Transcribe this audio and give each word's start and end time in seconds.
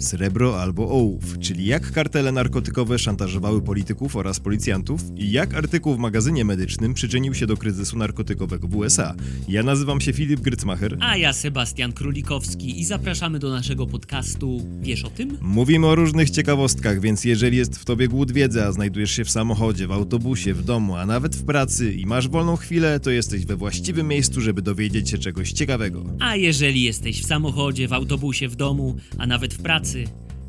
Srebro 0.00 0.62
albo 0.62 0.88
ołów, 0.88 1.38
czyli 1.38 1.66
jak 1.66 1.92
kartele 1.92 2.32
narkotykowe 2.32 2.98
szantażowały 2.98 3.62
polityków 3.62 4.16
oraz 4.16 4.40
policjantów 4.40 5.00
i 5.16 5.30
jak 5.30 5.54
artykuł 5.54 5.94
w 5.94 5.98
magazynie 5.98 6.44
medycznym 6.44 6.94
przyczynił 6.94 7.34
się 7.34 7.46
do 7.46 7.56
kryzysu 7.56 7.98
narkotykowego 7.98 8.68
w 8.68 8.76
USA. 8.76 9.14
Ja 9.48 9.62
nazywam 9.62 10.00
się 10.00 10.12
Filip 10.12 10.40
Grycmacher. 10.40 10.96
A 11.00 11.16
ja 11.16 11.32
Sebastian 11.32 11.92
Królikowski 11.92 12.80
i 12.80 12.84
zapraszamy 12.84 13.38
do 13.38 13.50
naszego 13.50 13.86
podcastu 13.86 14.66
Wiesz 14.80 15.04
o 15.04 15.10
tym? 15.10 15.38
Mówimy 15.40 15.86
o 15.86 15.94
różnych 15.94 16.30
ciekawostkach, 16.30 17.00
więc 17.00 17.24
jeżeli 17.24 17.56
jest 17.56 17.78
w 17.78 17.84
tobie 17.84 18.08
głód 18.08 18.32
wiedzy, 18.32 18.64
a 18.64 18.72
znajdujesz 18.72 19.10
się 19.10 19.24
w 19.24 19.30
samochodzie, 19.30 19.86
w 19.86 19.92
autobusie, 19.92 20.54
w 20.54 20.64
domu, 20.64 20.96
a 20.96 21.06
nawet 21.06 21.36
w 21.36 21.44
pracy 21.44 21.92
i 21.92 22.06
masz 22.06 22.28
wolną 22.28 22.56
chwilę, 22.56 23.00
to 23.00 23.10
jesteś 23.10 23.46
we 23.46 23.56
właściwym 23.56 24.08
miejscu, 24.08 24.40
żeby 24.40 24.62
dowiedzieć 24.62 25.10
się 25.10 25.18
czegoś 25.18 25.52
ciekawego. 25.52 26.04
A 26.18 26.36
jeżeli 26.36 26.82
jesteś 26.82 27.22
w 27.22 27.26
samochodzie, 27.26 27.88
w 27.88 27.92
autobusie, 27.92 28.48
w 28.48 28.56
domu, 28.56 28.96
a 29.18 29.26
nawet 29.26 29.54
w 29.54 29.62
pracy, 29.62 29.89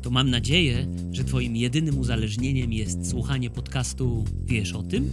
to 0.02 0.10
mam 0.10 0.30
nadzieję, 0.30 0.86
że 1.12 1.24
twoim 1.24 1.56
jedynym 1.56 1.98
uzależnieniem 1.98 2.72
jest 2.72 3.10
słuchanie 3.10 3.50
podcastu 3.50 4.24
Wiesz 4.46 4.72
o 4.72 4.82
tym? 4.82 5.10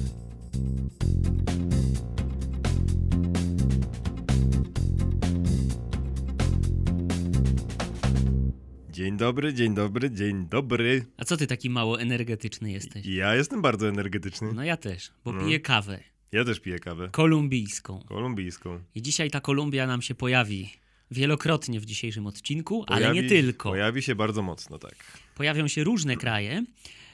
Dzień 8.92 9.18
dobry, 9.18 9.54
dzień 9.54 9.76
dobry, 9.76 10.12
dzień 10.12 10.48
dobry. 10.50 11.06
A 11.18 11.26
co 11.26 11.38
ty 11.38 11.48
taki 11.48 11.70
mało 11.70 12.02
energetyczny 12.02 12.72
jesteś? 12.72 13.06
Ja 13.06 13.36
jestem 13.36 13.62
bardzo 13.62 13.90
energetyczny. 13.90 14.54
No 14.54 14.64
ja 14.64 14.78
też, 14.78 15.12
bo 15.26 15.32
No. 15.34 15.46
piję 15.46 15.60
kawę 15.60 16.00
Ja 16.32 16.46
też 16.46 16.60
piję 16.60 16.80
kawę. 16.80 17.10
kolumbijską. 17.12 18.04
Kolumbijską. 18.08 18.80
I 18.96 19.02
dzisiaj 19.02 19.32
ta 19.32 19.40
Kolumbia 19.42 19.88
nam 19.88 20.02
się 20.02 20.16
pojawi 20.16 20.70
wielokrotnie 21.12 21.80
w 21.80 21.86
dzisiejszym 21.86 22.28
odcinku, 22.28 22.86
ale 22.88 23.14
nie 23.14 23.22
Pojawi- 23.24 23.30
tylko. 23.30 23.70
Pojawi 23.70 24.02
się 24.02 24.16
bardzo 24.16 24.42
mocno, 24.42 24.80
tak. 24.80 24.96
Pojawią 25.36 25.68
się 25.68 25.84
różne 25.84 26.16
kraje. 26.18 26.66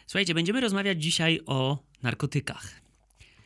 Słuchajcie, 0.08 0.34
będziemy 0.34 0.62
rozmawiać 0.62 1.04
dzisiaj 1.04 1.40
o 1.46 1.84
narkotykach. 2.04 2.82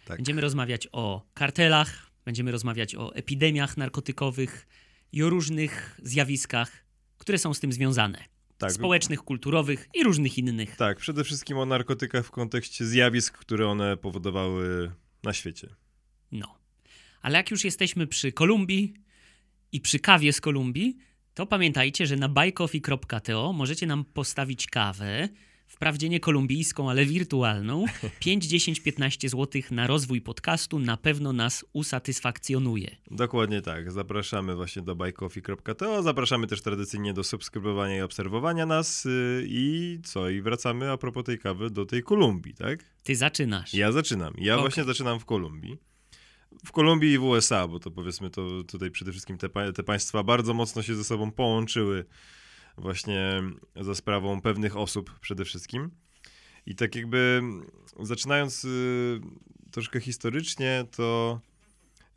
tak. 0.06 0.18
Będziemy 0.18 0.42
rozmawiać 0.42 0.88
o 0.92 1.26
kartelach, 1.34 2.10
będziemy 2.26 2.52
rozmawiać 2.52 2.96
o 2.96 3.16
epidemiach 3.16 3.78
narkotykowych 3.78 4.68
i 5.12 5.24
o 5.24 5.30
różnych 5.30 6.00
zjawiskach, 6.04 6.72
które 7.18 7.38
są 7.38 7.54
z 7.54 7.60
tym 7.60 7.74
związane. 7.74 8.24
tak. 8.58 8.72
Społecznych, 8.72 9.20
kulturowych 9.22 9.90
i 9.94 10.04
różnych 10.04 10.38
innych. 10.38 10.76
Tak, 10.76 10.98
przede 10.98 11.24
wszystkim 11.24 11.58
o 11.58 11.66
narkotykach 11.66 12.26
w 12.26 12.32
kontekście 12.32 12.86
zjawisk, 12.86 13.38
które 13.38 13.68
one 13.68 13.98
powodowały 13.98 14.92
na 15.24 15.34
świecie. 15.34 15.70
No. 16.32 16.56
Ale 17.22 17.38
jak 17.38 17.52
już 17.52 17.64
jesteśmy 17.64 18.08
przy 18.08 18.32
Kolumbii 18.32 18.94
i 19.72 19.82
przy 19.82 20.00
kawie 20.00 20.34
z 20.34 20.42
Kolumbii, 20.42 20.98
to 21.34 21.46
pamiętajcie, 21.46 22.06
że 22.06 22.16
na 22.16 22.30
buycoffee.to 22.30 23.54
możecie 23.54 23.88
nam 23.88 24.06
postawić 24.06 24.68
kawę, 24.68 25.30
wprawdzie 25.68 26.10
nie 26.10 26.20
kolumbijską, 26.20 26.90
ale 26.90 27.06
wirtualną. 27.06 27.86
5, 28.20 28.46
10, 28.46 28.80
15 28.80 29.30
zł 29.30 29.62
na 29.72 29.88
rozwój 29.88 30.22
podcastu 30.22 30.80
na 30.80 30.98
pewno 30.98 31.34
nas 31.34 31.66
usatysfakcjonuje. 31.74 32.96
Dokładnie 33.12 33.62
tak. 33.62 33.92
Zapraszamy 33.92 34.56
właśnie 34.56 34.82
do 34.82 34.96
buycoffee.to. 34.96 36.04
Zapraszamy 36.04 36.48
też 36.48 36.62
tradycyjnie 36.62 37.14
do 37.14 37.24
subskrybowania 37.24 37.98
i 37.98 38.02
obserwowania 38.02 38.66
nas. 38.66 39.06
yy, 39.06 39.44
I 39.48 40.00
co? 40.04 40.30
I 40.30 40.42
wracamy 40.42 40.92
a 40.92 40.98
propos 40.98 41.24
tej 41.24 41.40
kawy 41.40 41.70
do 41.70 41.86
tej 41.86 42.04
Kolumbii, 42.04 42.54
tak? 42.54 42.84
Ty 43.04 43.16
zaczynasz. 43.16 43.74
Ja 43.74 43.92
zaczynam. 43.92 44.34
Ja 44.38 44.54
Okej. 44.54 44.64
właśnie 44.64 44.84
zaczynam 44.84 45.20
w 45.20 45.26
Kolumbii. 45.26 45.78
W 46.66 46.72
Kolumbii 46.72 47.14
i 47.14 47.18
w 47.18 47.24
USA, 47.24 47.68
bo 47.68 47.80
to 47.80 47.92
powiedzmy 47.92 48.30
to 48.30 48.64
tutaj 48.64 48.92
przede 48.92 49.12
wszystkim 49.12 49.38
te, 49.38 49.74
te 49.74 49.84
państwa 49.84 50.24
bardzo 50.24 50.54
mocno 50.54 50.82
się 50.82 50.96
ze 50.96 51.04
sobą 51.04 51.32
połączyły 51.32 52.06
właśnie 52.78 53.44
za 53.76 53.96
sprawą 53.96 54.42
pewnych 54.42 54.78
osób 54.78 55.20
przede 55.20 55.46
wszystkim. 55.46 55.92
I 56.66 56.76
tak 56.76 56.96
jakby 56.96 57.42
zaczynając 58.00 58.66
y, 58.66 59.22
troszkę 59.72 60.00
historycznie, 60.00 60.86
to 60.92 61.40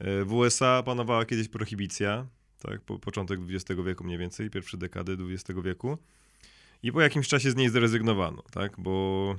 y, 0.00 0.24
w 0.24 0.32
USA 0.32 0.82
panowała 0.82 1.24
kiedyś 1.24 1.48
prohibicja, 1.48 2.26
tak, 2.58 2.80
po, 2.80 2.98
początek 2.98 3.40
XX 3.48 3.80
wieku 3.86 4.04
mniej 4.04 4.18
więcej, 4.18 4.50
pierwsze 4.50 4.76
dekady 4.76 5.16
XX 5.30 5.60
wieku. 5.64 5.98
I 6.82 6.92
po 6.92 7.00
jakimś 7.00 7.28
czasie 7.28 7.50
z 7.50 7.56
niej 7.56 7.68
zrezygnowano, 7.68 8.42
tak, 8.50 8.80
bo 8.80 9.36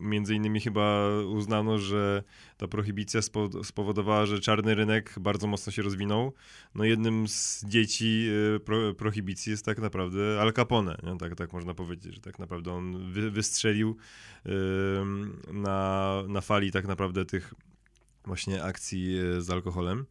między 0.00 0.34
innymi 0.34 0.60
chyba 0.60 1.08
uznano, 1.18 1.78
że 1.78 2.22
ta 2.56 2.68
prohibicja 2.68 3.20
spo- 3.20 3.64
spowodowała, 3.64 4.26
że 4.26 4.40
czarny 4.40 4.74
rynek 4.74 5.14
bardzo 5.20 5.46
mocno 5.46 5.72
się 5.72 5.82
rozwinął. 5.82 6.32
No 6.74 6.84
jednym 6.84 7.28
z 7.28 7.64
dzieci 7.64 8.28
y, 8.56 8.60
pro, 8.60 8.94
prohibicji 8.94 9.50
jest 9.50 9.64
tak 9.64 9.78
naprawdę 9.78 10.40
Al 10.40 10.52
Capone, 10.52 10.96
nie? 11.02 11.18
Tak, 11.18 11.34
tak 11.34 11.52
można 11.52 11.74
powiedzieć, 11.74 12.14
że 12.14 12.20
tak 12.20 12.38
naprawdę 12.38 12.72
on 12.72 13.12
wy, 13.12 13.30
wystrzelił 13.30 13.96
ym, 14.46 15.42
na, 15.52 16.22
na 16.28 16.40
fali 16.40 16.72
tak 16.72 16.86
naprawdę 16.86 17.24
tych 17.24 17.54
właśnie 18.24 18.62
akcji 18.62 19.18
y, 19.18 19.42
z 19.42 19.50
alkoholem 19.50 20.06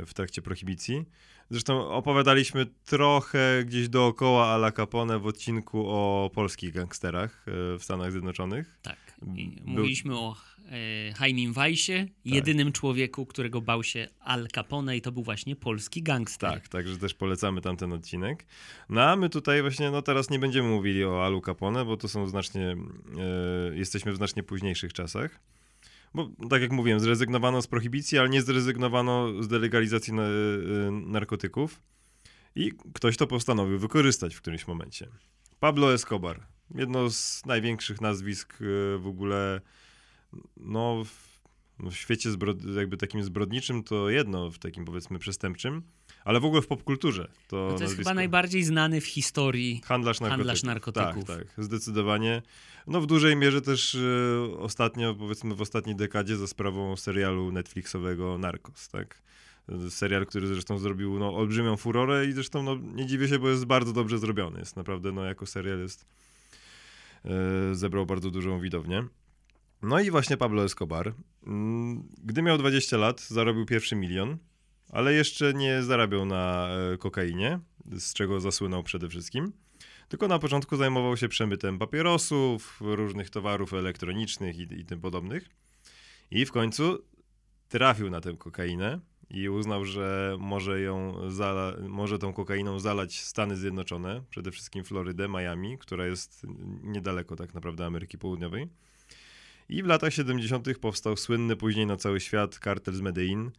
y, 0.00 0.06
w 0.06 0.14
trakcie 0.14 0.42
prohibicji. 0.42 1.04
Zresztą 1.50 1.88
opowiadaliśmy 1.90 2.66
trochę 2.84 3.64
gdzieś 3.66 3.88
dookoła 3.88 4.46
Ala 4.46 4.72
Capone 4.72 5.18
w 5.18 5.26
odcinku 5.26 5.84
o 5.88 6.30
polskich 6.34 6.72
gangsterach 6.72 7.44
y, 7.48 7.78
w 7.78 7.84
Stanach 7.84 8.12
Zjednoczonych. 8.12 8.78
Tak. 8.82 8.96
I 9.36 9.48
Był- 9.48 9.68
Mówiliśmy 9.74 10.18
o 10.18 10.36
e, 10.70 10.78
Jaimim 11.20 11.52
Weissie, 11.52 12.06
jedynym 12.24 12.72
człowieku, 12.72 13.26
którego 13.26 13.60
bał 13.60 13.82
się 13.82 14.08
Al 14.20 14.48
Capone 14.54 14.96
i 14.96 15.00
to 15.00 15.12
był 15.12 15.22
właśnie 15.22 15.56
polski 15.56 16.02
gangster. 16.02 16.50
Tak, 16.52 16.68
także 16.68 16.96
też 16.98 17.14
polecamy 17.14 17.60
tamten 17.60 17.92
odcinek. 17.92 18.46
No 18.88 19.02
a 19.02 19.16
my 19.16 19.28
tutaj 19.28 19.62
właśnie, 19.62 19.90
no 19.90 20.02
teraz 20.02 20.30
nie 20.30 20.38
będziemy 20.38 20.68
mówili 20.68 21.04
o 21.04 21.24
Alu 21.24 21.40
Capone, 21.40 21.84
bo 21.84 21.96
to 21.96 22.08
są 22.08 22.26
znacznie, 22.28 22.76
e, 23.72 23.76
jesteśmy 23.76 24.12
w 24.12 24.16
znacznie 24.16 24.42
późniejszych 24.42 24.92
czasach. 24.92 25.40
Bo 26.14 26.30
tak 26.50 26.62
jak 26.62 26.72
mówiłem, 26.72 27.00
zrezygnowano 27.00 27.62
z 27.62 27.66
prohibicji, 27.66 28.18
ale 28.18 28.28
nie 28.28 28.42
zrezygnowano 28.42 29.42
z 29.42 29.48
delegalizacji 29.48 30.12
na, 30.12 30.22
e, 30.22 30.90
narkotyków. 30.90 31.82
I 32.54 32.72
ktoś 32.94 33.16
to 33.16 33.26
postanowił 33.26 33.78
wykorzystać 33.78 34.34
w 34.34 34.40
którymś 34.40 34.66
momencie. 34.66 35.08
Pablo 35.60 35.92
Escobar, 35.94 36.46
jedno 36.74 37.10
z 37.10 37.46
największych 37.46 38.00
nazwisk 38.00 38.54
e, 38.54 38.98
w 38.98 39.06
ogóle, 39.06 39.60
no 40.56 41.04
w, 41.04 41.40
w 41.90 41.94
świecie 41.94 42.30
zbrod- 42.30 42.76
jakby 42.76 42.96
takim 42.96 43.22
zbrodniczym 43.22 43.82
to 43.82 44.10
jedno, 44.10 44.50
w 44.50 44.58
takim 44.58 44.84
powiedzmy 44.84 45.18
przestępczym, 45.18 45.82
ale 46.24 46.40
w 46.40 46.44
ogóle 46.44 46.62
w 46.62 46.66
popkulturze. 46.66 47.28
To, 47.48 47.56
No 47.56 47.66
to 47.66 47.70
jest 47.70 47.80
nazwisko. 47.80 48.02
chyba 48.02 48.14
najbardziej 48.14 48.62
znany 48.64 49.00
w 49.00 49.06
historii. 49.06 49.80
Handlarz 49.84 50.20
narkotyków. 50.20 50.38
handlarz 50.38 50.62
narkotyków. 50.62 51.24
Tak, 51.24 51.38
tak, 51.38 51.64
zdecydowanie. 51.64 52.42
No 52.86 53.00
w 53.00 53.06
dużej 53.06 53.36
mierze 53.36 53.62
też 53.62 53.94
e, 53.94 54.58
ostatnio, 54.58 55.14
powiedzmy 55.14 55.54
w 55.54 55.60
ostatniej 55.62 55.96
dekadzie 55.96 56.36
za 56.36 56.46
sprawą 56.46 56.96
serialu 56.96 57.52
Netflixowego 57.52 58.38
Narcos, 58.38 58.88
tak? 58.88 59.22
Serial, 59.90 60.26
który 60.26 60.46
zresztą 60.46 60.78
zrobił 60.78 61.18
no, 61.18 61.36
olbrzymią 61.36 61.76
furorę 61.76 62.26
i 62.26 62.32
zresztą 62.32 62.62
no, 62.62 62.76
nie 62.76 63.06
dziwię 63.06 63.28
się, 63.28 63.38
bo 63.38 63.48
jest 63.48 63.64
bardzo 63.64 63.92
dobrze 63.92 64.18
zrobiony. 64.18 64.58
Jest 64.58 64.76
naprawdę, 64.76 65.12
no 65.12 65.24
jako 65.24 65.46
serial 65.46 65.78
jest, 65.78 66.06
e, 67.24 67.30
zebrał 67.74 68.06
bardzo 68.06 68.30
dużą 68.30 68.60
widownię. 68.60 69.04
No 69.82 70.00
i 70.00 70.10
właśnie 70.10 70.36
Pablo 70.36 70.64
Escobar. 70.64 71.14
Mm, 71.46 72.08
Gdy 72.24 72.42
miał 72.42 72.58
20 72.58 72.96
lat, 72.96 73.20
zarobił 73.20 73.66
pierwszy 73.66 73.96
milion, 73.96 74.38
ale 74.88 75.14
jeszcze 75.14 75.54
nie 75.54 75.82
zarabiał 75.82 76.26
na 76.26 76.68
e, 76.92 76.96
kokainie, 76.96 77.60
z 77.98 78.14
czego 78.14 78.40
zasłynął 78.40 78.82
przede 78.82 79.08
wszystkim. 79.08 79.52
Tylko 80.08 80.28
na 80.28 80.38
początku 80.38 80.76
zajmował 80.76 81.16
się 81.16 81.28
przemytem 81.28 81.78
papierosów, 81.78 82.80
różnych 82.80 83.30
towarów 83.30 83.74
elektronicznych 83.74 84.58
i, 84.58 84.80
i 84.80 84.84
tym 84.84 85.00
podobnych. 85.00 85.48
I 86.30 86.46
w 86.46 86.52
końcu 86.52 87.04
trafił 87.68 88.10
na 88.10 88.20
tę 88.20 88.32
kokainę 88.38 89.00
i 89.30 89.48
uznał, 89.48 89.84
że 89.84 90.36
może 90.38 90.80
ją 90.80 91.14
może 91.88 92.18
tą 92.18 92.32
kokainą 92.32 92.78
zalać 92.78 93.20
Stany 93.20 93.56
Zjednoczone, 93.56 94.22
przede 94.30 94.50
wszystkim 94.50 94.84
Florydę, 94.84 95.28
Miami, 95.28 95.78
która 95.78 96.06
jest 96.06 96.46
niedaleko 96.82 97.36
tak 97.36 97.54
naprawdę 97.54 97.86
Ameryki 97.86 98.18
Południowej. 98.18 98.68
I 99.68 99.82
w 99.82 99.86
latach 99.86 100.12
70. 100.12 100.78
powstał 100.78 101.16
słynny 101.16 101.56
później 101.56 101.86
na 101.86 101.96
cały 101.96 102.20
świat 102.20 102.58
kartel 102.58 102.94
z 102.94 103.00
Medellin, 103.00 103.50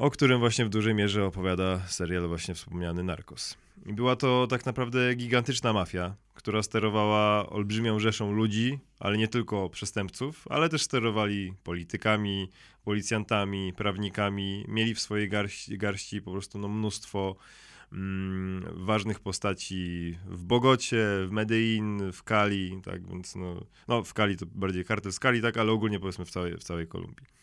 o 0.00 0.10
którym 0.10 0.38
właśnie 0.40 0.64
w 0.64 0.68
dużej 0.68 0.94
mierze 0.94 1.24
opowiada 1.24 1.80
serial 1.86 2.28
właśnie 2.28 2.54
wspomniany 2.54 3.02
Narcos. 3.02 3.56
I 3.86 3.92
była 3.92 4.16
to 4.16 4.46
tak 4.46 4.66
naprawdę 4.66 5.14
gigantyczna 5.14 5.72
mafia, 5.72 6.14
która 6.34 6.62
sterowała 6.62 7.50
olbrzymią 7.50 7.98
rzeszą 7.98 8.32
ludzi, 8.32 8.78
ale 8.98 9.18
nie 9.18 9.28
tylko 9.28 9.70
przestępców, 9.70 10.44
ale 10.50 10.68
też 10.68 10.82
sterowali 10.82 11.54
politykami, 11.64 12.48
policjantami, 12.84 13.72
prawnikami. 13.72 14.64
Mieli 14.68 14.94
w 14.94 15.00
swojej 15.00 15.28
garści, 15.28 15.78
garści 15.78 16.22
po 16.22 16.32
prostu 16.32 16.58
no, 16.58 16.68
mnóstwo 16.68 17.36
mm, 17.92 18.84
ważnych 18.84 19.20
postaci 19.20 20.18
w 20.26 20.44
Bogocie, 20.44 21.06
w 21.26 21.30
Medellin, 21.30 22.12
w 22.12 22.22
Cali, 22.22 22.80
tak 22.84 23.08
więc 23.08 23.36
no, 23.36 23.64
no 23.88 24.02
w 24.02 24.12
Cali 24.12 24.36
to 24.36 24.46
bardziej 24.46 24.84
kartel 24.84 25.12
z 25.12 25.18
Cali, 25.18 25.42
tak, 25.42 25.56
ale 25.56 25.72
ogólnie 25.72 26.00
powiedzmy 26.00 26.24
w 26.24 26.30
całej, 26.30 26.56
w 26.56 26.64
całej 26.64 26.86
Kolumbii. 26.86 27.39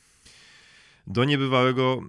Do 1.08 1.26
niebywałego 1.26 2.02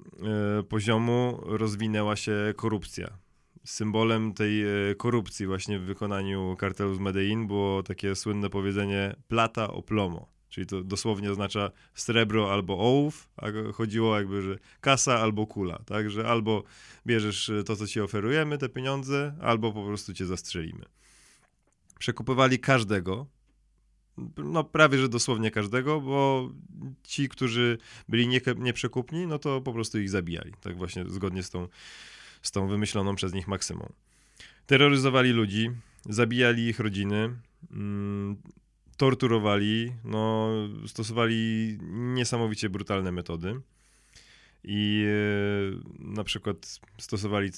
e, 0.58 0.62
poziomu 0.62 1.40
rozwinęła 1.42 2.16
się 2.16 2.54
korupcja 2.56 3.18
symbolem 3.64 4.34
tej 4.34 4.62
e, 4.62 4.94
korupcji 4.94 5.46
właśnie 5.46 5.78
w 5.78 5.82
wykonaniu 5.82 6.56
kartelu 6.58 6.94
z 6.94 6.98
Medellin 6.98 7.46
było 7.46 7.82
takie 7.82 8.16
słynne 8.16 8.50
powiedzenie 8.50 9.16
plata 9.28 9.70
o 9.70 9.82
plomo. 9.82 10.32
Czyli 10.48 10.66
to 10.66 10.84
dosłownie 10.84 11.30
oznacza 11.30 11.70
srebro 11.94 12.52
albo 12.52 12.78
ołów, 12.78 13.28
a 13.36 13.46
chodziło 13.72 14.16
jakby, 14.16 14.42
że 14.42 14.58
kasa 14.80 15.18
albo 15.18 15.46
kula, 15.46 15.78
tak? 15.86 16.10
Że 16.10 16.28
albo 16.28 16.62
bierzesz 17.06 17.50
to, 17.66 17.76
co 17.76 17.86
ci 17.86 18.00
oferujemy, 18.00 18.58
te 18.58 18.68
pieniądze, 18.68 19.34
albo 19.40 19.72
po 19.72 19.84
prostu 19.84 20.14
cię 20.14 20.26
zastrzelimy. 20.26 20.84
Przekupywali 21.98 22.58
każdego, 22.58 23.26
no 24.36 24.64
prawie, 24.64 24.98
że 24.98 25.08
dosłownie 25.08 25.50
każdego, 25.50 26.00
bo 26.00 26.50
ci, 27.02 27.28
którzy 27.28 27.78
byli 28.08 28.28
nie, 28.28 28.40
nieprzekupni, 28.56 29.26
no 29.26 29.38
to 29.38 29.60
po 29.60 29.72
prostu 29.72 29.98
ich 29.98 30.10
zabijali, 30.10 30.52
tak 30.60 30.76
właśnie 30.76 31.04
zgodnie 31.08 31.42
z 31.42 31.50
tą, 31.50 31.68
z 32.42 32.50
tą 32.50 32.68
wymyśloną 32.68 33.14
przez 33.14 33.32
nich 33.32 33.48
maksymą. 33.48 33.92
Terroryzowali 34.66 35.30
ludzi, 35.30 35.70
zabijali 36.08 36.66
ich 36.66 36.80
rodziny, 36.80 37.30
mm, 37.70 38.36
torturowali, 38.96 39.92
no, 40.04 40.48
stosowali 40.86 41.78
niesamowicie 41.90 42.68
brutalne 42.68 43.12
metody. 43.12 43.60
I 44.64 45.04
e, 45.06 46.14
na 46.14 46.24
przykład 46.24 46.80
stosowali 46.98 47.50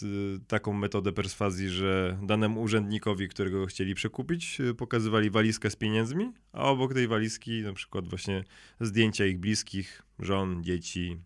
taką 0.48 0.72
metodę 0.72 1.12
perswazji, 1.12 1.68
że 1.68 2.18
danemu 2.22 2.62
urzędnikowi, 2.62 3.28
którego 3.28 3.66
chcieli 3.66 3.94
przekupić, 3.94 4.60
e, 4.60 4.74
pokazywali 4.74 5.30
walizkę 5.30 5.70
z 5.70 5.76
pieniędzmi, 5.76 6.32
a 6.52 6.64
obok 6.64 6.94
tej 6.94 7.08
walizki 7.08 7.62
na 7.62 7.72
przykład 7.72 8.08
właśnie 8.08 8.44
zdjęcia 8.80 9.26
ich 9.26 9.38
bliskich, 9.38 10.02
żon, 10.18 10.64
dzieci. 10.64 11.16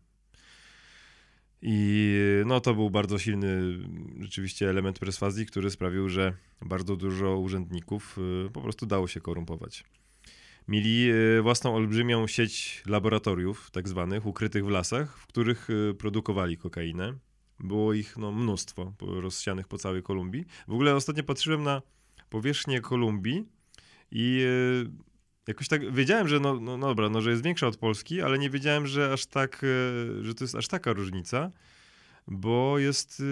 I 1.67 2.12
no 2.47 2.61
to 2.61 2.75
był 2.75 2.91
bardzo 2.91 3.19
silny 3.19 3.79
rzeczywiście 4.21 4.71
element 4.71 4.99
perswazji, 4.99 5.47
który 5.47 5.71
sprawił, 5.71 6.09
że 6.09 6.35
bardzo 6.62 6.97
dużo 6.97 7.38
urzędników 7.38 8.19
e, 8.47 8.50
po 8.50 8.61
prostu 8.61 8.87
dało 8.87 9.09
się 9.09 9.21
korumpować. 9.21 9.85
Mieli 10.69 11.11
e, 11.11 11.43
własną 11.43 11.75
olbrzymią 11.75 12.26
sieć 12.26 12.82
laboratoriów, 12.87 13.70
tak 13.70 13.88
zwanych, 13.88 14.26
ukrytych 14.26 14.64
w 14.64 14.69
lasach, 14.69 15.19
w 15.19 15.26
których 15.26 15.69
e, 15.70 15.94
produkowali 15.94 16.56
kokainę. 16.56 17.14
Było 17.61 17.93
ich 17.93 18.16
no, 18.16 18.32
mnóstwo 18.32 18.93
rozsianych 19.00 19.69
po 19.69 19.78
całej 19.78 20.02
Kolumbii. 20.02 20.44
W 20.69 20.72
ogóle 20.72 20.94
ostatnio 20.94 21.25
patrzyłem 21.25 21.62
na 21.62 21.82
powierzchnię 22.31 22.81
Kolumbii 22.81 23.44
i 24.11 24.46
e, 24.87 24.90
jakoś 25.49 25.69
tak 25.69 25.93
wiedziałem, 25.93 26.28
że 26.28 26.40
no, 26.40 26.61
no, 26.61 26.76
no, 26.76 26.87
dobra, 26.87 27.08
no, 27.08 27.20
że 27.20 27.31
jest 27.31 27.43
większa 27.43 27.66
od 27.66 27.76
Polski, 27.76 28.22
ale 28.22 28.38
nie 28.38 28.50
wiedziałem, 28.50 28.87
że 28.87 29.12
aż 29.12 29.26
tak, 29.26 29.66
że 30.20 30.34
to 30.34 30.44
jest 30.44 30.55
aż 30.55 30.69
taka 30.69 30.93
różnica, 30.93 31.50
bo 32.26 32.78
jest 32.78 33.22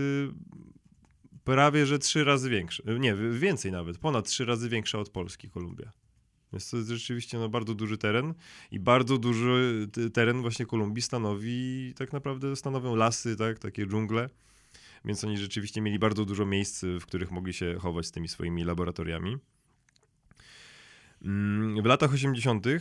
prawie, 1.45 1.87
że 1.87 1.99
trzy 1.99 2.25
razy 2.25 2.51
większa. 2.51 2.83
Nie, 3.01 3.15
więcej 3.15 3.73
nawet, 3.73 3.99
ponad 3.99 4.29
trzy 4.29 4.45
razy 4.45 4.69
większa 4.69 4.99
od 4.99 5.09
Polski 5.09 5.51
Kolumbia. 5.51 6.02
Więc 6.53 6.71
to 6.71 6.77
jest 6.77 6.89
rzeczywiście 6.89 7.39
no, 7.39 7.49
bardzo 7.49 7.75
duży 7.75 7.99
teren 7.99 8.35
i 8.71 8.81
bardzo 8.81 9.19
duży 9.19 9.89
teren 10.13 10.43
właśnie 10.43 10.67
Kolumbii 10.67 11.03
stanowi, 11.03 11.93
tak 11.97 12.13
naprawdę 12.13 12.57
stanowią 12.57 12.97
lasy, 12.97 13.37
tak, 13.37 13.59
takie 13.59 13.87
dżungle. 13.87 14.29
Więc 15.05 15.25
oni 15.25 15.39
rzeczywiście 15.39 15.81
mieli 15.81 15.99
bardzo 15.99 16.25
dużo 16.25 16.47
miejsc, 16.47 16.85
w 17.01 17.07
których 17.07 17.31
mogli 17.31 17.53
się 17.53 17.77
chować 17.79 18.07
z 18.07 18.11
tymi 18.11 18.29
swoimi 18.29 18.65
laboratoriami. 18.65 19.37
Mm, 21.25 21.83
w 21.83 21.87
latach 21.87 22.13
80., 22.13 22.67
yy, 22.67 22.81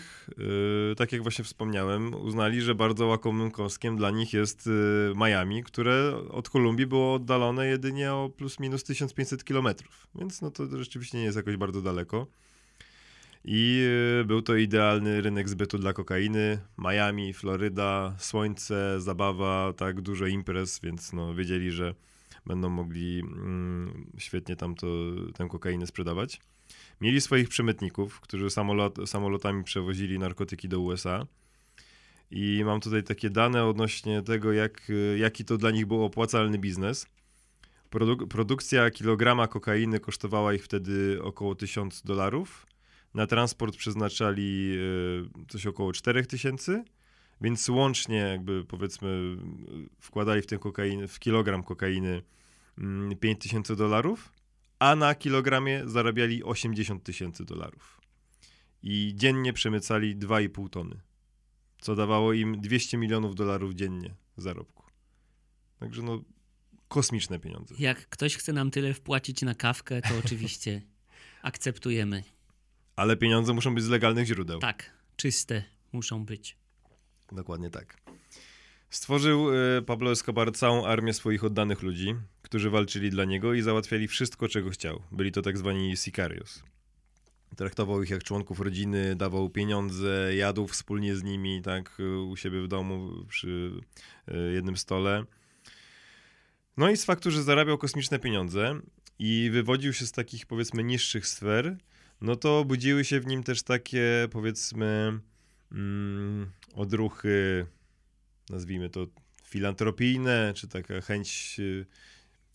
tak 0.98 1.12
jak 1.12 1.22
właśnie 1.22 1.44
wspomniałem, 1.44 2.14
uznali, 2.14 2.62
że 2.62 2.76
bardzo 2.76 3.08
łakomym 3.08 3.52
kąskiem 3.52 3.98
dla 3.98 4.12
nich 4.12 4.34
jest 4.34 4.68
yy, 4.68 5.14
Miami, 5.16 5.64
które 5.64 6.16
od 6.30 6.50
Kolumbii 6.50 6.88
było 6.88 7.14
oddalone 7.14 7.68
jedynie 7.68 8.14
o 8.14 8.30
plus 8.38 8.60
minus 8.60 8.84
1500 8.84 9.44
kilometrów. 9.44 10.08
Więc 10.16 10.42
no 10.42 10.52
to 10.52 10.78
rzeczywiście 10.78 11.18
nie 11.18 11.24
jest 11.24 11.38
jakoś 11.38 11.58
bardzo 11.58 11.82
daleko. 11.82 12.28
I 13.46 13.88
y, 14.22 14.26
był 14.26 14.42
to 14.42 14.56
idealny 14.56 15.22
rynek 15.22 15.50
zbytu 15.50 15.78
dla 15.78 15.94
kokainy. 15.94 16.60
Miami, 16.78 17.34
Floryda, 17.34 18.16
słońce, 18.18 19.02
zabawa, 19.02 19.74
tak 19.74 20.02
dużo 20.02 20.28
imprez, 20.28 20.80
więc 20.80 21.14
no, 21.14 21.36
wiedzieli, 21.36 21.72
że 21.72 21.96
będą 22.46 22.70
mogli 22.70 23.20
mm, 23.20 24.12
świetnie 24.18 24.56
tam 24.56 24.76
to, 24.76 24.88
tę 25.36 25.48
kokainę 25.48 25.88
sprzedawać. 25.88 26.42
Mieli 27.02 27.22
swoich 27.22 27.50
przemytników, 27.50 28.20
którzy 28.20 28.50
samolot, 28.50 28.98
samolotami 29.06 29.64
przewozili 29.64 30.20
narkotyki 30.20 30.70
do 30.70 30.80
USA. 30.80 31.26
I 32.32 32.62
mam 32.66 32.80
tutaj 32.82 33.04
takie 33.04 33.30
dane 33.30 33.66
odnośnie 33.66 34.22
tego, 34.22 34.54
jak, 34.54 34.92
jaki 35.18 35.46
to 35.46 35.58
dla 35.58 35.72
nich 35.72 35.86
był 35.86 36.04
opłacalny 36.04 36.58
biznes. 36.58 37.08
Produ 37.90 38.28
produkcja 38.28 38.90
kilograma 38.90 39.48
kokainy 39.48 40.00
kosztowała 40.00 40.54
ich 40.54 40.64
wtedy 40.64 41.20
około 41.24 41.56
1000 41.56 42.02
dolarów 42.02 42.71
na 43.14 43.28
transport 43.28 43.78
przeznaczali 43.78 44.78
e, 45.46 45.48
coś 45.48 45.68
około 45.68 45.94
4000, 45.94 46.84
więc 47.42 47.70
łącznie 47.70 48.18
jakby 48.18 48.66
powiedzmy 48.66 49.38
wkładali 50.00 50.42
w 50.42 50.46
ten 50.48 50.60
kokain, 50.60 51.08
w 51.08 51.20
kilogram 51.20 51.64
kokainy 51.64 52.22
5000 53.20 53.74
mm, 53.74 53.78
dolarów, 53.78 54.34
a 54.80 54.96
na 54.96 55.16
kilogramie 55.16 55.84
zarabiali 55.86 56.44
80 56.44 57.04
tysięcy 57.04 57.46
dolarów. 57.46 58.02
I 58.84 59.14
dziennie 59.16 59.54
przemycali 59.54 60.18
2,5 60.18 60.70
tony, 60.70 61.00
co 61.82 61.96
dawało 61.96 62.34
im 62.34 62.62
200 62.62 62.98
milionów 62.98 63.36
dolarów 63.36 63.74
dziennie 63.74 64.16
zarobku. 64.38 64.84
Także 65.80 66.02
no, 66.02 66.24
kosmiczne 66.88 67.40
pieniądze. 67.40 67.76
Jak 67.80 68.10
ktoś 68.10 68.38
chce 68.38 68.54
nam 68.54 68.72
tyle 68.72 68.94
wpłacić 68.94 69.42
na 69.42 69.56
kawkę, 69.56 70.02
to 70.02 70.10
oczywiście 70.26 70.82
akceptujemy. 71.42 72.24
Ale 72.96 73.18
pieniądze 73.18 73.54
muszą 73.54 73.76
być 73.76 73.84
z 73.84 73.90
legalnych 73.90 74.28
źródeł. 74.28 74.60
Tak, 74.60 74.92
czyste 75.16 75.64
muszą 75.92 76.26
być. 76.26 76.58
Dokładnie 77.32 77.70
tak. 77.70 77.98
Stworzył 78.90 79.48
e, 79.54 79.82
Pablo 79.82 80.12
Escobar 80.12 80.54
całą 80.54 80.86
armię 80.86 81.14
swoich 81.14 81.44
oddanych 81.44 81.82
ludzi, 81.82 82.16
którzy 82.42 82.70
walczyli 82.70 83.10
dla 83.10 83.26
niego 83.26 83.54
i 83.54 83.62
załatwiali 83.62 84.08
wszystko, 84.08 84.48
czego 84.48 84.70
chciał. 84.70 85.02
Byli 85.12 85.32
to 85.32 85.42
tak 85.42 85.58
zwani 85.58 85.98
sicarios. 85.98 86.64
Traktował 87.56 88.04
ich 88.04 88.10
jak 88.10 88.24
członków 88.24 88.60
rodziny, 88.60 89.16
dawał 89.16 89.50
pieniądze, 89.50 90.36
jadł 90.36 90.68
wspólnie 90.68 91.16
z 91.16 91.24
nimi, 91.24 91.62
tak, 91.62 91.98
u 92.30 92.38
siebie 92.38 92.62
w 92.62 92.68
domu 92.68 93.26
przy 93.28 93.72
e, 94.28 94.38
jednym 94.38 94.78
stole. 94.78 95.26
No 96.78 96.90
i 96.90 96.98
z 96.98 97.06
faktu, 97.06 97.32
że 97.32 97.44
zarabiał 97.44 97.78
kosmiczne 97.78 98.20
pieniądze 98.20 98.80
i 99.20 99.50
wywodził 99.54 99.94
się 99.94 100.06
z 100.06 100.12
takich, 100.12 100.46
powiedzmy, 100.46 100.84
niższych 100.84 101.28
sfer, 101.28 101.78
no 102.22 102.36
to 102.36 102.66
budziły 102.66 103.06
się 103.06 103.20
w 103.20 103.28
nim 103.28 103.44
też 103.44 103.64
takie, 103.64 104.28
powiedzmy, 104.32 105.20
mm, 105.72 106.52
odruchy, 106.76 107.66
nazwijmy 108.50 108.90
to 108.90 109.08
filantropijne, 109.46 110.54
czy 110.56 110.68
taka 110.68 111.02
chęć. 111.02 111.56
Y, 111.60 111.86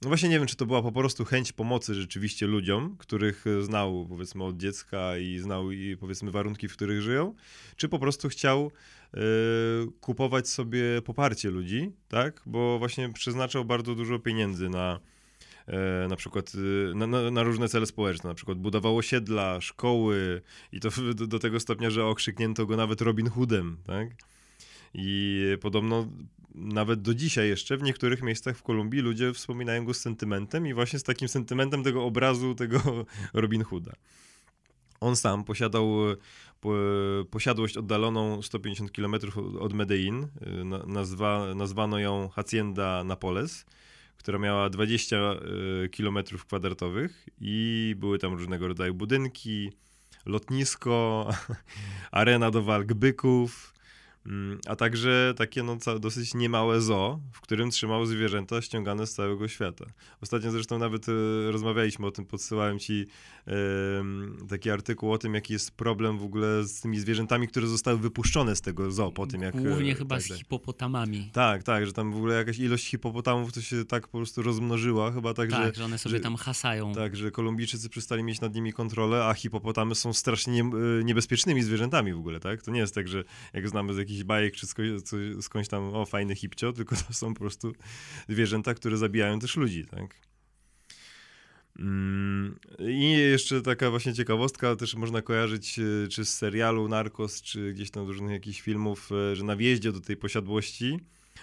no 0.03 0.09
właśnie 0.09 0.29
nie 0.29 0.39
wiem, 0.39 0.49
czy 0.49 0.57
to 0.57 0.67
była 0.67 0.83
po 0.83 0.93
prostu 0.93 1.25
chęć 1.25 1.53
pomocy 1.53 1.95
rzeczywiście 1.95 2.47
ludziom, 2.47 2.97
których 2.99 3.45
znał 3.61 4.07
powiedzmy 4.09 4.45
od 4.45 4.57
dziecka 4.57 5.19
i 5.19 5.39
znał 5.39 5.73
i 5.73 5.97
powiedzmy 5.97 6.31
warunki, 6.31 6.69
w 6.69 6.73
których 6.73 7.03
żyją, 7.03 7.35
czy 7.77 7.89
po 7.89 7.99
prostu 7.99 8.29
chciał 8.29 8.71
y, 9.15 9.19
kupować 10.01 10.49
sobie 10.49 11.03
poparcie 11.05 11.51
ludzi, 11.51 11.93
tak? 12.09 12.43
Bo 12.47 12.79
właśnie 12.79 13.13
przeznaczał 13.13 13.65
bardzo 13.65 13.95
dużo 13.95 14.19
pieniędzy 14.19 14.69
na 14.69 15.01
na 16.09 16.17
przykład 16.17 16.53
e, 16.55 16.95
na, 16.95 17.07
na, 17.07 17.31
na, 17.31 17.43
różne 17.43 17.69
cele 17.69 17.87
społeczne, 17.87 18.29
na 18.29 18.35
przykład 18.35 18.59
budowało 18.59 18.99
osiedla, 18.99 19.61
szkoły 19.61 20.43
i 20.73 20.81
to 20.81 20.89
do, 21.15 21.27
do, 21.27 21.39
tego 21.39 21.61
stopnia, 21.61 21.91
że 21.91 22.05
okrzyknięto 22.05 22.67
go 22.67 22.77
nawet 22.77 23.01
Robin 23.01 23.31
Hoodem, 23.31 23.77
tak? 23.85 24.09
I 24.95 25.43
podobno 25.61 26.09
nawet 26.55 27.03
do 27.03 27.15
dzisiaj 27.15 27.49
jeszcze 27.49 27.77
w 27.77 27.83
niektórych 27.83 28.23
miejscach 28.23 28.57
w 28.57 28.63
Kolumbii 28.63 29.01
ludzie 29.01 29.33
wspominają 29.33 29.85
go 29.85 29.95
z 29.95 30.01
sentymentem 30.01 30.67
i 30.67 30.75
właśnie 30.75 30.99
z 30.99 31.03
takim 31.03 31.29
sentymentem 31.29 31.83
tego 31.83 32.05
obrazu 32.05 32.55
tego 32.55 32.81
Robin 33.35 33.65
Hooda. 33.65 33.93
On 35.01 35.17
sam 35.17 35.45
posiadał 35.45 35.89
posiadłość 37.31 37.77
oddaloną 37.77 38.43
150 38.43 38.93
km 38.93 39.15
od 39.61 39.73
Medellin. 39.73 40.23
E, 40.23 40.65
nazwa, 40.87 41.55
nazwano 41.55 41.99
ją 41.99 42.29
Hacienda 42.29 43.05
Napoles 43.05 43.67
która 44.17 44.39
miała 44.39 44.71
20 44.71 45.17
y, 45.17 45.89
km 45.89 46.19
kwadratowych 46.47 47.29
i 47.41 47.95
były 47.99 48.19
tam 48.19 48.33
różnego 48.33 48.69
rodzaju 48.69 48.95
budynki, 48.95 49.73
lotnisko, 50.27 51.29
arena 52.11 52.51
do 52.51 52.63
walk 52.63 52.95
byków, 52.95 53.76
a 54.67 54.77
także 54.77 55.35
takie 55.37 55.63
no, 55.63 55.77
dosyć 56.01 56.35
niemałe 56.35 56.81
zoo, 56.81 57.21
w 57.33 57.41
którym 57.41 57.71
trzymał 57.71 58.07
zwierzęta 58.07 58.63
ściągane 58.63 59.07
z 59.07 59.15
całego 59.15 59.49
świata. 59.49 59.85
Ostatnio 60.21 60.51
zresztą 60.51 60.79
nawet 60.79 61.09
y, 61.09 61.13
rozmawialiśmy 61.53 62.07
o 62.07 62.11
tym, 62.11 62.25
podsyłałem 62.25 62.79
ci 62.79 63.07
y, 63.49 63.53
taki 64.49 64.71
artykuł 64.71 65.13
o 65.13 65.19
tym, 65.19 65.35
jaki 65.35 65.53
jest 65.53 65.71
problem 65.71 66.19
w 66.19 66.25
ogóle 66.25 66.65
z 66.65 66.81
tymi 66.81 66.99
zwierzętami, 66.99 67.49
które 67.49 67.67
zostały 67.67 67.99
wypuszczone 67.99 68.57
z 68.57 68.61
tego 68.61 68.91
zoo 68.91 69.13
po 69.13 69.27
tym, 69.27 69.43
jak... 69.43 69.63
Głównie 69.63 69.93
e, 69.93 69.95
chyba 69.95 70.17
tak, 70.17 70.25
z 70.25 70.29
tak. 70.29 70.39
hipopotamami. 70.39 71.31
Tak, 71.33 71.63
tak, 71.63 71.87
że 71.87 71.93
tam 71.93 72.13
w 72.13 72.17
ogóle 72.17 72.35
jakaś 72.35 72.59
ilość 72.59 72.87
hipopotamów 72.87 73.53
to 73.53 73.61
się 73.61 73.85
tak 73.85 74.09
po 74.09 74.19
prostu 74.19 74.43
rozmnożyła 74.43 75.13
chyba 75.13 75.35
tak, 75.35 75.51
tak 75.51 75.67
że... 75.67 75.75
że 75.75 75.85
one 75.85 75.99
sobie 75.99 76.17
że, 76.17 76.21
tam 76.21 76.37
hasają. 76.37 76.95
Tak, 76.95 77.17
że 77.17 77.31
Kolumbijczycy 77.31 77.89
przestali 77.89 78.23
mieć 78.23 78.41
nad 78.41 78.55
nimi 78.55 78.73
kontrolę, 78.73 79.25
a 79.25 79.35
hipopotamy 79.35 79.95
są 79.95 80.13
strasznie 80.13 80.53
nie, 80.53 80.77
y, 81.01 81.05
niebezpiecznymi 81.05 81.63
zwierzętami 81.63 82.13
w 82.13 82.19
ogóle, 82.19 82.41
tak? 82.41 82.63
To 82.63 82.71
nie 82.71 82.81
jest 82.81 82.95
tak, 82.95 83.09
że 83.09 83.25
jak 83.53 83.69
znamy 83.69 83.95
z 83.95 83.99
jakichś 83.99 84.16
jakichś 84.17 84.27
bajek 84.27 84.55
czy 84.57 84.67
skądś 85.43 85.69
tam, 85.69 85.95
o 85.95 86.07
fajny 86.07 86.35
hipcio, 86.35 86.73
tylko 86.73 86.97
to 87.09 87.15
są 87.15 87.35
po 87.35 87.41
prostu 87.41 87.73
zwierzęta, 88.29 88.75
które 88.75 88.97
zabijają 88.97 89.39
też 89.39 89.57
ludzi, 89.57 89.87
tak? 89.87 90.21
Mm, 91.79 92.59
I 92.79 93.11
jeszcze 93.11 93.63
taka 93.63 93.91
właśnie 93.91 94.15
ciekawostka, 94.15 94.77
też 94.77 94.95
można 94.95 95.23
kojarzyć 95.23 95.79
e, 95.79 96.09
czy 96.09 96.25
z 96.25 96.37
serialu 96.37 96.89
Narcos, 96.89 97.43
czy 97.43 97.73
gdzieś 97.73 97.91
tam 97.91 98.07
z 98.07 98.09
różnych 98.09 98.31
jakichś 98.31 98.61
filmów, 98.61 99.11
e, 99.13 99.37
że 99.37 99.45
na 99.45 99.57
wjeździe 99.57 99.93
do 99.93 100.01
tej 100.01 100.17
posiadłości 100.17 100.99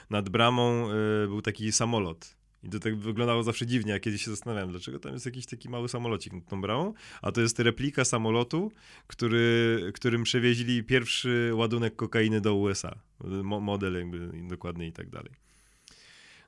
nad 0.09 0.29
bramą 0.29 0.91
e, 0.91 1.27
był 1.27 1.41
taki 1.41 1.71
samolot. 1.71 2.35
I 2.63 2.69
to 2.69 2.79
tak 2.79 2.97
wyglądało 2.97 3.43
zawsze 3.43 3.65
dziwnie, 3.65 3.93
a 3.93 3.99
kiedyś 3.99 4.25
się 4.25 4.31
zastanawiałem, 4.31 4.71
dlaczego 4.71 4.99
tam 4.99 5.13
jest 5.13 5.25
jakiś 5.25 5.45
taki 5.45 5.69
mały 5.69 5.89
samolocik 5.89 6.33
nad 6.33 6.45
tą 6.47 6.61
bramą, 6.61 6.93
a 7.21 7.31
to 7.31 7.41
jest 7.41 7.59
replika 7.59 8.05
samolotu, 8.05 8.71
który, 9.07 9.91
którym 9.93 10.23
przewieźli 10.23 10.83
pierwszy 10.83 11.51
ładunek 11.53 11.95
kokainy 11.95 12.41
do 12.41 12.55
USA. 12.55 12.99
Model 13.43 13.93
jakby 13.93 14.47
dokładnie 14.47 14.87
i 14.87 14.91
tak 14.91 15.09
dalej. 15.09 15.31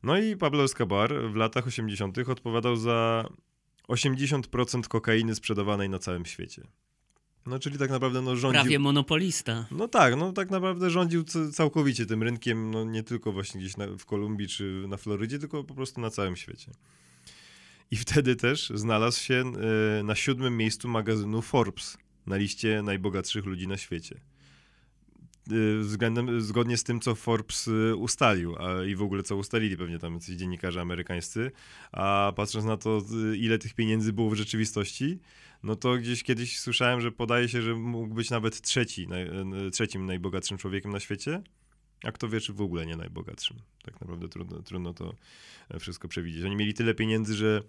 No 0.03 0.17
i 0.17 0.35
Pablo 0.37 0.63
Escobar 0.63 1.13
w 1.31 1.35
latach 1.35 1.67
80. 1.67 2.17
odpowiadał 2.17 2.75
za 2.75 3.29
80% 3.87 4.87
kokainy 4.87 5.35
sprzedawanej 5.35 5.89
na 5.89 5.99
całym 5.99 6.25
świecie. 6.25 6.61
No, 7.45 7.59
czyli 7.59 7.77
tak 7.77 7.89
naprawdę 7.89 8.21
no, 8.21 8.35
rządził... 8.35 8.61
Prawie 8.61 8.79
monopolista. 8.79 9.65
No 9.71 9.87
tak, 9.87 10.15
no 10.15 10.33
tak 10.33 10.49
naprawdę 10.49 10.89
rządził 10.89 11.23
całkowicie 11.53 12.05
tym 12.05 12.23
rynkiem, 12.23 12.71
no 12.71 12.83
nie 12.83 13.03
tylko 13.03 13.31
właśnie 13.31 13.61
gdzieś 13.61 13.77
na, 13.77 13.87
w 13.87 14.05
Kolumbii 14.05 14.47
czy 14.47 14.85
na 14.87 14.97
Florydzie, 14.97 15.39
tylko 15.39 15.63
po 15.63 15.75
prostu 15.75 16.01
na 16.01 16.09
całym 16.09 16.35
świecie. 16.35 16.71
I 17.91 17.95
wtedy 17.95 18.35
też 18.35 18.71
znalazł 18.75 19.19
się 19.19 19.43
y, 19.99 20.03
na 20.03 20.15
siódmym 20.15 20.57
miejscu 20.57 20.87
magazynu 20.87 21.41
Forbes 21.41 21.97
na 22.27 22.37
liście 22.37 22.81
najbogatszych 22.81 23.45
ludzi 23.45 23.67
na 23.67 23.77
świecie. 23.77 24.19
Y, 25.51 25.79
względem, 25.79 26.41
zgodnie 26.41 26.77
z 26.77 26.83
tym, 26.83 26.99
co 26.99 27.15
Forbes 27.15 27.67
y, 27.67 27.95
ustalił, 27.95 28.55
a 28.55 28.85
i 28.85 28.95
w 28.95 29.01
ogóle 29.01 29.23
co 29.23 29.35
ustalili 29.35 29.77
pewnie 29.77 29.99
tam 29.99 30.13
jacyś 30.13 30.35
dziennikarze 30.35 30.81
amerykańscy, 30.81 31.51
a 31.91 32.33
patrząc 32.35 32.65
na 32.65 32.77
to, 32.77 33.01
ile 33.37 33.57
tych 33.57 33.73
pieniędzy 33.73 34.13
było 34.13 34.29
w 34.29 34.35
rzeczywistości, 34.35 35.19
no 35.63 35.75
to 35.75 35.97
gdzieś 35.97 36.23
kiedyś 36.23 36.59
słyszałem, 36.59 37.01
że 37.01 37.11
podaje 37.11 37.49
się, 37.49 37.61
że 37.61 37.75
mógł 37.75 38.15
być 38.15 38.29
nawet 38.29 38.61
trzeci, 38.61 39.07
naj, 39.07 39.29
trzecim 39.71 40.05
najbogatszym 40.05 40.57
człowiekiem 40.57 40.91
na 40.91 40.99
świecie, 40.99 41.43
a 42.03 42.11
kto 42.11 42.29
wie, 42.29 42.41
czy 42.41 42.53
w 42.53 42.61
ogóle 42.61 42.85
nie 42.85 42.95
najbogatszym. 42.95 43.57
Tak 43.83 44.01
naprawdę 44.01 44.29
trudno, 44.29 44.61
trudno 44.61 44.93
to 44.93 45.15
e, 45.69 45.79
wszystko 45.79 46.07
przewidzieć. 46.07 46.43
Oni 46.43 46.55
mieli 46.55 46.73
tyle 46.73 46.93
pieniędzy, 46.93 47.33
że 47.33 47.63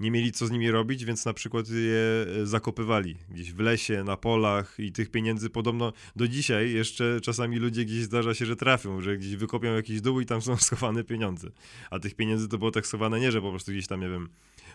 nie 0.00 0.10
mieli 0.10 0.32
co 0.32 0.46
z 0.46 0.50
nimi 0.50 0.70
robić, 0.70 1.04
więc 1.04 1.24
na 1.24 1.32
przykład 1.32 1.68
je 1.68 2.26
e, 2.42 2.46
zakopywali 2.46 3.16
gdzieś 3.28 3.52
w 3.52 3.58
lesie, 3.58 4.04
na 4.04 4.16
polach 4.16 4.74
i 4.78 4.92
tych 4.92 5.10
pieniędzy 5.10 5.50
podobno 5.50 5.92
do 6.16 6.28
dzisiaj 6.28 6.72
jeszcze 6.72 7.20
czasami 7.20 7.56
ludzie 7.56 7.84
gdzieś 7.84 8.02
zdarza 8.02 8.34
się, 8.34 8.46
że 8.46 8.56
trafią, 8.56 9.00
że 9.00 9.16
gdzieś 9.16 9.36
wykopią 9.36 9.74
jakiś 9.74 10.00
dół 10.00 10.20
i 10.20 10.26
tam 10.26 10.42
są 10.42 10.56
schowane 10.66 11.04
pieniądze. 11.04 11.50
A 11.90 11.98
tych 11.98 12.14
pieniędzy 12.14 12.48
to 12.48 12.58
było 12.58 12.70
tak 12.70 12.86
schowane 12.86 13.20
nie, 13.20 13.32
że 13.32 13.42
po 13.42 13.50
prostu 13.50 13.72
gdzieś 13.72 13.86
tam, 13.86 14.00
nie 14.00 14.08
wiem, 14.08 14.28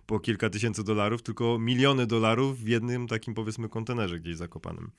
po 0.05 0.19
kilka 0.19 0.49
tysięcy 0.49 0.83
dolarów, 0.83 1.21
tylko 1.21 1.59
miliony 1.59 2.07
dolarów 2.07 2.59
w 2.59 2.67
jednym 2.67 3.07
takim 3.07 3.33
powiedzmy 3.33 3.69
kontenerze 3.69 4.19
gdzieś 4.19 4.35
zakopanym. 4.35 4.91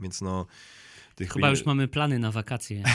Więc 0.00 0.20
no... 0.20 0.46
Tych 1.14 1.32
Chyba 1.32 1.50
już 1.50 1.66
mamy 1.66 1.88
plany 1.88 2.18
na 2.18 2.30
wakacje. 2.30 2.82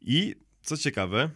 I 0.00 0.34
co 0.62 0.76
ciekawe, 0.76 1.30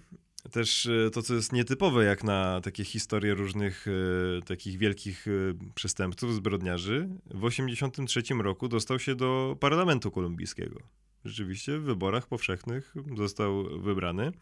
też 0.49 0.87
e, 0.87 1.11
to, 1.11 1.23
co 1.23 1.35
jest 1.35 1.53
nietypowe 1.53 2.05
jak 2.05 2.25
na 2.25 2.61
takie 2.61 2.85
historie 2.85 3.35
różnych 3.35 3.87
e, 3.89 4.43
takich 4.43 4.79
wielkich 4.79 5.27
e, 5.29 5.31
przestępców, 5.75 6.35
zbrodniarzy, 6.35 7.09
w 7.27 7.49
1983 7.49 8.35
roku 8.35 8.69
dostał 8.69 8.99
się 8.99 9.15
do 9.15 9.57
parlamentu 9.61 10.11
kolumbijskiego. 10.11 10.81
Rzeczywiście 11.25 11.79
w 11.79 11.83
wyborach 11.83 12.27
powszechnych 12.27 12.95
został 13.17 13.81
wybrany. 13.81 14.33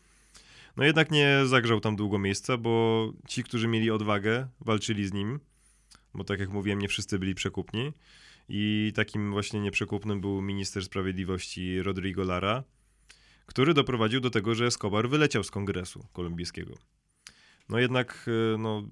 No 0.76 0.84
jednak 0.84 1.10
nie 1.10 1.40
zagrzał 1.46 1.80
tam 1.80 1.96
długo 1.96 2.18
miejsca, 2.18 2.56
bo 2.56 3.12
ci, 3.28 3.44
którzy 3.44 3.68
mieli 3.68 3.90
odwagę, 3.90 4.48
walczyli 4.60 5.06
z 5.06 5.12
nim, 5.12 5.40
bo 6.14 6.24
tak 6.24 6.40
jak 6.40 6.48
mówiłem, 6.48 6.78
nie 6.78 6.88
wszyscy 6.88 7.18
byli 7.18 7.34
przekupni. 7.34 7.92
I 8.48 8.92
takim 8.94 9.30
właśnie 9.30 9.60
nieprzekupnym 9.60 10.20
był 10.20 10.42
minister 10.42 10.84
sprawiedliwości 10.84 11.82
Rodrigo 11.82 12.24
Lara, 12.24 12.64
który 13.48 13.74
doprowadził 13.74 14.20
do 14.20 14.30
tego, 14.30 14.54
że 14.54 14.66
Escobar 14.66 15.08
wyleciał 15.08 15.44
z 15.44 15.50
kongresu 15.50 16.06
kolumbijskiego. 16.12 16.74
No 17.68 17.78
jednak, 17.78 18.26
e, 18.54 18.58
no, 18.58 18.88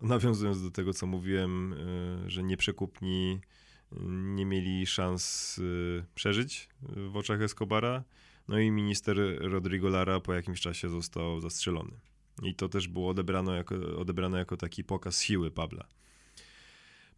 nawiązując 0.00 0.62
do 0.62 0.70
tego, 0.70 0.94
co 0.94 1.06
mówiłem, 1.06 1.72
e, 1.72 2.30
że 2.30 2.42
nieprzekupni 2.42 3.40
nie 4.08 4.46
mieli 4.46 4.86
szans 4.86 5.58
e, 5.58 6.04
przeżyć 6.14 6.68
w 6.82 7.16
oczach 7.16 7.42
Escobara, 7.42 8.04
no 8.48 8.58
i 8.58 8.70
minister 8.70 9.16
Rodrigo 9.40 9.88
Lara 9.88 10.20
po 10.20 10.34
jakimś 10.34 10.60
czasie 10.60 10.88
został 10.88 11.40
zastrzelony. 11.40 12.00
I 12.42 12.54
to 12.54 12.68
też 12.68 12.88
było 12.88 13.08
odebrane 13.08 13.56
jako, 13.56 13.74
odebrane 13.96 14.38
jako 14.38 14.56
taki 14.56 14.84
pokaz 14.84 15.22
siły 15.22 15.50
Pabla. 15.50 15.86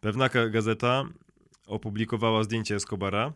Pewna 0.01 0.29
gazeta 0.29 1.03
opublikowała 1.67 2.43
zdjęcie 2.43 2.75
Escobara, 2.75 3.33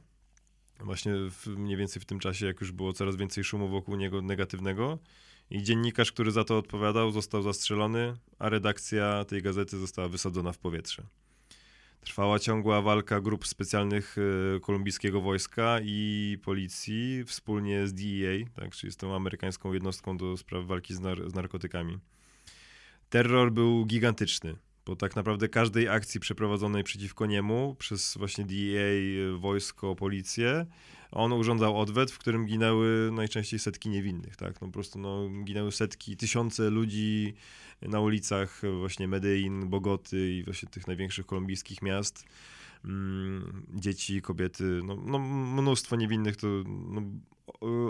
właśnie 0.79 1.13
w, 1.29 1.47
mniej 1.47 1.77
więcej 1.77 2.01
w 2.01 2.05
tym 2.05 2.19
czasie, 2.19 2.45
jak 2.45 2.61
już 2.61 2.71
było 2.71 2.93
coraz 2.93 3.15
więcej 3.15 3.43
szumu 3.43 3.69
wokół 3.69 3.95
niego 3.95 4.21
negatywnego. 4.21 4.99
I 5.49 5.63
dziennikarz, 5.63 6.11
który 6.11 6.31
za 6.31 6.43
to 6.43 6.57
odpowiadał, 6.57 7.11
został 7.11 7.41
zastrzelony, 7.41 8.13
a 8.39 8.49
redakcja 8.49 9.25
tej 9.25 9.41
gazety 9.41 9.77
została 9.77 10.07
wysadzona 10.07 10.51
w 10.51 10.57
powietrze. 10.57 11.03
Trwała 12.01 12.39
ciągła 12.39 12.81
walka 12.81 13.21
grup 13.21 13.47
specjalnych 13.47 14.15
e, 14.55 14.59
kolumbijskiego 14.59 15.21
wojska 15.21 15.79
i 15.83 16.37
policji 16.43 17.23
wspólnie 17.25 17.87
z 17.87 17.93
DEA, 17.93 18.45
tak, 18.55 18.71
czyli 18.75 18.93
z 18.93 18.97
tą 18.97 19.15
amerykańską 19.15 19.73
jednostką 19.73 20.17
do 20.17 20.37
spraw 20.37 20.65
walki 20.65 20.95
z, 20.95 20.99
nar 20.99 21.29
z 21.29 21.33
narkotykami. 21.33 21.99
Terror 23.09 23.51
był 23.51 23.85
gigantyczny, 23.85 24.55
bo 24.87 24.95
tak 24.95 25.15
naprawdę 25.15 25.49
każdej 25.49 25.89
akcji 25.89 26.19
przeprowadzonej 26.19 26.83
przeciwko 26.83 27.25
niemu 27.25 27.75
przez 27.79 28.17
właśnie 28.17 28.45
DEA, 28.45 29.37
wojsko, 29.39 29.95
policję, 29.95 30.65
on 31.11 31.33
urządzał 31.33 31.79
odwet, 31.79 32.11
w 32.11 32.17
którym 32.17 32.45
ginęły 32.45 33.09
najczęściej 33.13 33.59
setki 33.59 33.89
niewinnych, 33.89 34.35
tak? 34.35 34.61
No 34.61 34.67
po 34.67 34.73
prostu 34.73 34.99
no, 34.99 35.29
ginęły 35.43 35.71
setki, 35.71 36.17
tysiące 36.17 36.69
ludzi 36.69 37.33
na 37.81 37.99
ulicach 37.99 38.61
właśnie 38.79 39.07
Medellin, 39.07 39.69
Bogoty 39.69 40.31
i 40.33 40.43
właśnie 40.43 40.69
tych 40.69 40.87
największych 40.87 41.25
kolumbijskich 41.25 41.81
miast. 41.81 42.25
Mm, 42.85 43.65
dzieci, 43.73 44.21
kobiety, 44.21 44.63
no, 44.83 44.95
no 44.95 45.19
mnóstwo 45.61 45.95
niewinnych, 45.95 46.37
to 46.37 46.47
no, 46.65 47.01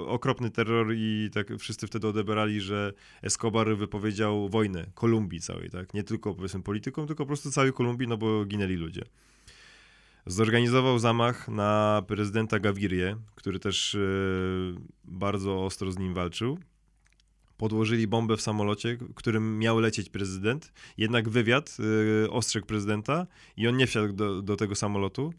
okropny 0.08 0.52
terror 0.52 0.94
i 0.96 1.30
tak 1.34 1.48
wszyscy 1.60 1.88
wtedy 1.88 2.08
odebrali, 2.08 2.62
że 2.62 2.94
Escobar 3.22 3.78
wypowiedział 3.78 4.50
wojnę 4.50 4.86
Kolumbii 4.94 5.40
całej, 5.40 5.70
tak? 5.70 5.94
Nie 5.94 6.04
tylko 6.04 6.36
powiedzmy 6.36 6.64
politykom, 6.64 7.08
tylko 7.08 7.24
po 7.24 7.28
prostu 7.28 7.52
całej 7.52 7.74
Kolumbii, 7.74 8.08
no 8.08 8.18
bo 8.18 8.46
ginęli 8.46 8.76
ludzie. 8.76 9.02
Zorganizował 10.26 11.00
zamach 11.00 11.48
na 11.48 12.04
prezydenta 12.08 12.60
Gavirię, 12.60 13.18
który 13.36 13.60
też 13.60 13.96
e, 13.96 14.00
bardzo 15.04 15.66
ostro 15.66 15.92
z 15.92 16.00
nim 16.00 16.14
walczył. 16.14 16.60
Podłożyli 17.58 18.08
bombę 18.08 18.38
w 18.38 18.42
samolocie, 18.42 18.98
którym 19.16 19.60
miał 19.60 19.80
lecieć 19.80 20.10
prezydent. 20.10 20.74
Jednak 20.98 21.30
wywiad 21.30 21.78
e, 22.26 22.30
ostrzegł 22.30 22.68
prezydenta 22.68 23.28
i 23.58 23.68
on 23.68 23.78
nie 23.78 23.88
wsiadł 23.88 24.14
do, 24.14 24.42
do 24.42 24.56
tego 24.56 24.76
samolotu. 24.76 25.34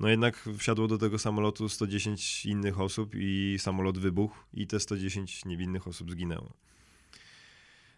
No 0.00 0.08
jednak 0.08 0.48
wsiadło 0.58 0.88
do 0.88 0.98
tego 0.98 1.18
samolotu 1.18 1.68
110 1.68 2.46
innych 2.46 2.80
osób 2.80 3.14
i 3.14 3.56
samolot 3.58 3.98
wybuchł 3.98 4.36
i 4.54 4.66
te 4.66 4.80
110 4.80 5.44
niewinnych 5.44 5.88
osób 5.88 6.10
zginęło. 6.10 6.52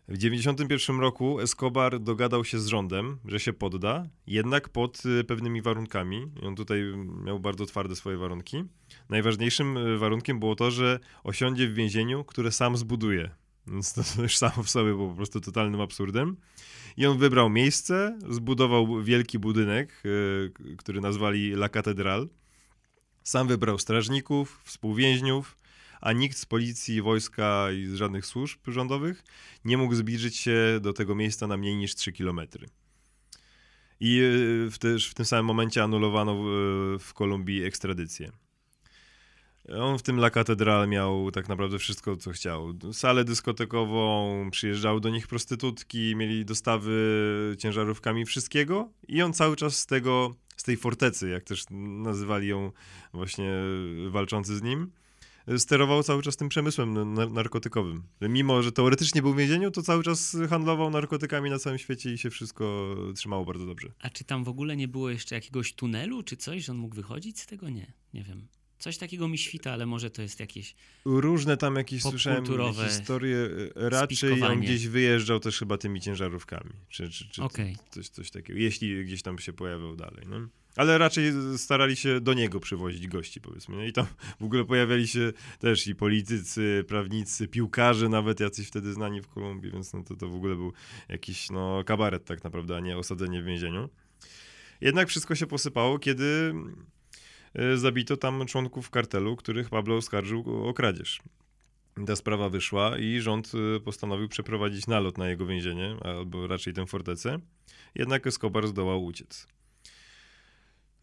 W 0.08 0.16
1991 0.16 1.00
roku 1.00 1.40
Escobar 1.40 2.00
dogadał 2.00 2.44
się 2.44 2.58
z 2.58 2.66
rządem, 2.66 3.18
że 3.24 3.40
się 3.40 3.52
podda, 3.52 4.08
jednak 4.26 4.68
pod 4.68 5.06
y, 5.06 5.24
pewnymi 5.24 5.62
warunkami. 5.62 6.26
On 6.42 6.56
tutaj 6.56 6.82
miał 7.24 7.40
bardzo 7.40 7.66
twarde 7.66 7.96
swoje 7.96 8.16
warunki. 8.16 8.64
Najważniejszym 9.08 9.76
y, 9.76 9.98
warunkiem 9.98 10.40
było 10.40 10.56
to, 10.56 10.70
że 10.70 10.98
osiądzie 11.22 11.68
w 11.68 11.74
więzieniu, 11.74 12.24
które 12.24 12.52
sam 12.52 12.76
zbuduje. 12.76 13.30
Więc 13.66 13.92
to 13.92 14.22
już 14.22 14.36
samo 14.36 14.62
w 14.62 14.70
sobie 14.70 14.90
było 14.90 15.10
po 15.10 15.16
prostu 15.16 15.40
totalnym 15.40 15.80
absurdem. 15.80 16.36
I 16.96 17.06
on 17.06 17.18
wybrał 17.18 17.50
miejsce, 17.50 18.18
zbudował 18.30 19.02
wielki 19.02 19.38
budynek, 19.38 20.02
y, 20.06 20.76
który 20.76 21.00
nazwali 21.00 21.52
La 21.52 21.68
Catedral. 21.68 22.28
Sam 23.22 23.48
wybrał 23.48 23.78
strażników, 23.78 24.60
współwięźniów, 24.64 25.58
a 26.00 26.12
nikt 26.12 26.38
z 26.38 26.46
policji, 26.46 27.02
wojska 27.02 27.72
i 27.72 27.86
z 27.86 27.94
żadnych 27.94 28.26
służb 28.26 28.58
rządowych 28.66 29.24
nie 29.64 29.76
mógł 29.76 29.94
zbliżyć 29.94 30.36
się 30.36 30.78
do 30.80 30.92
tego 30.92 31.14
miejsca 31.14 31.46
na 31.46 31.56
mniej 31.56 31.76
niż 31.76 31.94
3 31.94 32.12
kilometry. 32.12 32.66
I 34.00 34.18
e, 34.18 34.70
w, 34.70 34.78
też 34.78 35.10
w 35.10 35.14
tym 35.14 35.26
samym 35.26 35.46
momencie 35.46 35.82
anulowano 35.82 36.42
w, 36.42 36.46
w 37.00 37.14
Kolumbii 37.14 37.64
ekstradycję. 37.64 38.32
On 39.68 39.98
w 39.98 40.02
tym 40.02 40.18
La 40.18 40.30
Catedral 40.30 40.88
miał 40.88 41.30
tak 41.30 41.48
naprawdę 41.48 41.78
wszystko, 41.78 42.16
co 42.16 42.30
chciał. 42.30 42.74
Salę 42.92 43.24
dyskotekową, 43.24 44.48
przyjeżdżały 44.50 45.00
do 45.00 45.10
nich 45.10 45.26
prostytutki, 45.26 46.16
mieli 46.16 46.44
dostawy 46.44 47.56
ciężarówkami 47.58 48.24
wszystkiego 48.24 48.90
i 49.08 49.22
on 49.22 49.32
cały 49.32 49.56
czas 49.56 49.78
z 49.78 49.86
tego, 49.86 50.34
z 50.56 50.62
tej 50.62 50.76
fortecy, 50.76 51.28
jak 51.28 51.44
też 51.44 51.64
nazywali 51.70 52.48
ją 52.48 52.72
właśnie 53.12 53.52
walczący 54.10 54.56
z 54.56 54.62
nim, 54.62 54.90
sterował 55.58 56.02
cały 56.02 56.22
czas 56.22 56.36
tym 56.36 56.48
przemysłem 56.48 57.14
narkotykowym. 57.34 58.02
Mimo, 58.20 58.62
że 58.62 58.72
teoretycznie 58.72 59.22
był 59.22 59.34
w 59.34 59.36
więzieniu, 59.36 59.70
to 59.70 59.82
cały 59.82 60.02
czas 60.02 60.36
handlował 60.48 60.90
narkotykami 60.90 61.50
na 61.50 61.58
całym 61.58 61.78
świecie 61.78 62.12
i 62.12 62.18
się 62.18 62.30
wszystko 62.30 62.96
trzymało 63.16 63.44
bardzo 63.44 63.66
dobrze. 63.66 63.92
A 64.00 64.10
czy 64.10 64.24
tam 64.24 64.44
w 64.44 64.48
ogóle 64.48 64.76
nie 64.76 64.88
było 64.88 65.10
jeszcze 65.10 65.34
jakiegoś 65.34 65.72
tunelu 65.72 66.22
czy 66.22 66.36
coś, 66.36 66.64
że 66.64 66.72
on 66.72 66.78
mógł 66.78 66.96
wychodzić 66.96 67.40
z 67.40 67.46
tego? 67.46 67.68
Nie, 67.68 67.92
nie 68.14 68.24
wiem. 68.24 68.46
Coś 68.78 68.98
takiego 68.98 69.28
mi 69.28 69.38
świta, 69.38 69.72
ale 69.72 69.86
może 69.86 70.10
to 70.10 70.22
jest 70.22 70.40
jakieś. 70.40 70.74
Różne 71.04 71.56
tam 71.56 71.76
jakieś 71.76 72.02
słyszałem 72.02 72.44
historie. 72.88 73.36
Raczej 73.74 74.42
on 74.42 74.60
gdzieś 74.60 74.88
wyjeżdżał 74.88 75.40
też 75.40 75.58
chyba 75.58 75.78
tymi 75.78 76.00
ciężarówkami. 76.00 76.70
Czy, 76.88 77.10
czy, 77.10 77.28
czy 77.28 77.42
okay. 77.42 77.76
coś, 77.90 78.08
coś 78.08 78.30
takiego. 78.30 78.58
Jeśli 78.58 79.04
gdzieś 79.04 79.22
tam 79.22 79.38
się 79.38 79.52
pojawiał 79.52 79.96
dalej. 79.96 80.24
No. 80.28 80.48
Ale 80.76 80.98
raczej 80.98 81.32
starali 81.56 81.96
się 81.96 82.20
do 82.20 82.34
niego 82.34 82.60
przywozić 82.60 83.08
gości, 83.08 83.40
powiedzmy. 83.40 83.88
I 83.88 83.92
tam 83.92 84.06
w 84.40 84.44
ogóle 84.44 84.64
pojawiali 84.64 85.08
się 85.08 85.32
też 85.58 85.86
i 85.86 85.94
politycy, 85.94 86.84
prawnicy, 86.88 87.48
piłkarze, 87.48 88.08
nawet 88.08 88.40
jacyś 88.40 88.68
wtedy 88.68 88.92
znani 88.92 89.22
w 89.22 89.28
Kolumbii, 89.28 89.70
więc 89.70 89.92
no 89.92 90.02
to, 90.02 90.16
to 90.16 90.28
w 90.28 90.34
ogóle 90.34 90.54
był 90.54 90.72
jakiś 91.08 91.50
no, 91.50 91.84
kabaret 91.84 92.24
tak 92.24 92.44
naprawdę, 92.44 92.76
a 92.76 92.80
nie 92.80 92.98
osadzenie 92.98 93.42
w 93.42 93.44
więzieniu. 93.44 93.88
Jednak 94.80 95.08
wszystko 95.08 95.34
się 95.34 95.46
posypało, 95.46 95.98
kiedy 95.98 96.54
E, 96.54 96.93
zabito 97.74 98.16
tam 98.16 98.46
członków 98.46 98.90
kartelu, 98.90 99.36
których 99.36 99.70
Pablo 99.70 99.96
oskarżył 99.96 100.68
o 100.68 100.74
kradzież. 100.74 101.20
Ta 102.06 102.16
sprawa 102.16 102.48
wyszła 102.48 102.98
i 102.98 103.20
rząd 103.20 103.52
e, 103.76 103.80
postanowił 103.80 104.28
przeprowadzić 104.28 104.86
nalot 104.86 105.18
na 105.18 105.28
jego 105.28 105.46
więzienie, 105.46 105.96
albo 106.00 106.46
raczej 106.46 106.72
tę 106.72 106.86
fortecę. 106.86 107.38
Jednak 107.94 108.26
Escobar 108.26 108.66
zdołał 108.66 109.04
uciec. 109.04 109.46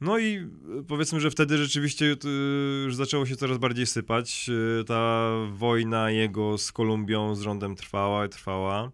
No 0.02 0.20
i 0.20 0.36
e, 0.36 0.50
powiedzmy, 0.88 1.20
że 1.20 1.32
wtedy 1.32 1.58
rzeczywiście 1.58 2.16
już 2.86 2.96
zaczęło 2.96 3.26
się 3.26 3.36
coraz 3.36 3.58
bardziej 3.58 3.86
sypać. 3.86 4.50
Ta 4.88 5.32
wojna 5.52 6.12
jego 6.12 6.58
z 6.58 6.72
Kolumbią, 6.72 7.36
z 7.36 7.42
rządem 7.42 7.76
trwała 7.76 8.26
i 8.26 8.30
trwała. 8.30 8.92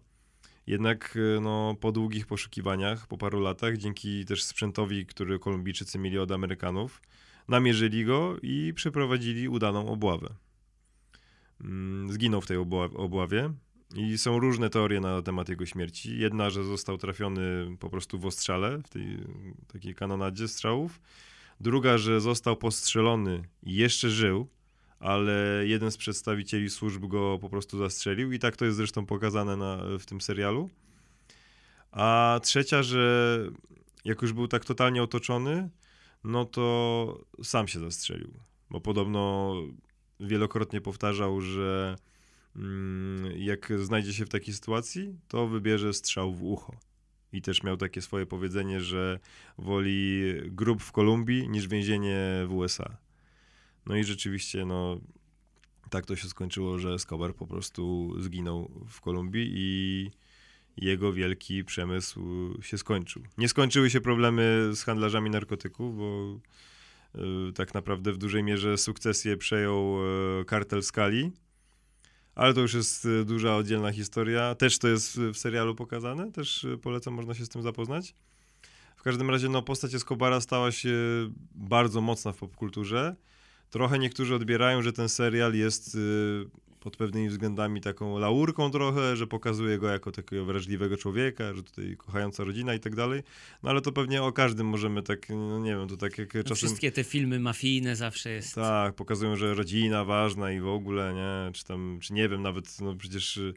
Jednak 0.66 1.18
no, 1.40 1.76
po 1.80 1.92
długich 1.92 2.26
poszukiwaniach, 2.26 3.06
po 3.06 3.18
paru 3.18 3.40
latach, 3.40 3.76
dzięki 3.76 4.24
też 4.24 4.42
sprzętowi, 4.42 5.06
który 5.06 5.38
Kolumbijczycy 5.38 5.98
mieli 5.98 6.18
od 6.18 6.32
Amerykanów, 6.32 7.00
namierzyli 7.48 8.04
go 8.04 8.36
i 8.42 8.72
przeprowadzili 8.74 9.48
udaną 9.48 9.88
obławę. 9.88 10.28
Mm, 11.60 12.12
zginął 12.12 12.40
w 12.40 12.46
tej 12.46 12.56
obławie 12.96 13.52
i 13.94 14.18
są 14.18 14.38
różne 14.38 14.70
teorie 14.70 15.00
na 15.00 15.22
temat 15.22 15.48
jego 15.48 15.66
śmierci. 15.66 16.18
Jedna, 16.18 16.50
że 16.50 16.64
został 16.64 16.98
trafiony 16.98 17.76
po 17.80 17.90
prostu 17.90 18.18
w 18.18 18.26
ostrzale, 18.26 18.78
w 18.78 18.88
tej 18.88 19.18
takiej 19.72 19.94
kanonadzie 19.94 20.48
strzałów. 20.48 21.00
Druga, 21.60 21.98
że 21.98 22.20
został 22.20 22.56
postrzelony 22.56 23.42
i 23.62 23.74
jeszcze 23.74 24.10
żył, 24.10 24.48
ale 25.00 25.62
jeden 25.66 25.90
z 25.90 25.96
przedstawicieli 25.96 26.70
służb 26.70 27.06
go 27.06 27.38
po 27.40 27.48
prostu 27.48 27.78
zastrzelił 27.78 28.32
i 28.32 28.38
tak 28.38 28.56
to 28.56 28.64
jest 28.64 28.76
zresztą 28.76 29.06
pokazane 29.06 29.56
na, 29.56 29.78
w 29.98 30.06
tym 30.06 30.20
serialu. 30.20 30.70
A 31.92 32.40
trzecia, 32.42 32.82
że 32.82 33.38
jak 34.04 34.22
już 34.22 34.32
był 34.32 34.48
tak 34.48 34.64
totalnie 34.64 35.02
otoczony, 35.02 35.68
no 36.24 36.44
to 36.44 37.24
sam 37.42 37.68
się 37.68 37.78
zastrzelił. 37.80 38.32
Bo 38.70 38.80
podobno 38.80 39.54
wielokrotnie 40.20 40.80
powtarzał, 40.80 41.40
że 41.40 41.96
mm, 42.56 43.32
jak 43.36 43.72
znajdzie 43.78 44.12
się 44.12 44.26
w 44.26 44.28
takiej 44.28 44.54
sytuacji, 44.54 45.18
to 45.28 45.46
wybierze 45.46 45.92
strzał 45.92 46.34
w 46.34 46.42
ucho. 46.42 46.72
I 47.32 47.42
też 47.42 47.62
miał 47.62 47.76
takie 47.76 48.02
swoje 48.02 48.26
powiedzenie, 48.26 48.80
że 48.80 49.18
woli 49.58 50.32
grób 50.46 50.82
w 50.82 50.92
Kolumbii 50.92 51.48
niż 51.48 51.68
więzienie 51.68 52.44
w 52.46 52.52
USA. 52.52 52.96
No 53.86 53.96
i 53.96 54.04
rzeczywiście, 54.04 54.64
no, 54.64 55.00
tak 55.90 56.06
to 56.06 56.16
się 56.16 56.28
skończyło, 56.28 56.78
że 56.78 56.94
Escobar 56.94 57.34
po 57.34 57.46
prostu 57.46 58.14
zginął 58.18 58.70
w 58.88 59.00
Kolumbii 59.00 59.50
i 59.54 60.10
jego 60.82 61.12
wielki 61.12 61.64
przemysł 61.64 62.20
się 62.62 62.78
skończył. 62.78 63.22
Nie 63.38 63.48
skończyły 63.48 63.90
się 63.90 64.00
problemy 64.00 64.70
z 64.74 64.82
handlarzami 64.82 65.30
narkotyków, 65.30 65.96
bo 65.96 66.38
y, 67.48 67.52
tak 67.52 67.74
naprawdę 67.74 68.12
w 68.12 68.18
dużej 68.18 68.42
mierze 68.42 68.78
sukcesję 68.78 69.36
przejął 69.36 69.98
y, 70.40 70.44
kartel 70.44 70.82
Skali, 70.82 71.32
ale 72.34 72.54
to 72.54 72.60
już 72.60 72.74
jest 72.74 73.08
duża 73.24 73.56
oddzielna 73.56 73.92
historia. 73.92 74.54
Też 74.54 74.78
to 74.78 74.88
jest 74.88 75.18
w 75.18 75.36
serialu 75.36 75.74
pokazane, 75.74 76.32
też 76.32 76.66
polecam, 76.82 77.14
można 77.14 77.34
się 77.34 77.44
z 77.44 77.48
tym 77.48 77.62
zapoznać. 77.62 78.14
W 78.96 79.02
każdym 79.02 79.30
razie 79.30 79.48
no, 79.48 79.62
postać 79.62 79.94
Escobara 79.94 80.40
stała 80.40 80.72
się 80.72 80.96
bardzo 81.54 82.00
mocna 82.00 82.32
w 82.32 82.36
popkulturze. 82.36 83.16
Trochę 83.70 83.98
niektórzy 83.98 84.34
odbierają, 84.34 84.82
że 84.82 84.92
ten 84.92 85.08
serial 85.08 85.54
jest 85.54 85.96
pod 86.88 86.96
pewnymi 86.96 87.28
względami 87.28 87.80
taką 87.80 88.18
laurką 88.18 88.70
trochę, 88.70 89.16
że 89.16 89.26
pokazuje 89.26 89.78
go 89.78 89.88
jako 89.88 90.12
takiego 90.12 90.44
wrażliwego 90.44 90.96
człowieka, 90.96 91.54
że 91.54 91.62
tutaj 91.62 91.96
kochająca 91.96 92.44
rodzina 92.44 92.74
i 92.74 92.80
tak 92.80 92.94
dalej. 92.94 93.22
No 93.62 93.70
ale 93.70 93.80
to 93.80 93.92
pewnie 93.92 94.22
o 94.22 94.32
każdym 94.32 94.66
możemy 94.66 95.02
tak, 95.02 95.28
no 95.28 95.58
nie 95.58 95.76
wiem, 95.76 95.88
to 95.88 95.96
tak 95.96 96.18
jak 96.18 96.34
no 96.34 96.42
czasem... 96.42 96.56
Wszystkie 96.56 96.92
te 96.92 97.04
filmy 97.04 97.40
mafijne 97.40 97.96
zawsze 97.96 98.30
jest... 98.30 98.54
Tak, 98.54 98.94
pokazują, 98.94 99.36
że 99.36 99.54
rodzina 99.54 100.04
ważna 100.04 100.52
i 100.52 100.60
w 100.60 100.68
ogóle, 100.68 101.14
nie? 101.14 101.52
Czy 101.52 101.64
tam, 101.64 101.98
czy 102.02 102.12
nie 102.12 102.28
wiem, 102.28 102.42
nawet, 102.42 102.80
no 102.80 102.94
przecież 102.94 103.36
y, 103.36 103.54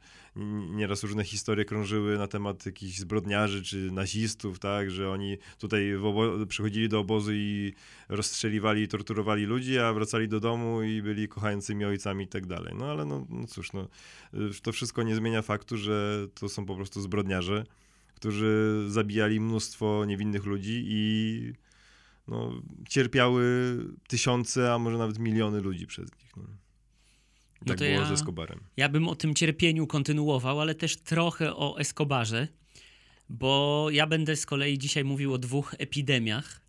nieraz 0.69 1.03
różne 1.03 1.23
historie 1.23 1.65
krążyły 1.65 2.17
na 2.17 2.27
temat 2.27 2.65
jakichś 2.65 2.97
zbrodniarzy 2.97 3.63
czy 3.63 3.91
nazistów, 3.91 4.59
tak, 4.59 4.91
że 4.91 5.09
oni 5.09 5.37
tutaj 5.59 5.93
przychodzili 6.47 6.89
do 6.89 6.99
obozu 6.99 7.33
i 7.33 7.73
rozstrzeliwali 8.09 8.81
i 8.81 8.87
torturowali 8.87 9.45
ludzi, 9.45 9.79
a 9.79 9.93
wracali 9.93 10.27
do 10.27 10.39
domu 10.39 10.83
i 10.83 11.01
byli 11.01 11.27
kochającymi 11.27 11.85
ojcami 11.85 12.25
i 12.25 12.27
tak 12.27 12.45
dalej. 12.45 12.73
No 12.77 12.85
ale 12.85 13.05
no, 13.05 13.20
no 13.29 13.47
cóż, 13.47 13.73
no, 13.73 13.87
y, 14.33 14.61
to 14.61 14.71
wszystko 14.71 15.03
nie 15.03 15.15
zmienia 15.15 15.41
faktu, 15.41 15.77
że 15.77 16.27
to 16.33 16.49
są 16.49 16.65
po 16.65 16.75
prostu 16.75 17.01
zbrodniarze, 17.01 17.63
którzy 18.15 18.83
zabijali 18.87 19.39
mnóstwo 19.39 20.05
niewinnych 20.05 20.45
ludzi 20.45 20.83
i 20.85 21.53
no, 22.27 22.61
cierpiały 22.89 23.77
tysiące, 24.07 24.73
a 24.73 24.79
może 24.79 24.97
nawet 24.97 25.19
miliony 25.19 25.61
ludzi 25.61 25.87
przez 25.87 26.05
nich. 26.05 26.37
No. 26.37 26.43
No 27.61 27.67
tak 27.67 27.77
było 27.77 27.89
ja, 27.89 28.05
z 28.05 28.11
Escobarem. 28.11 28.59
Ja 28.77 28.89
bym 28.89 29.07
o 29.07 29.15
tym 29.15 29.35
cierpieniu 29.35 29.87
kontynuował, 29.87 30.59
ale 30.59 30.75
też 30.75 30.97
trochę 30.97 31.55
o 31.55 31.79
Escobarze, 31.79 32.47
bo 33.29 33.87
ja 33.91 34.07
będę 34.07 34.35
z 34.35 34.45
kolei 34.45 34.77
dzisiaj 34.77 35.03
mówił 35.03 35.33
o 35.33 35.37
dwóch 35.37 35.75
epidemiach. 35.77 36.61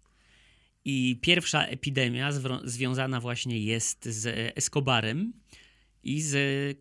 I 0.85 1.19
pierwsza 1.23 1.65
epidemia 1.65 2.31
związana 2.65 3.21
właśnie 3.21 3.59
jest 3.59 4.05
z 4.05 4.53
Escobarem 4.57 5.33
i 6.03 6.23
z 6.23 6.79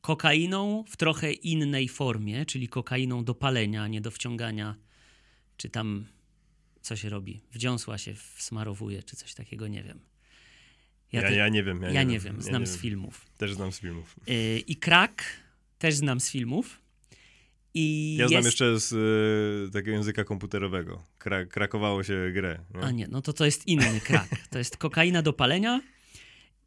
kokainą 0.00 0.84
w 0.88 0.96
trochę 0.96 1.32
innej 1.32 1.88
formie, 1.88 2.46
czyli 2.46 2.68
kokainą 2.68 3.24
do 3.24 3.34
palenia, 3.34 3.88
nie 3.88 4.00
do 4.00 4.10
wciągania, 4.10 4.76
czy 5.56 5.68
tam 5.68 6.06
co 6.80 6.96
się 6.96 7.08
robi, 7.08 7.40
wdziąsła 7.52 7.98
się 7.98 8.14
wsmarowuje, 8.14 9.02
czy 9.02 9.16
coś 9.16 9.34
takiego, 9.34 9.68
nie 9.68 9.82
wiem. 9.82 10.00
Ja, 11.12 11.22
ja, 11.22 11.28
te... 11.28 11.34
ja 11.34 11.48
nie 11.48 11.64
wiem. 11.64 11.82
Ja, 11.82 11.90
ja 11.90 12.02
nie, 12.02 12.18
wiem, 12.18 12.42
znam 12.42 12.66
z 12.66 12.76
filmów. 12.76 13.26
Też 13.36 13.54
znam 13.54 13.72
z 13.72 13.80
filmów. 13.80 14.16
Yy, 14.26 14.58
I 14.58 14.76
Krak 14.76 15.24
też 15.78 15.94
znam 15.94 16.20
z 16.20 16.30
filmów. 16.30 16.80
I 17.74 18.16
ja 18.16 18.22
jest... 18.22 18.32
znam 18.32 18.44
jeszcze 18.44 18.80
z 18.80 18.92
y, 19.68 19.72
takiego 19.72 19.90
języka 19.90 20.24
komputerowego. 20.24 21.02
Kra 21.18 21.44
krakowało 21.46 22.04
się 22.04 22.30
grę. 22.32 22.58
Nie? 22.74 22.80
A 22.80 22.90
nie, 22.90 23.08
no 23.08 23.22
to 23.22 23.32
to 23.32 23.44
jest 23.44 23.66
inny 23.66 24.00
krak. 24.00 24.28
To 24.50 24.58
jest 24.58 24.76
kokaina 24.76 25.22
do 25.22 25.32
palenia 25.32 25.80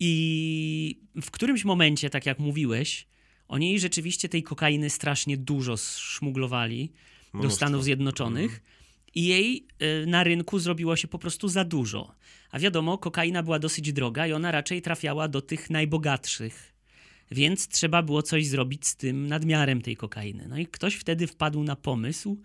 i 0.04 1.00
w 1.22 1.32
którymś 1.32 1.66
momencie, 1.66 2.10
tak 2.10 2.26
jak 2.26 2.40
mówiłeś, 2.40 3.08
oni 3.48 3.80
rzeczywiście 3.80 4.30
tej 4.30 4.44
kokainy 4.44 4.90
strasznie 4.90 5.38
dużo 5.38 5.78
szmuglowali 5.78 6.92
Mnóstwo. 7.34 7.50
do 7.50 7.56
Stanów 7.56 7.84
Zjednoczonych. 7.84 8.52
Mm 8.52 8.82
i 9.16 9.26
jej 9.26 9.68
y, 10.04 10.06
na 10.06 10.24
rynku 10.24 10.60
zrobiło 10.60 10.96
się 10.96 11.08
po 11.08 11.20
prostu 11.20 11.48
za 11.48 11.64
dużo. 11.64 12.16
A 12.52 12.60
wiadomo, 12.60 12.98
kokaina 12.98 13.44
była 13.44 13.60
dosyć 13.60 13.94
droga 13.94 14.28
i 14.28 14.34
ona 14.34 14.52
raczej 14.52 14.82
trafiała 14.82 15.28
do 15.28 15.42
tych 15.42 15.70
najbogatszych. 15.70 16.74
Więc 17.32 17.68
trzeba 17.68 18.04
było 18.04 18.22
coś 18.22 18.48
zrobić 18.48 18.88
z 18.88 18.96
tym 18.96 19.28
nadmiarem 19.28 19.82
tej 19.82 19.98
kokainy. 19.98 20.48
No 20.50 20.58
i 20.58 20.68
ktoś 20.68 20.96
wtedy 20.96 21.28
wpadł 21.28 21.64
na 21.64 21.76
pomysł, 21.76 22.42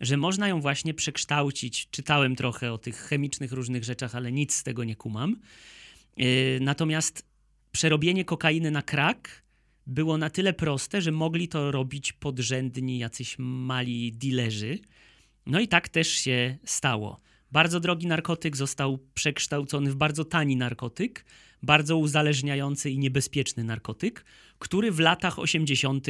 że 0.00 0.16
można 0.16 0.48
ją 0.48 0.60
właśnie 0.60 0.94
przekształcić. 0.94 1.88
Czytałem 1.90 2.36
trochę 2.36 2.72
o 2.72 2.78
tych 2.78 2.96
chemicznych 2.96 3.52
różnych 3.52 3.84
rzeczach, 3.84 4.14
ale 4.14 4.32
nic 4.32 4.54
z 4.54 4.62
tego 4.62 4.84
nie 4.84 4.96
kumam. 4.96 5.36
Y, 6.20 6.58
natomiast 6.60 7.26
przerobienie 7.72 8.24
kokainy 8.24 8.70
na 8.70 8.82
krak 8.82 9.44
było 9.86 10.18
na 10.18 10.30
tyle 10.30 10.52
proste, 10.52 11.02
że 11.02 11.12
mogli 11.12 11.48
to 11.48 11.70
robić 11.70 12.12
podrzędni 12.12 12.98
jacyś 12.98 13.36
mali 13.38 14.12
dilerzy. 14.12 14.78
No 15.46 15.60
i 15.60 15.68
tak 15.68 15.88
też 15.88 16.08
się 16.08 16.58
stało. 16.64 17.20
Bardzo 17.52 17.80
drogi 17.80 18.06
narkotyk 18.06 18.56
został 18.56 18.98
przekształcony 19.14 19.90
w 19.90 19.94
bardzo 19.94 20.24
tani 20.24 20.56
narkotyk, 20.56 21.24
bardzo 21.62 21.96
uzależniający 21.96 22.90
i 22.90 22.98
niebezpieczny 22.98 23.64
narkotyk, 23.64 24.24
który 24.58 24.92
w 24.92 25.00
latach 25.00 25.38
80. 25.38 26.06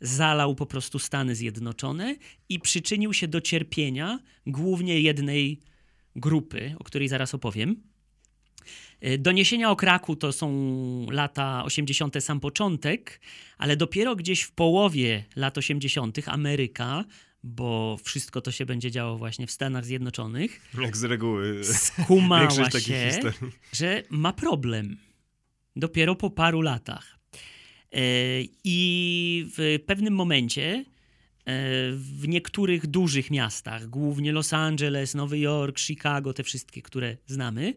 zalał 0.00 0.54
po 0.54 0.66
prostu 0.66 0.98
Stany 0.98 1.34
Zjednoczone 1.34 2.16
i 2.48 2.60
przyczynił 2.60 3.12
się 3.12 3.28
do 3.28 3.40
cierpienia 3.40 4.18
głównie 4.46 5.00
jednej 5.00 5.60
grupy, 6.16 6.74
o 6.78 6.84
której 6.84 7.08
zaraz 7.08 7.34
opowiem. 7.34 7.87
E, 9.00 9.18
doniesienia 9.18 9.70
o 9.70 9.76
kraku 9.76 10.16
to 10.16 10.32
są 10.32 11.06
lata 11.10 11.64
80., 11.64 12.24
sam 12.24 12.40
początek, 12.40 13.20
ale 13.58 13.76
dopiero 13.76 14.16
gdzieś 14.16 14.42
w 14.42 14.52
połowie 14.52 15.24
lat 15.36 15.58
80. 15.58 16.18
Ameryka, 16.26 17.04
bo 17.42 17.98
wszystko 18.04 18.40
to 18.40 18.52
się 18.52 18.66
będzie 18.66 18.90
działo 18.90 19.18
właśnie 19.18 19.46
w 19.46 19.50
Stanach 19.50 19.84
Zjednoczonych. 19.84 20.60
Jak 20.82 20.96
z 20.96 21.04
reguły. 21.04 21.64
Skumała 21.64 22.70
się, 22.70 23.20
że 23.72 24.02
ma 24.10 24.32
problem. 24.32 24.96
Dopiero 25.76 26.14
po 26.14 26.30
paru 26.30 26.60
latach. 26.60 27.18
E, 27.92 28.00
I 28.64 29.46
w 29.56 29.78
pewnym 29.86 30.14
momencie 30.14 30.64
e, 30.64 30.84
w 31.92 32.28
niektórych 32.28 32.86
dużych 32.86 33.30
miastach, 33.30 33.88
głównie 33.88 34.32
Los 34.32 34.52
Angeles, 34.52 35.14
Nowy 35.14 35.38
Jork, 35.38 35.78
Chicago, 35.78 36.32
te 36.32 36.42
wszystkie, 36.42 36.82
które 36.82 37.16
znamy, 37.26 37.74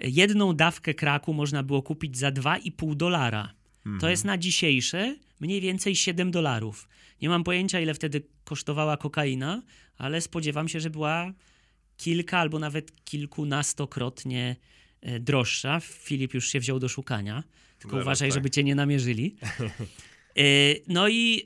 jedną 0.00 0.52
dawkę 0.52 0.94
kraku 0.94 1.34
można 1.34 1.62
było 1.62 1.82
kupić 1.82 2.18
za 2.18 2.30
2,5 2.30 2.94
dolara. 2.94 3.54
Mhm. 3.78 4.00
To 4.00 4.08
jest 4.08 4.24
na 4.24 4.38
dzisiejsze 4.38 5.16
mniej 5.40 5.60
więcej 5.60 5.96
7 5.96 6.30
dolarów. 6.30 6.88
Nie 7.22 7.28
mam 7.28 7.44
pojęcia, 7.44 7.80
ile 7.80 7.94
wtedy 7.94 8.22
kosztowała 8.44 8.96
kokaina, 8.96 9.62
ale 9.96 10.20
spodziewam 10.20 10.68
się, 10.68 10.80
że 10.80 10.90
była 10.90 11.32
kilka 11.96 12.38
albo 12.38 12.58
nawet 12.58 13.04
kilkunastokrotnie 13.04 14.56
e, 15.00 15.20
droższa. 15.20 15.80
Filip 15.80 16.34
już 16.34 16.48
się 16.48 16.60
wziął 16.60 16.78
do 16.78 16.88
szukania, 16.88 17.44
tylko 17.78 17.96
uważaj, 17.96 18.28
tak. 18.28 18.34
żeby 18.34 18.50
cię 18.50 18.64
nie 18.64 18.74
namierzyli. 18.74 19.36
E, 20.40 20.42
no 20.88 21.08
i 21.08 21.40
e, 21.40 21.44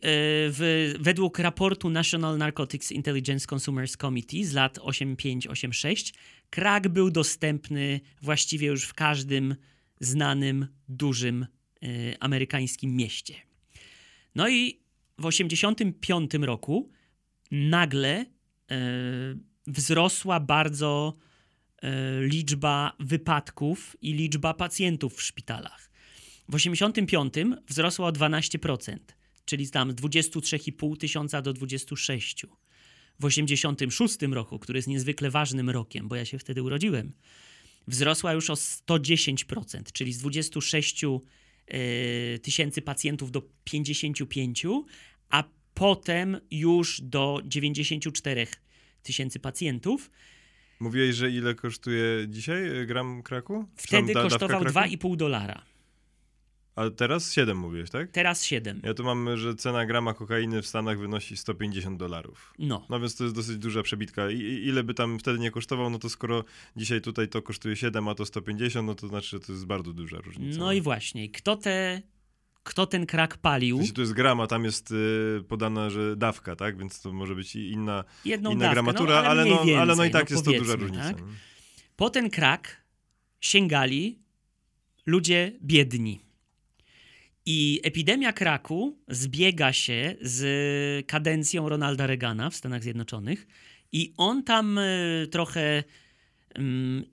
w, 0.50 0.94
według 1.00 1.38
raportu 1.38 1.90
National 1.90 2.38
Narcotics 2.38 2.92
Intelligence 2.92 3.46
Consumers 3.54 3.96
Committee 3.96 4.44
z 4.44 4.52
lat 4.52 4.78
85-86 4.78 6.14
Krak 6.50 6.88
był 6.88 7.10
dostępny 7.10 8.00
właściwie 8.22 8.66
już 8.66 8.84
w 8.84 8.94
każdym 8.94 9.56
znanym, 10.00 10.66
dużym 10.88 11.46
y, 11.82 12.16
amerykańskim 12.20 12.96
mieście. 12.96 13.34
No 14.34 14.48
i 14.48 14.80
w 15.18 15.30
1985 15.30 16.34
roku 16.34 16.90
nagle 17.50 18.26
wzrosła 19.66 20.40
bardzo 20.40 21.16
liczba 22.20 22.96
wypadków 23.00 23.96
i 24.02 24.12
liczba 24.12 24.54
pacjentów 24.54 25.14
w 25.14 25.22
szpitalach. 25.22 25.90
W 26.48 26.56
1985 26.56 27.34
wzrosła 27.68 28.08
o 28.08 28.12
12%, 28.12 28.96
czyli 29.44 29.70
tam 29.70 29.92
z 29.92 29.94
23,5 29.94 30.96
tysiąca 30.96 31.42
do 31.42 31.52
26 31.52 32.46
w 33.20 33.24
86 33.24 34.22
roku, 34.22 34.58
który 34.58 34.78
jest 34.78 34.88
niezwykle 34.88 35.30
ważnym 35.30 35.70
rokiem, 35.70 36.08
bo 36.08 36.16
ja 36.16 36.24
się 36.24 36.38
wtedy 36.38 36.62
urodziłem, 36.62 37.12
wzrosła 37.88 38.32
już 38.32 38.50
o 38.50 38.54
110%, 38.54 39.92
czyli 39.92 40.12
z 40.12 40.18
26 40.18 41.04
e, 41.04 42.38
tysięcy 42.38 42.82
pacjentów 42.82 43.30
do 43.30 43.42
55, 43.64 44.66
a 45.30 45.44
potem 45.74 46.40
już 46.50 47.00
do 47.00 47.40
94 47.44 48.46
tysięcy 49.02 49.38
pacjentów. 49.38 50.10
Mówiłeś, 50.80 51.16
że 51.16 51.30
ile 51.30 51.54
kosztuje 51.54 52.28
dzisiaj 52.28 52.86
gram 52.86 53.22
kraku? 53.22 53.64
Wtedy 53.76 54.14
kosztował 54.14 54.62
2,5 54.62 55.16
dolara. 55.16 55.73
A 56.76 56.90
teraz 56.90 57.32
7 57.32 57.58
mówiłeś, 57.58 57.90
tak? 57.90 58.10
Teraz 58.10 58.44
7. 58.44 58.80
Ja 58.84 58.94
tu 58.94 59.04
mam, 59.04 59.36
że 59.36 59.54
cena 59.54 59.86
grama 59.86 60.14
kokainy 60.14 60.62
w 60.62 60.66
Stanach 60.66 60.98
wynosi 60.98 61.36
150 61.36 61.98
dolarów. 61.98 62.54
No. 62.58 62.86
No 62.90 63.00
więc 63.00 63.16
to 63.16 63.24
jest 63.24 63.36
dosyć 63.36 63.58
duża 63.58 63.82
przebitka. 63.82 64.30
I, 64.30 64.38
ile 64.40 64.84
by 64.84 64.94
tam 64.94 65.18
wtedy 65.18 65.38
nie 65.38 65.50
kosztował, 65.50 65.90
no 65.90 65.98
to 65.98 66.08
skoro 66.08 66.44
dzisiaj 66.76 67.00
tutaj 67.00 67.28
to 67.28 67.42
kosztuje 67.42 67.76
7, 67.76 68.08
a 68.08 68.14
to 68.14 68.26
150, 68.26 68.86
no 68.86 68.94
to 68.94 69.08
znaczy, 69.08 69.28
że 69.28 69.40
to 69.40 69.52
jest 69.52 69.66
bardzo 69.66 69.92
duża 69.92 70.18
różnica. 70.18 70.58
No 70.58 70.72
i 70.72 70.80
właśnie, 70.80 71.28
kto 71.28 71.56
te 71.56 72.02
kto 72.62 72.86
ten 72.86 73.06
krak 73.06 73.36
palił. 73.36 73.78
Jeśli 73.78 73.94
tu 73.94 74.00
jest 74.00 74.12
gram, 74.12 74.40
a 74.40 74.46
tam 74.46 74.64
jest 74.64 74.90
y, 74.90 75.44
podana, 75.48 75.90
że 75.90 76.16
dawka, 76.16 76.56
tak? 76.56 76.78
Więc 76.78 77.00
to 77.00 77.12
może 77.12 77.34
być 77.34 77.56
inna, 77.56 78.04
Jedną 78.24 78.50
inna 78.50 78.60
dawkę, 78.60 78.74
gramatura, 78.74 79.14
no, 79.14 79.28
ale, 79.28 79.28
ale, 79.28 79.44
no, 79.44 79.56
więcej, 79.56 79.76
ale 79.76 79.96
no 79.96 80.04
i 80.04 80.10
tak 80.10 80.30
no, 80.30 80.34
jest 80.34 80.44
to 80.44 80.52
duża 80.52 80.74
różnica. 80.74 81.14
Tak? 81.14 81.22
Po 81.96 82.10
ten 82.10 82.30
krak 82.30 82.84
sięgali 83.40 84.18
ludzie 85.06 85.52
biedni. 85.62 86.23
I 87.46 87.80
epidemia 87.82 88.32
kraku 88.32 88.98
zbiega 89.08 89.72
się 89.72 90.16
z 90.20 91.06
kadencją 91.06 91.68
Ronalda 91.68 92.06
Reagana 92.06 92.50
w 92.50 92.54
Stanach 92.54 92.82
Zjednoczonych, 92.82 93.46
i 93.92 94.14
on 94.16 94.42
tam 94.42 94.78
e, 94.78 94.82
trochę, 95.30 95.84
mm, 96.54 97.04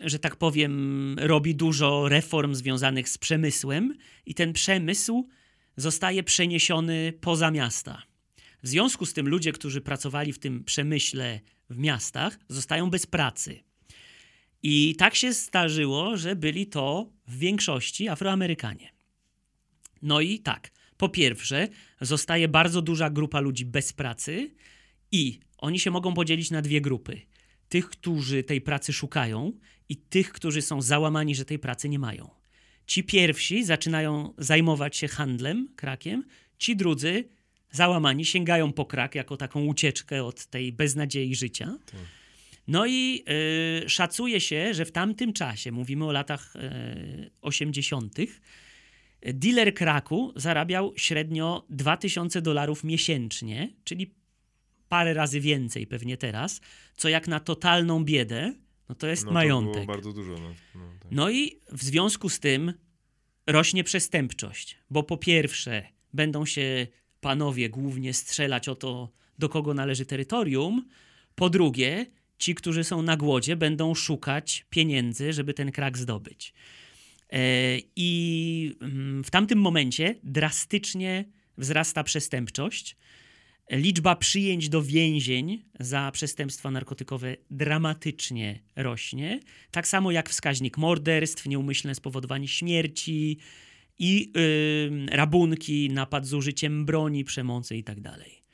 że 0.00 0.18
tak 0.18 0.36
powiem, 0.36 1.16
robi 1.20 1.54
dużo 1.54 2.08
reform 2.08 2.54
związanych 2.54 3.08
z 3.08 3.18
przemysłem, 3.18 3.94
i 4.26 4.34
ten 4.34 4.52
przemysł 4.52 5.28
zostaje 5.76 6.22
przeniesiony 6.22 7.12
poza 7.20 7.50
miasta. 7.50 8.02
W 8.62 8.68
związku 8.68 9.06
z 9.06 9.12
tym 9.12 9.28
ludzie, 9.28 9.52
którzy 9.52 9.80
pracowali 9.80 10.32
w 10.32 10.38
tym 10.38 10.64
przemyśle 10.64 11.40
w 11.70 11.78
miastach, 11.78 12.38
zostają 12.48 12.90
bez 12.90 13.06
pracy. 13.06 13.60
I 14.62 14.96
tak 14.98 15.14
się 15.14 15.32
zdarzyło, 15.32 16.16
że 16.16 16.36
byli 16.36 16.66
to 16.66 17.12
w 17.26 17.38
większości 17.38 18.08
Afroamerykanie. 18.08 18.93
No 20.04 20.20
i 20.20 20.38
tak, 20.38 20.70
po 20.96 21.08
pierwsze, 21.08 21.68
zostaje 22.00 22.48
bardzo 22.48 22.82
duża 22.82 23.10
grupa 23.10 23.40
ludzi 23.40 23.64
bez 23.64 23.92
pracy 23.92 24.50
i 25.12 25.40
oni 25.58 25.78
się 25.78 25.90
mogą 25.90 26.14
podzielić 26.14 26.50
na 26.50 26.62
dwie 26.62 26.80
grupy. 26.80 27.20
Tych, 27.68 27.88
którzy 27.88 28.42
tej 28.42 28.60
pracy 28.60 28.92
szukają 28.92 29.52
i 29.88 29.96
tych, 29.96 30.32
którzy 30.32 30.62
są 30.62 30.82
załamani, 30.82 31.34
że 31.34 31.44
tej 31.44 31.58
pracy 31.58 31.88
nie 31.88 31.98
mają. 31.98 32.30
Ci 32.86 33.04
pierwsi 33.04 33.64
zaczynają 33.64 34.34
zajmować 34.38 34.96
się 34.96 35.08
handlem, 35.08 35.68
krakiem, 35.76 36.24
ci 36.58 36.76
drudzy 36.76 37.28
załamani 37.70 38.24
sięgają 38.24 38.72
po 38.72 38.84
krak 38.84 39.14
jako 39.14 39.36
taką 39.36 39.64
ucieczkę 39.64 40.24
od 40.24 40.46
tej 40.46 40.72
beznadziei 40.72 41.34
życia. 41.34 41.78
No 42.68 42.86
i 42.86 43.24
y, 43.84 43.88
szacuje 43.88 44.40
się, 44.40 44.74
że 44.74 44.84
w 44.84 44.92
tamtym 44.92 45.32
czasie, 45.32 45.72
mówimy 45.72 46.04
o 46.04 46.12
latach 46.12 46.56
y, 46.56 47.30
80., 47.40 48.14
Dealer 49.24 49.74
kraku 49.74 50.32
zarabiał 50.36 50.92
średnio 50.96 51.66
2000 51.70 52.42
dolarów 52.42 52.84
miesięcznie, 52.84 53.72
czyli 53.84 54.14
parę 54.88 55.14
razy 55.14 55.40
więcej 55.40 55.86
pewnie 55.86 56.16
teraz, 56.16 56.60
co 56.96 57.08
jak 57.08 57.28
na 57.28 57.40
totalną 57.40 58.04
biedę, 58.04 58.54
no 58.88 58.94
to 58.94 59.06
jest 59.06 59.22
no 59.22 59.28
to 59.28 59.34
majątek. 59.34 59.74
Było 59.74 59.86
bardzo 59.86 60.12
dużo. 60.12 60.32
No. 60.32 60.54
No, 60.74 60.80
tak. 61.00 61.12
no 61.12 61.30
i 61.30 61.60
w 61.72 61.82
związku 61.82 62.28
z 62.28 62.40
tym 62.40 62.72
rośnie 63.46 63.84
przestępczość, 63.84 64.78
bo 64.90 65.02
po 65.02 65.16
pierwsze 65.16 65.88
będą 66.12 66.46
się 66.46 66.86
panowie 67.20 67.70
głównie 67.70 68.14
strzelać 68.14 68.68
o 68.68 68.74
to, 68.74 69.12
do 69.38 69.48
kogo 69.48 69.74
należy 69.74 70.06
terytorium, 70.06 70.88
po 71.34 71.50
drugie 71.50 72.06
ci, 72.38 72.54
którzy 72.54 72.84
są 72.84 73.02
na 73.02 73.16
głodzie, 73.16 73.56
będą 73.56 73.94
szukać 73.94 74.66
pieniędzy, 74.70 75.32
żeby 75.32 75.54
ten 75.54 75.72
krak 75.72 75.98
zdobyć. 75.98 76.54
E, 77.34 77.78
I 77.96 78.76
mm, 78.80 79.24
w 79.24 79.30
tamtym 79.30 79.58
momencie 79.58 80.14
drastycznie 80.22 81.24
wzrasta 81.58 82.04
przestępczość. 82.04 82.96
Liczba 83.70 84.16
przyjęć 84.16 84.68
do 84.68 84.82
więzień 84.82 85.64
za 85.80 86.10
przestępstwa 86.12 86.70
narkotykowe 86.70 87.36
dramatycznie 87.50 88.60
rośnie. 88.76 89.40
Tak 89.70 89.88
samo 89.88 90.10
jak 90.10 90.30
wskaźnik 90.30 90.78
morderstw, 90.78 91.46
nieumyślne 91.46 91.94
spowodowanie 91.94 92.48
śmierci 92.48 93.38
i 93.98 94.32
yy, 94.34 95.16
rabunki, 95.16 95.90
napad 95.90 96.26
z 96.26 96.34
użyciem 96.34 96.84
broni, 96.84 97.24
przemocy 97.24 97.76
itd. 97.76 98.02
Tak 98.02 98.44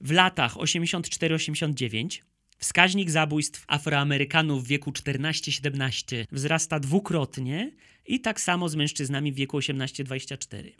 w 0.00 0.12
latach 0.12 0.54
84-89 0.54 2.20
Wskaźnik 2.58 3.10
zabójstw 3.10 3.64
Afroamerykanów 3.68 4.64
w 4.64 4.66
wieku 4.66 4.90
14-17 4.90 6.24
wzrasta 6.32 6.80
dwukrotnie 6.80 7.72
i 8.06 8.20
tak 8.20 8.40
samo 8.40 8.68
z 8.68 8.74
mężczyznami 8.76 9.32
w 9.32 9.34
wieku 9.34 9.58
18-24. 9.58 10.72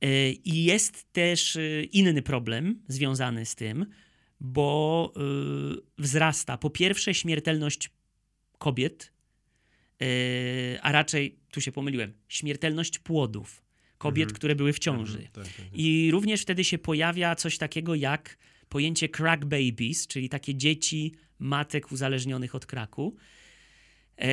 E, 0.00 0.30
I 0.30 0.64
jest 0.64 1.12
też 1.12 1.56
e, 1.56 1.84
inny 1.84 2.22
problem 2.22 2.82
związany 2.88 3.46
z 3.46 3.54
tym, 3.54 3.86
bo 4.40 5.12
e, 5.16 5.20
wzrasta 5.98 6.58
po 6.58 6.70
pierwsze 6.70 7.14
śmiertelność 7.14 7.90
kobiet 8.58 9.12
a 10.82 10.92
raczej, 10.92 11.38
tu 11.50 11.60
się 11.60 11.72
pomyliłem, 11.72 12.12
śmiertelność 12.28 12.98
płodów 12.98 13.62
kobiet, 13.98 14.24
Mhm. 14.24 14.36
które 14.36 14.54
były 14.54 14.72
w 14.72 14.78
ciąży. 14.78 15.18
Mhm, 15.18 15.32
tak, 15.32 15.44
tak, 15.44 15.54
tak. 15.56 15.66
I 15.78 16.10
również 16.10 16.42
wtedy 16.42 16.64
się 16.64 16.78
pojawia 16.78 17.34
coś 17.34 17.58
takiego 17.58 17.94
jak 17.94 18.38
pojęcie 18.72 19.08
crack 19.08 19.44
babies, 19.44 20.06
czyli 20.06 20.28
takie 20.28 20.54
dzieci 20.54 21.14
matek 21.38 21.92
uzależnionych 21.92 22.54
od 22.54 22.66
kraku. 22.66 23.16
E, 24.18 24.28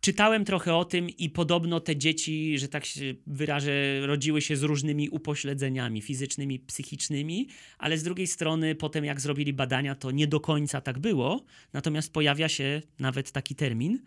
czytałem 0.00 0.44
trochę 0.44 0.74
o 0.74 0.84
tym 0.84 1.10
i 1.10 1.30
podobno 1.30 1.80
te 1.80 1.96
dzieci, 1.96 2.58
że 2.58 2.68
tak 2.68 2.84
się 2.84 3.14
wyrażę, 3.26 4.06
rodziły 4.06 4.42
się 4.42 4.56
z 4.56 4.62
różnymi 4.62 5.08
upośledzeniami 5.08 6.02
fizycznymi, 6.02 6.58
psychicznymi, 6.58 7.48
ale 7.78 7.98
z 7.98 8.02
drugiej 8.02 8.26
strony 8.26 8.74
potem 8.74 9.04
jak 9.04 9.20
zrobili 9.20 9.52
badania, 9.52 9.94
to 9.94 10.10
nie 10.10 10.26
do 10.26 10.40
końca 10.40 10.80
tak 10.80 10.98
było, 10.98 11.44
natomiast 11.72 12.12
pojawia 12.12 12.48
się 12.48 12.82
nawet 12.98 13.32
taki 13.32 13.54
termin. 13.54 14.02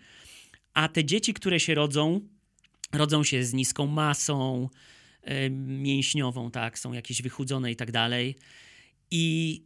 A 0.73 0.87
te 0.87 1.05
dzieci, 1.05 1.33
które 1.33 1.59
się 1.59 1.75
rodzą, 1.75 2.21
rodzą 2.93 3.23
się 3.23 3.43
z 3.43 3.53
niską 3.53 3.87
masą 3.87 4.69
e, 5.21 5.49
mięśniową, 5.49 6.51
tak, 6.51 6.79
są 6.79 6.93
jakieś 6.93 7.21
wychudzone 7.21 7.71
i 7.71 7.75
tak 7.75 7.91
dalej. 7.91 8.35
I 9.11 9.63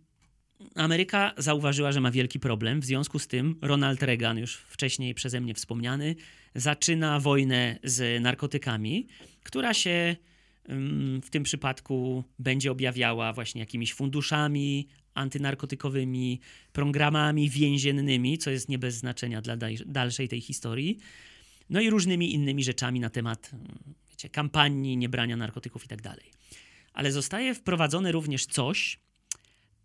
Ameryka 0.75 1.33
zauważyła, 1.37 1.91
że 1.91 2.01
ma 2.01 2.11
wielki 2.11 2.39
problem. 2.39 2.81
W 2.81 2.85
związku 2.85 3.19
z 3.19 3.27
tym 3.27 3.55
Ronald 3.61 4.03
Reagan, 4.03 4.37
już 4.37 4.55
wcześniej 4.55 5.13
przeze 5.13 5.41
mnie 5.41 5.53
wspomniany, 5.53 6.15
zaczyna 6.55 7.19
wojnę 7.19 7.79
z 7.83 8.21
narkotykami, 8.21 9.07
która 9.43 9.73
się 9.73 10.15
ym, 10.69 11.21
w 11.23 11.29
tym 11.29 11.43
przypadku 11.43 12.23
będzie 12.39 12.71
objawiała 12.71 13.33
właśnie 13.33 13.59
jakimiś 13.59 13.93
funduszami 13.93 14.87
antynarkotykowymi, 15.13 16.39
programami 16.73 17.49
więziennymi, 17.49 18.37
co 18.37 18.51
jest 18.51 18.69
nie 18.69 18.79
bez 18.79 18.95
znaczenia 18.95 19.41
dla 19.41 19.57
dalszej 19.85 20.29
tej 20.29 20.41
historii. 20.41 20.97
No 21.69 21.81
i 21.81 21.89
różnymi 21.89 22.33
innymi 22.33 22.63
rzeczami 22.63 22.99
na 22.99 23.09
temat 23.09 23.51
wiecie, 24.09 24.29
kampanii, 24.29 24.97
niebrania 24.97 25.37
narkotyków 25.37 25.85
i 25.85 25.87
tak 25.87 26.01
dalej. 26.01 26.31
Ale 26.93 27.11
zostaje 27.11 27.55
wprowadzone 27.55 28.11
również 28.11 28.45
coś, 28.45 28.99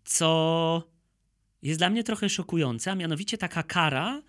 co 0.09 0.91
jest 1.61 1.79
dla 1.79 1.89
mnie 1.89 2.03
trochę 2.03 2.29
szokujące, 2.29 2.91
a 2.91 2.95
mianowicie 2.95 3.37
taka 3.37 3.63
kara, 3.63 4.21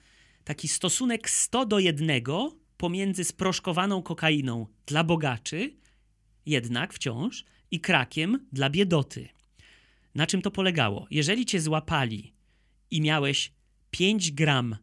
taki 0.45 0.69
stosunek 0.69 1.31
100 1.31 1.67
do 1.67 1.79
1 1.79 2.23
pomiędzy 2.77 3.25
sproszkowaną 3.25 4.03
kokainą 4.03 4.67
dla 4.87 5.05
bogaczy, 5.05 5.77
jednak 6.47 6.93
wciąż, 6.93 7.45
i 7.71 7.81
krakiem 7.81 8.47
dla 8.53 8.71
biedoty. 8.71 9.29
Na 10.15 10.27
czym 10.27 10.43
to 10.43 10.51
polegało? 10.51 11.07
Jeżeli 11.11 11.47
cię 11.47 11.61
złapali 11.61 12.33
i 12.91 13.01
miałeś 13.01 13.53
5 13.91 14.33
gram 14.33 14.77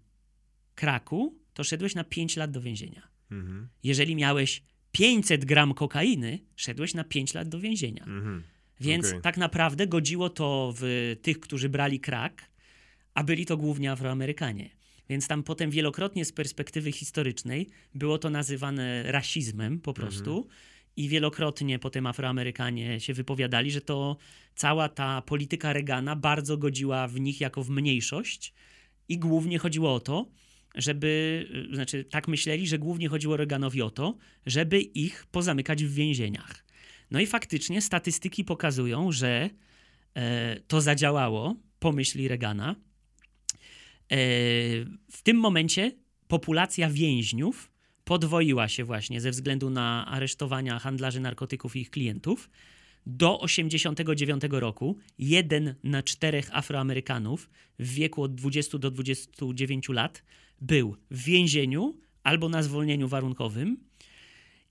kraku, 0.75 1.39
to 1.53 1.63
szedłeś 1.63 1.95
na 1.95 2.03
5 2.03 2.37
lat 2.37 2.51
do 2.51 2.61
więzienia. 2.61 3.07
Mhm, 3.31 3.67
Jeżeli 3.83 4.15
miałeś 4.15 4.63
500 4.91 5.45
gram 5.45 5.73
kokainy, 5.73 6.39
szedłeś 6.55 6.93
na 6.93 7.03
5 7.03 7.33
lat 7.33 7.49
do 7.49 7.59
więzienia. 7.59 8.03
mhm. 8.03 8.43
Więc 8.79 9.07
Okej. 9.07 9.21
tak 9.21 9.37
naprawdę 9.37 9.87
godziło 9.87 10.29
to 10.29 10.73
w 10.77 11.15
tych, 11.21 11.39
którzy 11.39 11.69
brali 11.69 11.99
krak, 11.99 12.49
a 13.13 13.23
byli 13.23 13.45
to 13.45 13.57
głównie 13.57 13.91
Afroamerykanie. 13.91 14.69
Więc 15.09 15.27
tam 15.27 15.43
potem 15.43 15.71
wielokrotnie 15.71 16.25
z 16.25 16.31
perspektywy 16.31 16.91
historycznej 16.91 17.69
było 17.95 18.17
to 18.17 18.29
nazywane 18.29 19.11
rasizmem 19.11 19.79
po 19.79 19.93
prostu. 19.93 20.47
I 20.95 21.09
wielokrotnie 21.09 21.79
potem 21.79 22.07
Afroamerykanie 22.07 22.99
się 22.99 23.13
wypowiadali, 23.13 23.71
że 23.71 23.81
to 23.81 24.17
cała 24.55 24.89
ta 24.89 25.21
polityka 25.21 25.73
Reagana 25.73 26.15
bardzo 26.15 26.57
godziła 26.57 27.07
w 27.07 27.19
nich 27.19 27.41
jako 27.41 27.63
w 27.63 27.69
mniejszość. 27.69 28.53
I 29.09 29.19
głównie 29.19 29.59
chodziło 29.59 29.93
o 29.93 29.99
to, 29.99 30.31
żeby, 30.75 31.45
znaczy 31.73 32.03
tak 32.03 32.27
myśleli, 32.27 32.67
że 32.67 32.79
głównie 32.79 33.09
chodziło 33.09 33.37
Reaganowi 33.37 33.81
o 33.81 33.89
to, 33.89 34.17
żeby 34.45 34.81
ich 34.81 35.25
pozamykać 35.31 35.83
w 35.83 35.93
więzieniach. 35.93 36.66
No 37.11 37.19
i 37.19 37.27
faktycznie 37.27 37.81
statystyki 37.81 38.43
pokazują, 38.43 39.11
że 39.11 39.49
e, 40.13 40.59
to 40.59 40.81
zadziałało 40.81 41.55
po 41.79 41.91
myśli 41.91 42.27
Reagana. 42.27 42.69
E, 42.69 42.75
w 45.11 45.21
tym 45.23 45.37
momencie 45.37 45.91
populacja 46.27 46.89
więźniów 46.89 47.71
podwoiła 48.03 48.67
się 48.67 48.83
właśnie 48.83 49.21
ze 49.21 49.31
względu 49.31 49.69
na 49.69 50.05
aresztowania 50.05 50.79
handlarzy 50.79 51.19
narkotyków 51.19 51.75
i 51.75 51.79
ich 51.79 51.89
klientów. 51.89 52.49
Do 53.05 53.37
1989 53.37 54.43
roku 54.49 54.97
jeden 55.19 55.75
na 55.83 56.03
czterech 56.03 56.49
Afroamerykanów 56.51 57.49
w 57.79 57.93
wieku 57.93 58.23
od 58.23 58.35
20 58.35 58.77
do 58.77 58.91
29 58.91 59.89
lat 59.89 60.23
był 60.61 60.95
w 61.11 61.23
więzieniu 61.23 61.97
albo 62.23 62.49
na 62.49 62.63
zwolnieniu 62.63 63.07
warunkowym. 63.07 63.77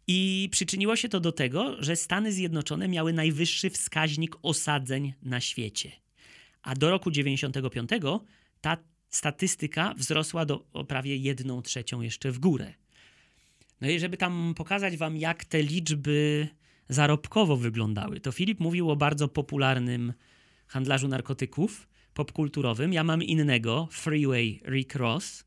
I 0.06 0.48
przyczyniło 0.52 0.96
się 0.96 1.08
to 1.08 1.20
do 1.20 1.32
tego, 1.32 1.82
że 1.82 1.96
Stany 1.96 2.32
Zjednoczone 2.32 2.88
miały 2.88 3.12
najwyższy 3.12 3.70
wskaźnik 3.70 4.36
osadzeń 4.42 5.14
na 5.22 5.40
świecie. 5.40 5.92
A 6.62 6.74
do 6.74 6.90
roku 6.90 7.10
95 7.10 7.90
ta 8.60 8.76
statystyka 9.08 9.94
wzrosła 9.94 10.44
do 10.44 10.58
prawie 10.88 11.16
1 11.16 11.62
trzecią 11.62 12.00
jeszcze 12.00 12.30
w 12.30 12.38
górę. 12.38 12.74
No 13.80 13.88
i 13.90 14.00
żeby 14.00 14.16
tam 14.16 14.54
pokazać 14.56 14.96
wam, 14.96 15.16
jak 15.16 15.44
te 15.44 15.62
liczby 15.62 16.48
zarobkowo 16.88 17.56
wyglądały, 17.56 18.20
to 18.20 18.32
Filip 18.32 18.60
mówił 18.60 18.90
o 18.90 18.96
bardzo 18.96 19.28
popularnym 19.28 20.12
handlarzu 20.66 21.08
narkotyków 21.08 21.88
popkulturowym. 22.14 22.92
Ja 22.92 23.04
mam 23.04 23.22
innego, 23.22 23.88
Freeway 23.90 24.60
Rick 24.68 24.94
Ross, 24.94 25.44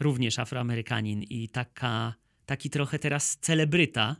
również 0.00 0.38
Afroamerykanin 0.38 1.22
i 1.22 1.48
taka, 1.48 2.14
taki 2.46 2.70
trochę 2.70 2.98
teraz 2.98 3.38
celebryta. 3.40 4.16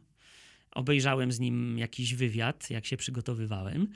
Obejrzałem 0.70 1.32
z 1.32 1.40
nim 1.40 1.78
jakiś 1.78 2.14
wywiad, 2.14 2.70
jak 2.70 2.86
się 2.86 2.96
przygotowywałem. 2.96 3.88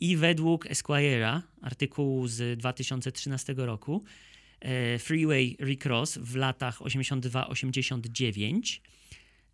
I 0.00 0.16
według 0.16 0.66
Esquire'a, 0.66 1.40
artykułu 1.62 2.28
z 2.28 2.58
2013 2.58 3.54
roku, 3.56 4.04
e, 4.60 4.98
Freeway 4.98 5.56
Rick 5.60 5.86
Ross 5.86 6.18
w 6.18 6.36
latach 6.36 6.80
82-89 6.80 8.80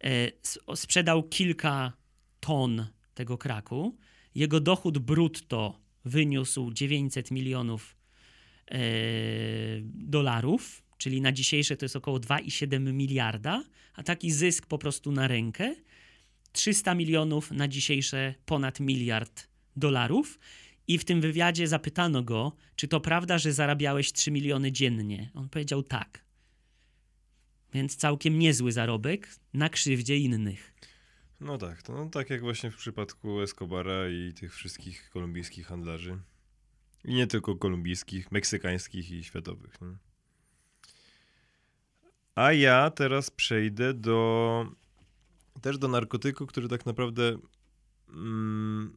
e, 0.05 0.31
sprzedał 0.77 1.23
kilka 1.23 1.93
ton 2.41 2.87
tego 3.15 3.39
kraku. 3.39 3.97
Jego 4.35 4.61
dochód 4.61 4.99
brutto 4.99 5.81
wyniósł 6.05 6.73
900 6.73 7.31
milionów 7.31 7.97
e, 8.71 8.79
dolarów, 9.85 10.83
czyli 11.03 11.21
na 11.21 11.33
dzisiejsze 11.33 11.77
to 11.77 11.85
jest 11.85 11.97
około 11.97 12.19
2,7 12.19 12.93
miliarda, 12.93 13.65
a 13.95 14.03
taki 14.03 14.33
zysk 14.33 14.67
po 14.67 14.79
prostu 14.79 15.13
na 15.13 15.29
rękę 15.29 15.75
300 16.53 16.95
milionów 16.95 17.51
na 17.51 17.69
dzisiejsze 17.69 18.35
ponad 18.47 18.81
miliard 18.81 19.49
dolarów. 19.77 20.39
I 20.89 20.99
w 20.99 21.05
tym 21.05 21.21
wywiadzie 21.21 21.69
zapytano 21.69 22.23
go, 22.23 22.57
czy 22.77 22.89
to 22.89 23.01
prawda, 23.01 23.39
że 23.39 23.53
zarabiałeś 23.53 24.13
3 24.13 24.31
miliony 24.31 24.73
dziennie. 24.73 25.31
On 25.35 25.49
powiedział 25.49 25.83
tak. 25.83 26.25
Więc 27.75 27.97
całkiem 27.97 28.39
niezły 28.39 28.73
zarobek 28.73 29.29
na 29.55 29.69
krzywdzie 29.69 30.17
innych. 30.17 30.75
No 31.41 31.59
tak, 31.59 31.89
no, 31.89 32.09
tak 32.09 32.31
jak 32.31 32.41
właśnie 32.41 32.71
w 32.71 32.77
przypadku 32.77 33.41
Escobara 33.41 34.09
i 34.09 34.33
tych 34.33 34.55
wszystkich 34.55 35.11
kolumbijskich 35.11 35.67
handlarzy. 35.67 36.19
I 37.05 37.15
nie 37.15 37.27
tylko 37.27 37.57
kolumbijskich, 37.57 38.33
meksykańskich 38.33 39.11
i 39.11 39.25
światowych. 39.25 39.81
Nie? 39.81 40.12
A 42.35 42.53
ja 42.53 42.91
teraz 42.91 43.31
przejdę 43.31 43.95
do 43.95 44.67
też 45.61 45.79
do 45.79 45.89
narkotyku, 45.89 46.47
który 46.47 46.69
tak 46.69 46.87
naprawdę 46.87 47.39
mm, 48.09 48.97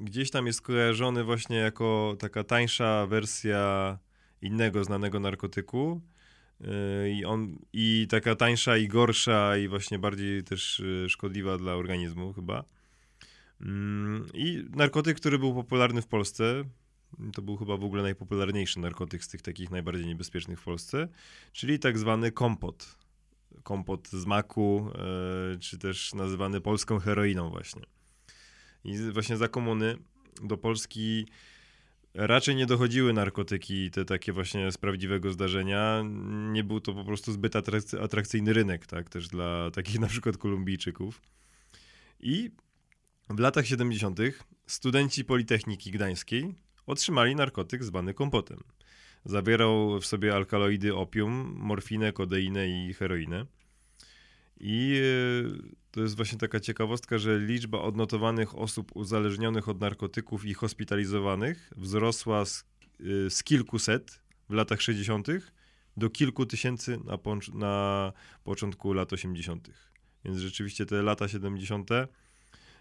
gdzieś 0.00 0.30
tam 0.30 0.46
jest 0.46 0.62
kojarzony 0.62 1.24
właśnie 1.24 1.56
jako 1.56 2.16
taka 2.18 2.44
tańsza 2.44 3.06
wersja 3.06 3.98
innego 4.42 4.84
znanego 4.84 5.20
narkotyku. 5.20 6.00
Yy, 6.60 7.10
I, 7.10 7.24
on, 7.24 7.58
I 7.72 8.06
taka 8.10 8.34
tańsza 8.34 8.76
i 8.76 8.88
gorsza, 8.88 9.56
i 9.56 9.68
właśnie 9.68 9.98
bardziej 9.98 10.44
też 10.44 10.78
yy, 10.78 11.08
szkodliwa 11.08 11.58
dla 11.58 11.74
organizmu, 11.74 12.32
chyba. 12.32 12.64
Mm, 13.60 14.26
I 14.34 14.64
narkotyk, 14.70 15.16
który 15.16 15.38
był 15.38 15.54
popularny 15.54 16.02
w 16.02 16.06
Polsce, 16.06 16.64
to 17.34 17.42
był 17.42 17.56
chyba 17.56 17.76
w 17.76 17.84
ogóle 17.84 18.02
najpopularniejszy 18.02 18.80
narkotyk 18.80 19.24
z 19.24 19.28
tych 19.28 19.42
takich 19.42 19.70
najbardziej 19.70 20.06
niebezpiecznych 20.06 20.60
w 20.60 20.64
Polsce, 20.64 21.08
czyli 21.52 21.78
tak 21.78 21.98
zwany 21.98 22.32
kompot. 22.32 22.96
Kompot 23.62 24.08
z 24.08 24.26
maku, 24.26 24.90
yy, 25.52 25.58
czy 25.58 25.78
też 25.78 26.14
nazywany 26.14 26.60
polską 26.60 26.98
heroiną, 26.98 27.50
właśnie. 27.50 27.82
I 28.84 28.98
właśnie 29.12 29.36
za 29.36 29.48
komuny 29.48 29.96
do 30.42 30.56
Polski 30.56 31.26
raczej 32.14 32.56
nie 32.56 32.66
dochodziły 32.66 33.12
narkotyki, 33.12 33.90
te 33.90 34.04
takie 34.04 34.32
właśnie 34.32 34.72
z 34.72 34.78
prawdziwego 34.78 35.32
zdarzenia. 35.32 36.02
Nie 36.52 36.64
był 36.64 36.80
to 36.80 36.94
po 36.94 37.04
prostu 37.04 37.32
zbyt 37.32 37.54
atrakcy- 37.54 38.02
atrakcyjny 38.02 38.52
rynek, 38.52 38.86
tak, 38.86 39.08
też 39.08 39.28
dla 39.28 39.70
takich 39.74 40.00
na 40.00 40.06
przykład 40.06 40.36
Kolumbijczyków. 40.36 41.22
I 42.20 42.50
w 43.30 43.38
latach 43.38 43.66
70. 43.66 44.20
studenci 44.66 45.24
Politechniki 45.24 45.90
Gdańskiej 45.90 46.54
otrzymali 46.88 47.36
narkotyk 47.36 47.84
zwany 47.84 48.14
kompotem. 48.14 48.60
Zawierał 49.24 50.00
w 50.00 50.06
sobie 50.06 50.34
alkaloidy 50.34 50.94
opium, 50.94 51.54
morfinę, 51.56 52.12
kodeinę 52.12 52.68
i 52.68 52.94
heroinę. 52.94 53.46
I 54.60 55.00
e, 55.02 55.78
to 55.90 56.00
jest 56.00 56.16
właśnie 56.16 56.38
taka 56.38 56.60
ciekawostka, 56.60 57.18
że 57.18 57.38
liczba 57.38 57.80
odnotowanych 57.80 58.58
osób 58.58 58.96
uzależnionych 58.96 59.68
od 59.68 59.80
narkotyków 59.80 60.44
i 60.44 60.54
hospitalizowanych 60.54 61.72
wzrosła 61.76 62.44
z, 62.44 62.64
e, 63.00 63.30
z 63.30 63.42
kilkuset 63.42 64.20
w 64.48 64.52
latach 64.52 64.82
60. 64.82 65.28
do 65.96 66.10
kilku 66.10 66.46
tysięcy 66.46 66.98
na, 67.04 67.18
na 67.54 68.12
początku 68.44 68.92
lat 68.92 69.12
80. 69.12 69.70
Więc 70.24 70.38
rzeczywiście 70.38 70.86
te 70.86 71.02
lata 71.02 71.28
70. 71.28 71.90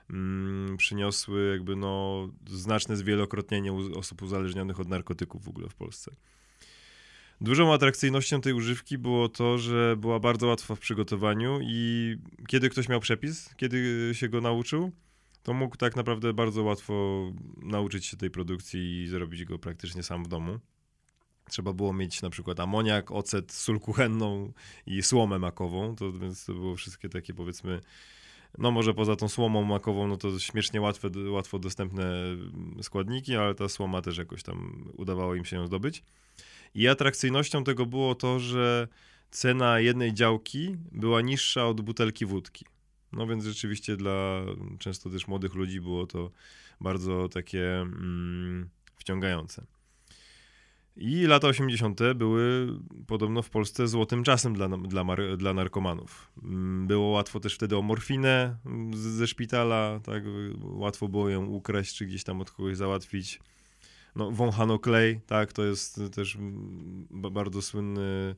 Mm, 0.10 0.78
przyniosły 0.78 1.52
jakby 1.52 1.76
no 1.76 2.30
znaczne 2.50 2.98
zwielokrotnienie 2.98 3.74
osób 3.74 4.22
uzależnionych 4.22 4.80
od 4.80 4.88
narkotyków 4.88 5.46
w 5.46 5.50
ogóle 5.50 5.70
w 5.70 5.76
Polsce. 5.76 6.12
Dużą 7.42 7.74
atrakcyjnością 7.74 8.42
tej 8.42 8.54
używki 8.54 8.98
było 8.98 9.30
to, 9.30 9.58
że 9.58 9.96
była 9.98 10.20
bardzo 10.20 10.48
łatwa 10.48 10.76
w 10.76 10.80
przygotowaniu 10.80 11.60
i 11.62 12.16
kiedy 12.48 12.70
ktoś 12.70 12.90
miał 12.90 13.00
przepis, 13.00 13.56
kiedy 13.58 14.10
się 14.14 14.30
go 14.30 14.42
nauczył, 14.42 14.92
to 15.44 15.54
mógł 15.54 15.78
tak 15.78 15.96
naprawdę 15.96 16.34
bardzo 16.34 16.64
łatwo 16.64 17.26
nauczyć 17.58 18.06
się 18.06 18.18
tej 18.18 18.32
produkcji 18.32 19.04
i 19.04 19.08
zrobić 19.08 19.46
go 19.46 19.60
praktycznie 19.60 20.04
sam 20.04 20.24
w 20.24 20.28
domu. 20.28 20.60
Trzeba 21.50 21.74
było 21.74 21.94
mieć 21.94 22.22
na 22.22 22.30
przykład 22.30 22.60
amoniak, 22.60 23.12
ocet, 23.12 23.52
sól 23.52 23.80
kuchenną 23.80 24.54
i 24.86 25.04
słomę 25.04 25.40
makową, 25.40 25.96
to, 25.96 26.12
więc 26.12 26.46
to 26.46 26.54
było 26.54 26.76
wszystkie 26.76 27.10
takie 27.10 27.34
powiedzmy, 27.34 27.82
no 28.58 28.72
może 28.72 28.94
poza 28.94 29.16
tą 29.16 29.28
słomą 29.28 29.64
makową, 29.64 30.08
no 30.08 30.18
to 30.18 30.40
śmiesznie 30.40 30.82
łatwe, 30.82 31.10
łatwo 31.30 31.60
dostępne 31.60 32.12
składniki, 32.82 33.36
ale 33.36 33.56
ta 33.56 33.70
słoma 33.70 34.02
też 34.02 34.18
jakoś 34.18 34.44
tam 34.44 34.90
udawało 34.98 35.36
im 35.36 35.46
się 35.46 35.56
ją 35.56 35.68
zdobyć. 35.68 36.04
I 36.74 36.88
atrakcyjnością 36.88 37.64
tego 37.64 37.86
było 37.86 38.16
to, 38.16 38.40
że 38.40 38.88
cena 39.32 39.80
jednej 39.80 40.14
działki 40.14 40.76
była 40.92 41.22
niższa 41.22 41.68
od 41.68 41.82
butelki 41.82 42.26
wódki. 42.26 42.66
No 43.12 43.28
więc 43.28 43.44
rzeczywiście 43.44 43.98
dla 43.98 44.42
często 44.80 45.10
też 45.10 45.28
młodych 45.28 45.56
ludzi 45.56 45.82
było 45.82 46.08
to 46.08 46.32
bardzo 46.82 47.30
takie 47.30 47.82
mm, 47.82 48.70
wciągające. 48.96 49.66
I 50.98 51.26
lata 51.26 51.48
80. 51.48 52.00
były 52.16 52.68
podobno 53.08 53.42
w 53.42 53.50
Polsce 53.50 53.88
złotym 53.88 54.24
czasem 54.24 54.54
dla, 54.54 54.68
dla, 54.68 55.06
dla 55.38 55.54
narkomanów. 55.54 56.32
Mm, 56.44 56.88
było 56.88 57.08
łatwo 57.08 57.40
też 57.40 57.56
wtedy 57.56 57.78
o 57.78 57.82
morfinę 57.82 58.58
ze 58.94 59.28
szpitala, 59.28 60.00
tak? 60.04 60.24
Łatwo 60.62 61.08
było 61.08 61.30
ją 61.30 61.46
ukraść, 61.46 61.96
czy 61.96 62.06
gdzieś 62.06 62.24
tam 62.24 62.42
od 62.42 62.52
kogoś 62.52 62.78
załatwić 62.78 63.40
no, 64.16 64.32
wąchano 64.32 64.80
klej, 64.80 65.20
tak, 65.28 65.54
to 65.54 65.64
jest 65.64 66.02
też 66.16 66.38
bardzo 67.10 67.62
słynny, 67.62 68.36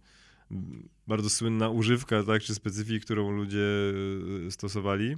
bardzo 1.07 1.29
słynna 1.29 1.69
używka, 1.69 2.23
tak, 2.23 2.41
czy 2.41 2.55
specyfiki, 2.55 2.99
którą 2.99 3.31
ludzie 3.31 3.67
e, 4.47 4.51
stosowali. 4.51 5.17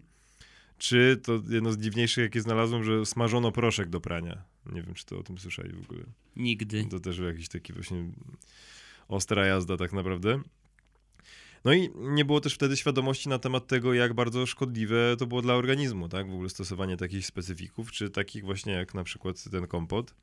Czy 0.81 1.19
to 1.23 1.41
jedno 1.49 1.71
z 1.71 1.77
dziwniejszych, 1.77 2.23
jakie 2.23 2.41
znalazłem, 2.41 2.83
że 2.83 3.05
smażono 3.05 3.51
proszek 3.51 3.89
do 3.89 4.01
prania. 4.01 4.43
Nie 4.65 4.81
wiem, 4.81 4.93
czy 4.93 5.05
to 5.05 5.19
o 5.19 5.23
tym 5.23 5.37
słyszeli 5.37 5.73
w 5.73 5.83
ogóle. 5.83 6.03
Nigdy. 6.35 6.85
To 6.89 6.99
też 6.99 7.17
jakiś 7.17 7.47
taki 7.47 7.73
właśnie 7.73 8.05
ostra 9.07 9.45
jazda 9.45 9.77
tak 9.77 9.93
naprawdę. 9.93 10.41
No 11.65 11.73
i 11.73 11.89
nie 11.95 12.25
było 12.25 12.41
też 12.41 12.53
wtedy 12.53 12.77
świadomości 12.77 13.29
na 13.29 13.39
temat 13.39 13.67
tego, 13.67 13.93
jak 13.93 14.13
bardzo 14.13 14.45
szkodliwe 14.45 15.15
to 15.19 15.27
było 15.27 15.41
dla 15.41 15.53
organizmu, 15.53 16.09
tak? 16.09 16.29
W 16.29 16.33
ogóle 16.33 16.49
stosowanie 16.49 16.97
takich 16.97 17.25
specyfików, 17.25 17.91
czy 17.91 18.09
takich 18.09 18.45
właśnie 18.45 18.73
jak 18.73 18.93
na 18.93 19.03
przykład 19.03 19.43
ten 19.51 19.67
kompot 19.67 20.13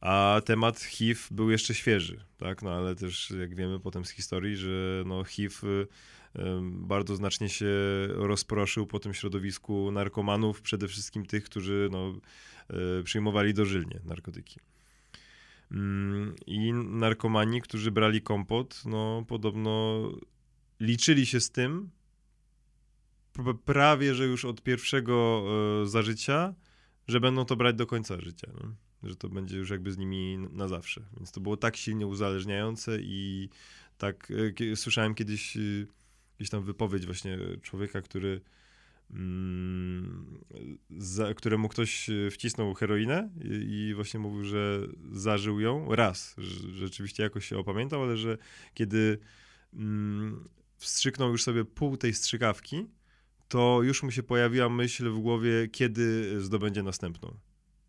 a 0.00 0.40
temat 0.44 0.80
HIV 0.80 1.20
był 1.30 1.50
jeszcze 1.50 1.74
świeży, 1.74 2.24
tak, 2.36 2.62
no 2.62 2.70
ale 2.70 2.94
też 2.94 3.30
jak 3.40 3.54
wiemy 3.54 3.80
potem 3.80 4.04
z 4.04 4.10
historii, 4.10 4.56
że 4.56 5.02
no 5.06 5.24
HIV 5.24 5.68
y, 5.68 5.86
bardzo 6.62 7.16
znacznie 7.16 7.48
się 7.48 7.66
rozproszył 8.06 8.86
po 8.86 8.98
tym 8.98 9.14
środowisku 9.14 9.90
narkomanów, 9.90 10.62
przede 10.62 10.88
wszystkim 10.88 11.26
tych, 11.26 11.44
którzy 11.44 11.88
no, 11.92 12.14
y, 13.00 13.04
przyjmowali 13.04 13.54
dożylnie 13.54 14.00
narkotyki. 14.04 14.60
Mm, 15.72 16.34
I 16.46 16.72
narkomani, 16.72 17.60
którzy 17.60 17.90
brali 17.90 18.22
kompot, 18.22 18.82
no 18.86 19.24
podobno 19.28 20.02
liczyli 20.80 21.26
się 21.26 21.40
z 21.40 21.50
tym, 21.50 21.90
prawie 23.64 24.14
że 24.14 24.26
już 24.26 24.44
od 24.44 24.62
pierwszego 24.62 25.44
e, 25.82 25.86
zażycia, 25.86 26.54
że 27.08 27.20
będą 27.20 27.44
to 27.44 27.56
brać 27.56 27.76
do 27.76 27.86
końca 27.86 28.20
życia. 28.20 28.50
No 28.54 28.72
że 29.02 29.16
to 29.16 29.28
będzie 29.28 29.56
już 29.56 29.70
jakby 29.70 29.92
z 29.92 29.98
nimi 29.98 30.38
na 30.38 30.68
zawsze. 30.68 31.02
Więc 31.16 31.32
to 31.32 31.40
było 31.40 31.56
tak 31.56 31.76
silnie 31.76 32.06
uzależniające 32.06 32.98
i 33.00 33.48
tak 33.98 34.32
e, 34.72 34.76
słyszałem 34.76 35.14
kiedyś 35.14 35.58
gdzieś 36.38 36.50
tam 36.50 36.62
wypowiedź 36.62 37.06
właśnie 37.06 37.38
człowieka, 37.62 38.02
który 38.02 38.40
mm, 39.10 40.38
za, 40.98 41.34
któremu 41.34 41.68
ktoś 41.68 42.10
e, 42.10 42.30
wcisnął 42.30 42.74
heroinę 42.74 43.30
i, 43.44 43.86
i, 43.88 43.94
właśnie 43.94 44.20
mówił, 44.20 44.44
że 44.44 44.80
zażył 45.12 45.60
ją 45.60 45.94
raz, 45.94 46.34
że 46.38 46.74
rzeczywiście 46.74 47.22
jakoś 47.22 47.48
się 47.48 47.58
opamiętał, 47.58 48.02
ale 48.02 48.16
że 48.16 48.38
kiedy 48.74 49.18
mm, 49.74 50.44
wstrzyknął 50.76 51.30
już 51.30 51.42
sobie 51.42 51.64
pół 51.64 51.96
tej 51.96 52.14
strzykawki, 52.14 52.86
to 53.48 53.80
już 53.82 54.02
mu 54.02 54.10
się 54.10 54.22
pojawiła 54.22 54.68
myśl 54.68 55.10
w 55.10 55.18
głowie, 55.18 55.68
kiedy 55.72 56.36
zdobędzie 56.40 56.82
następną 56.82 57.47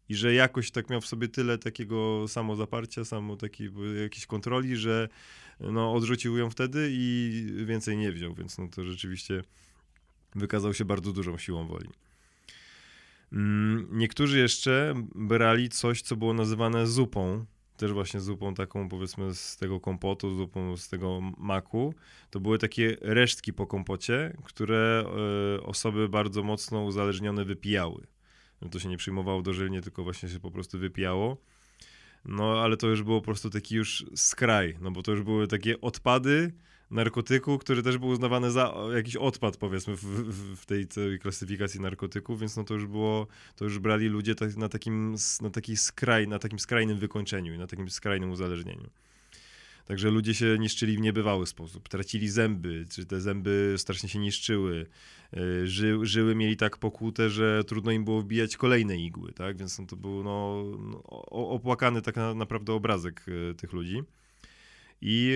i 0.10 0.16
że 0.16 0.34
jakoś 0.34 0.72
tak 0.72 0.90
miał 0.90 1.02
w 1.02 1.08
sobie 1.08 1.28
tyle 1.28 1.58
takiego 1.58 2.26
samozaparcia, 2.28 3.06
samo 3.06 3.36
takiej 3.36 3.70
jakiejś 4.02 4.26
kontroli, 4.26 4.76
że 4.76 5.10
no, 5.60 5.94
odrzucił 5.94 6.38
ją 6.38 6.50
wtedy 6.50 6.90
i 6.92 7.44
więcej 7.66 7.98
nie 7.98 8.12
wziął, 8.12 8.34
więc 8.34 8.58
no 8.58 8.68
to 8.68 8.84
rzeczywiście 8.84 9.44
wykazał 10.36 10.74
się 10.74 10.86
bardzo 10.86 11.14
dużą 11.14 11.38
siłą 11.38 11.68
woli. 11.68 11.90
Mm, 13.34 13.88
niektórzy 13.92 14.40
jeszcze 14.40 14.94
brali 15.16 15.70
coś, 15.70 16.02
co 16.02 16.16
było 16.16 16.34
nazywane 16.34 16.88
zupą, 16.88 17.46
też 17.78 17.92
właśnie 17.92 18.20
zupą 18.20 18.54
taką 18.54 18.90
powiedzmy 18.90 19.36
z 19.36 19.58
tego 19.58 19.80
kompotu, 19.80 20.36
zupą 20.36 20.78
z 20.78 20.90
tego 20.90 21.22
maku. 21.38 21.94
To 22.30 22.40
były 22.40 22.58
takie 22.58 22.98
resztki 23.02 23.54
po 23.54 23.68
kompocie, 23.68 24.38
które 24.44 25.06
y, 25.58 25.64
osoby 25.64 26.10
bardzo 26.10 26.44
mocno 26.44 26.84
uzależnione 26.84 27.46
wypijały 27.46 28.08
że 28.62 28.70
to 28.70 28.80
się 28.80 28.90
nie 28.90 28.98
przyjmowało 28.98 29.42
dożylnie, 29.42 29.82
tylko 29.82 30.04
właśnie 30.04 30.30
się 30.30 30.40
po 30.40 30.52
prostu 30.52 30.80
wypijało. 30.80 31.38
No, 32.26 32.62
ale 32.62 32.78
to 32.78 32.88
już 32.88 33.04
było 33.04 33.20
po 33.20 33.26
prostu 33.26 33.50
taki 33.50 33.76
już 33.76 34.06
skraj, 34.16 34.78
no 34.82 34.92
bo 34.92 35.04
to 35.04 35.12
już 35.12 35.24
były 35.24 35.48
takie 35.48 35.82
odpady 35.82 36.54
narkotyku, 36.92 37.58
który 37.58 37.84
też 37.84 37.98
był 37.98 38.10
uznawany 38.10 38.52
za 38.52 38.74
jakiś 38.96 39.16
odpad, 39.16 39.58
powiedzmy, 39.58 39.96
w, 39.96 40.04
w, 40.04 40.56
w 40.62 40.66
tej 40.66 40.88
całej 40.88 41.20
klasyfikacji 41.20 41.80
narkotyków, 41.82 42.40
więc 42.40 42.58
no 42.58 42.64
to 42.64 42.74
już 42.74 42.86
było, 42.86 43.28
to 43.56 43.66
już 43.66 43.80
brali 43.80 44.08
ludzie 44.08 44.36
tak, 44.36 44.56
na 44.56 44.70
takim, 44.70 45.16
na 45.42 45.50
taki 45.50 45.78
skraj, 45.78 46.28
na 46.28 46.40
takim 46.40 46.60
skrajnym 46.60 46.98
wykończeniu 46.98 47.54
i 47.54 47.58
na 47.58 47.68
takim 47.68 47.90
skrajnym 47.90 48.32
uzależnieniu. 48.32 48.90
Także 49.90 50.12
ludzie 50.12 50.34
się 50.34 50.58
niszczyli 50.60 50.98
w 50.98 51.00
niebywały 51.00 51.48
sposób. 51.48 51.90
Tracili 51.90 52.30
zęby, 52.30 52.86
czy 52.92 53.06
te 53.06 53.22
zęby 53.22 53.76
strasznie 53.78 54.10
się 54.10 54.20
niszczyły. 54.20 54.86
E, 55.34 55.68
ży, 55.68 56.00
żyły 56.02 56.36
mieli 56.36 56.58
tak 56.58 56.78
pokłute, 56.78 57.30
że 57.30 57.64
trudno 57.64 57.92
im 57.92 58.06
było 58.06 58.22
wbijać 58.22 58.58
kolejne 58.58 58.98
igły, 58.98 59.34
tak? 59.34 59.58
Więc 59.58 59.80
no, 59.80 59.86
to 59.86 59.96
był 59.96 60.24
no, 60.24 60.64
no 60.80 61.04
opłakany 61.30 62.02
tak 62.02 62.16
naprawdę 62.36 62.74
obrazek 62.74 63.26
e, 63.52 63.54
tych 63.54 63.74
ludzi. 63.74 64.04
I 65.02 65.36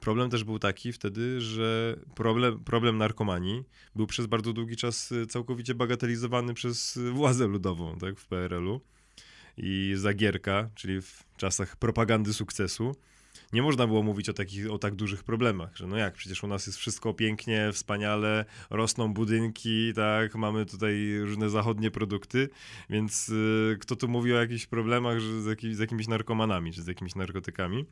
problem 0.00 0.30
też 0.30 0.44
był 0.44 0.58
taki 0.58 0.92
wtedy, 0.92 1.40
że 1.40 1.96
problem, 2.14 2.64
problem 2.64 2.98
narkomanii 2.98 3.64
był 3.96 4.06
przez 4.06 4.26
bardzo 4.26 4.52
długi 4.52 4.76
czas 4.76 5.12
e, 5.12 5.26
całkowicie 5.26 5.74
bagatelizowany 5.74 6.54
przez 6.54 6.98
władzę 7.12 7.46
ludową 7.46 7.98
tak, 7.98 8.18
w 8.18 8.26
PRL-u. 8.26 8.80
I 9.56 9.92
Zagierka, 9.96 10.70
czyli 10.74 11.02
w 11.02 11.24
czasach 11.36 11.76
propagandy 11.76 12.34
sukcesu, 12.34 12.94
nie 13.52 13.62
można 13.62 13.86
było 13.86 14.02
mówić 14.02 14.28
o, 14.28 14.32
takich, 14.32 14.70
o 14.70 14.78
tak 14.78 14.94
dużych 14.94 15.24
problemach, 15.24 15.76
że 15.76 15.86
no 15.86 15.96
jak, 15.96 16.14
przecież 16.14 16.44
u 16.44 16.46
nas 16.46 16.66
jest 16.66 16.78
wszystko 16.78 17.14
pięknie, 17.14 17.70
wspaniale, 17.72 18.44
rosną 18.70 19.14
budynki, 19.14 19.92
tak, 19.94 20.34
mamy 20.34 20.66
tutaj 20.66 21.18
różne 21.18 21.50
zachodnie 21.50 21.90
produkty, 21.90 22.48
więc 22.90 23.28
y, 23.28 23.76
kto 23.80 23.96
tu 23.96 24.08
mówi 24.08 24.32
o 24.32 24.40
jakichś 24.40 24.66
problemach 24.66 25.20
że 25.20 25.42
z, 25.42 25.46
jakimi, 25.46 25.74
z 25.74 25.78
jakimiś 25.78 26.08
narkomanami, 26.08 26.72
czy 26.72 26.82
z 26.82 26.86
jakimiś 26.86 27.14
narkotykami. 27.14 27.84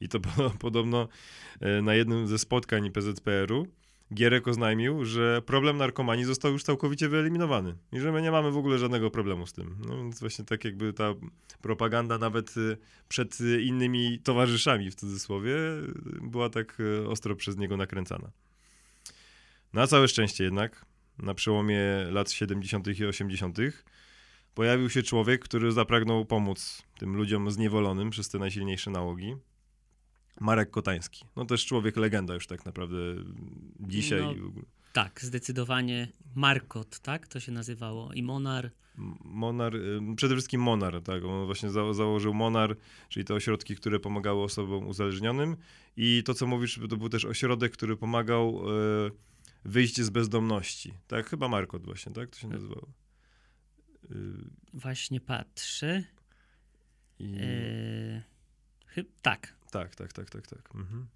I 0.00 0.08
to 0.08 0.20
podobno 0.58 1.08
y, 1.78 1.82
na 1.82 1.94
jednym 1.94 2.26
ze 2.26 2.38
spotkań 2.38 2.90
PZPR-u 2.90 3.66
Gierek 4.14 4.48
oznajmił, 4.48 5.04
że 5.04 5.42
problem 5.42 5.76
narkomanii 5.76 6.24
został 6.24 6.52
już 6.52 6.62
całkowicie 6.62 7.08
wyeliminowany 7.08 7.74
i 7.92 8.00
że 8.00 8.12
my 8.12 8.22
nie 8.22 8.30
mamy 8.30 8.50
w 8.50 8.56
ogóle 8.56 8.78
żadnego 8.78 9.10
problemu 9.10 9.46
z 9.46 9.52
tym. 9.52 9.76
No 9.88 9.96
więc 9.96 10.20
właśnie 10.20 10.44
tak 10.44 10.64
jakby 10.64 10.92
ta 10.92 11.14
propaganda 11.62 12.18
nawet 12.18 12.56
y, 12.56 12.76
przed 13.08 13.38
innymi 13.60 14.18
towarzyszami 14.18 14.90
w 14.90 14.94
cudzysłowie 14.94 15.56
była 16.20 16.50
tak 16.50 16.80
y, 16.80 17.08
ostro 17.08 17.36
przez 17.36 17.56
niego 17.56 17.76
nakręcana. 17.76 18.30
Na 19.72 19.86
całe 19.86 20.08
szczęście 20.08 20.44
jednak, 20.44 20.86
na 21.18 21.34
przełomie 21.34 21.80
lat 22.10 22.30
70. 22.30 23.00
i 23.00 23.04
80., 23.04 23.58
pojawił 24.54 24.90
się 24.90 25.02
człowiek, 25.02 25.44
który 25.44 25.72
zapragnął 25.72 26.24
pomóc 26.24 26.82
tym 26.98 27.16
ludziom 27.16 27.50
zniewolonym 27.50 28.10
przez 28.10 28.28
te 28.28 28.38
najsilniejsze 28.38 28.90
nałogi. 28.90 29.36
Marek 30.40 30.70
Kotański. 30.70 31.24
No 31.36 31.44
też 31.44 31.66
człowiek 31.66 31.96
legenda 31.96 32.34
już 32.34 32.46
tak 32.46 32.66
naprawdę 32.66 32.96
dzisiaj. 33.80 34.20
No, 34.20 34.62
tak, 34.92 35.20
zdecydowanie. 35.20 36.08
Markot, 36.34 36.98
tak? 36.98 37.28
To 37.28 37.40
się 37.40 37.52
nazywało. 37.52 38.12
I 38.12 38.22
Monar. 38.22 38.70
Monar, 39.24 39.76
y, 39.76 40.00
przede 40.16 40.34
wszystkim 40.34 40.62
Monar, 40.62 41.02
tak. 41.02 41.24
On 41.24 41.46
właśnie 41.46 41.70
za, 41.70 41.94
założył 41.94 42.34
Monar, 42.34 42.76
czyli 43.08 43.24
te 43.24 43.34
ośrodki, 43.34 43.76
które 43.76 44.00
pomagały 44.00 44.42
osobom 44.42 44.86
uzależnionym. 44.86 45.56
I 45.96 46.22
to, 46.24 46.34
co 46.34 46.46
mówisz, 46.46 46.80
to 46.90 46.96
był 46.96 47.08
też 47.08 47.24
ośrodek, 47.24 47.72
który 47.72 47.96
pomagał 47.96 48.70
y, 49.06 49.10
wyjść 49.64 50.00
z 50.00 50.10
bezdomności. 50.10 50.94
Tak, 51.06 51.26
chyba 51.26 51.48
Markot 51.48 51.84
właśnie, 51.84 52.12
tak? 52.12 52.30
To 52.30 52.38
się 52.38 52.48
nazywało. 52.48 52.88
Y, 54.10 54.16
właśnie 54.74 55.20
patrzę. 55.20 56.04
I... 57.18 57.36
E... 57.40 59.02
tak. 59.22 59.56
Tak, 59.78 59.94
tak, 59.94 60.12
tak, 60.12 60.30
tak, 60.30 60.46
tak. 60.46 60.74
Mhm. 60.74 61.06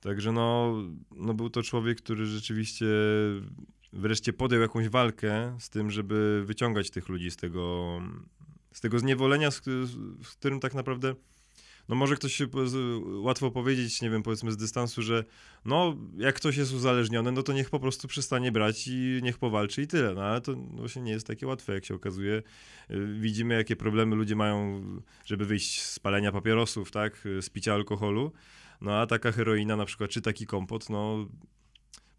Także 0.00 0.32
no, 0.32 0.74
no 1.16 1.34
był 1.34 1.50
to 1.50 1.62
człowiek, 1.62 1.98
który 1.98 2.26
rzeczywiście 2.26 2.86
wreszcie 3.92 4.32
podjął 4.32 4.62
jakąś 4.62 4.88
walkę 4.88 5.56
z 5.60 5.70
tym, 5.70 5.90
żeby 5.90 6.42
wyciągać 6.46 6.90
tych 6.90 7.08
ludzi 7.08 7.30
z 7.30 7.36
tego, 7.36 7.98
z 8.72 8.80
tego 8.80 8.98
zniewolenia, 8.98 9.50
z, 9.50 9.62
z 10.22 10.28
którym 10.36 10.60
tak 10.60 10.74
naprawdę 10.74 11.14
no 11.88 11.96
może 11.96 12.16
ktoś 12.16 12.34
się 12.34 12.46
łatwo 13.04 13.50
powiedzieć, 13.50 14.02
nie 14.02 14.10
wiem, 14.10 14.22
powiedzmy 14.22 14.52
z 14.52 14.56
dystansu, 14.56 15.02
że 15.02 15.24
no 15.64 15.96
jak 16.16 16.34
ktoś 16.34 16.56
jest 16.56 16.72
uzależniony, 16.72 17.32
no 17.32 17.42
to 17.42 17.52
niech 17.52 17.70
po 17.70 17.80
prostu 17.80 18.08
przestanie 18.08 18.52
brać 18.52 18.88
i 18.88 19.20
niech 19.22 19.38
powalczy 19.38 19.82
i 19.82 19.86
tyle, 19.86 20.14
no 20.14 20.22
ale 20.22 20.40
to 20.40 20.54
właśnie 20.54 21.02
nie 21.02 21.12
jest 21.12 21.26
takie 21.26 21.46
łatwe, 21.46 21.74
jak 21.74 21.84
się 21.84 21.94
okazuje. 21.94 22.42
Y, 22.90 23.14
widzimy, 23.20 23.54
jakie 23.54 23.76
problemy 23.76 24.16
ludzie 24.16 24.36
mają, 24.36 24.82
żeby 25.24 25.44
wyjść 25.44 25.82
z 25.82 25.98
palenia 25.98 26.32
papierosów, 26.32 26.90
tak, 26.90 27.28
z 27.40 27.50
picia 27.50 27.74
alkoholu, 27.74 28.32
no 28.80 28.94
a 28.94 29.06
taka 29.06 29.32
heroina 29.32 29.76
na 29.76 29.84
przykład, 29.84 30.10
czy 30.10 30.22
taki 30.22 30.46
kompot, 30.46 30.90
no 30.90 31.28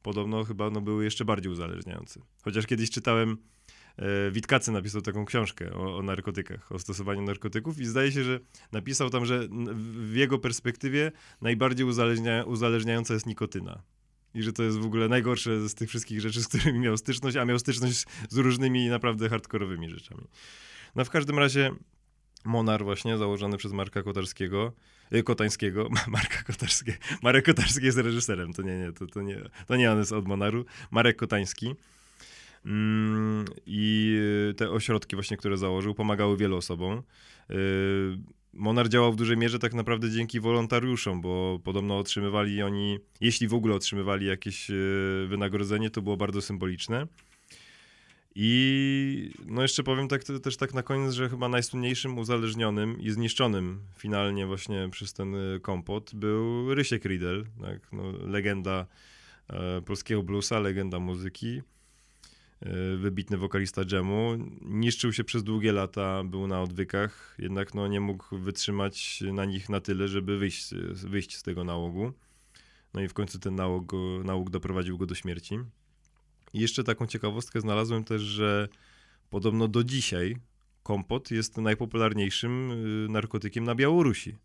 podobno 0.03 0.43
chyba 0.43 0.69
no, 0.69 0.81
były 0.81 1.03
jeszcze 1.03 1.25
bardziej 1.25 1.51
uzależniające. 1.51 2.19
Chociaż 2.43 2.67
kiedyś 2.67 2.89
czytałem, 2.89 3.37
Witkacy 4.31 4.71
napisał 4.71 5.01
taką 5.01 5.25
książkę 5.25 5.73
o, 5.73 5.97
o, 5.97 6.01
narkotykach, 6.01 6.71
o 6.71 6.79
stosowaniu 6.79 7.21
narkotyków 7.21 7.79
i 7.79 7.85
zdaje 7.85 8.11
się, 8.11 8.23
że 8.23 8.39
napisał 8.71 9.09
tam, 9.09 9.25
że 9.25 9.47
w 9.75 10.15
jego 10.15 10.39
perspektywie 10.39 11.11
najbardziej 11.41 11.85
uzależnia, 11.85 12.43
uzależniająca 12.43 13.13
jest 13.13 13.25
nikotyna. 13.25 13.81
I 14.35 14.43
że 14.43 14.53
to 14.53 14.63
jest 14.63 14.77
w 14.77 14.85
ogóle 14.85 15.07
najgorsze 15.07 15.69
z 15.69 15.75
tych 15.75 15.89
wszystkich 15.89 16.21
rzeczy, 16.21 16.43
z 16.43 16.47
którymi 16.47 16.79
miał 16.79 16.97
styczność, 16.97 17.37
a 17.37 17.45
miał 17.45 17.59
styczność 17.59 18.05
z 18.29 18.37
różnymi 18.37 18.89
naprawdę 18.89 19.29
hardkorowymi 19.29 19.89
rzeczami. 19.89 20.27
No 20.95 21.05
w 21.05 21.09
każdym 21.09 21.39
razie 21.39 21.71
Monar 22.45 22.83
właśnie, 22.83 23.17
założony 23.17 23.57
przez 23.57 23.73
Marka 23.73 24.03
Kotarskiego, 24.03 24.73
y, 25.15 25.23
Kotańskiego, 25.23 25.89
Marka 26.07 26.43
Kotarskiego, 26.43 26.97
Marek 27.23 27.45
Kotarski 27.45 27.85
jest 27.85 27.97
reżyserem, 27.97 28.53
to 28.53 28.61
nie, 28.61 28.77
nie, 28.77 28.91
to, 28.91 29.07
to 29.07 29.21
nie, 29.21 29.41
to 29.67 29.75
nie 29.75 29.91
on 29.91 29.97
jest 29.97 30.11
od 30.11 30.27
Monaru, 30.27 30.65
Marek 30.91 31.17
Kotański. 31.17 31.75
Mm, 32.65 33.45
I 33.65 34.17
te 34.57 34.69
ośrodki 34.69 35.15
właśnie, 35.15 35.37
które 35.37 35.57
założył, 35.57 35.93
pomagały 35.93 36.37
wielu 36.37 36.57
osobom. 36.57 37.03
Y, 37.51 37.53
Monar 38.53 38.89
działał 38.89 39.13
w 39.13 39.15
dużej 39.15 39.37
mierze 39.37 39.59
tak 39.59 39.73
naprawdę 39.73 40.11
dzięki 40.11 40.39
wolontariuszom, 40.39 41.21
bo 41.21 41.59
podobno 41.63 41.97
otrzymywali 41.97 42.63
oni, 42.63 42.99
jeśli 43.21 43.47
w 43.47 43.53
ogóle 43.53 43.75
otrzymywali 43.75 44.25
jakieś 44.25 44.69
y, 44.69 45.25
wynagrodzenie, 45.27 45.89
to 45.89 46.01
było 46.01 46.17
bardzo 46.17 46.41
symboliczne. 46.41 47.07
I 48.35 49.31
no 49.45 49.61
jeszcze 49.61 49.83
powiem 49.83 50.07
tak, 50.07 50.23
też 50.23 50.57
tak 50.57 50.73
na 50.73 50.83
koniec, 50.83 51.13
że 51.13 51.29
chyba 51.29 51.49
najsłynniejszym 51.49 52.17
uzależnionym 52.17 53.01
i 53.01 53.09
zniszczonym 53.09 53.79
finalnie 53.97 54.45
właśnie 54.45 54.89
przez 54.91 55.13
ten 55.13 55.35
y, 55.35 55.59
kompot 55.59 56.15
był 56.15 56.73
Rysiek 56.75 57.05
Riedel, 57.05 57.45
tak? 57.61 57.79
no, 57.91 58.03
legenda 58.11 58.85
e, 59.49 59.81
polskiego 59.81 60.23
bluesa, 60.23 60.59
legenda 60.59 60.99
muzyki, 60.99 61.61
wybitny 62.97 63.37
wokalista 63.37 63.85
dżemu. 63.85 64.35
Niszczył 64.61 65.13
się 65.13 65.23
przez 65.23 65.43
długie 65.43 65.71
lata, 65.71 66.23
był 66.23 66.47
na 66.47 66.61
odwykach, 66.61 67.35
jednak 67.39 67.73
no, 67.73 67.87
nie 67.87 67.99
mógł 67.99 68.37
wytrzymać 68.37 69.23
na 69.33 69.45
nich 69.45 69.69
na 69.69 69.79
tyle, 69.79 70.07
żeby 70.07 70.37
wyjść, 70.37 70.73
wyjść 70.91 71.37
z 71.37 71.43
tego 71.43 71.63
nałogu. 71.63 72.13
No 72.93 73.01
i 73.01 73.07
w 73.07 73.13
końcu 73.13 73.39
ten 73.39 73.55
nałóg, 73.55 73.91
nałóg 74.23 74.49
doprowadził 74.49 74.97
go 74.97 75.05
do 75.05 75.15
śmierci. 75.15 75.59
I 76.53 76.59
jeszcze 76.59 76.83
taką 76.83 77.07
ciekawostkę 77.07 77.61
znalazłem 77.61 78.03
też, 78.03 78.21
że 78.21 78.67
podobno 79.29 79.67
do 79.67 79.83
dzisiaj 79.83 80.37
kompot 80.83 81.31
jest 81.31 81.57
najpopularniejszym 81.57 82.71
y, 82.71 83.09
narkotykiem 83.09 83.63
na 83.63 83.75
Białorusi. 83.75 84.35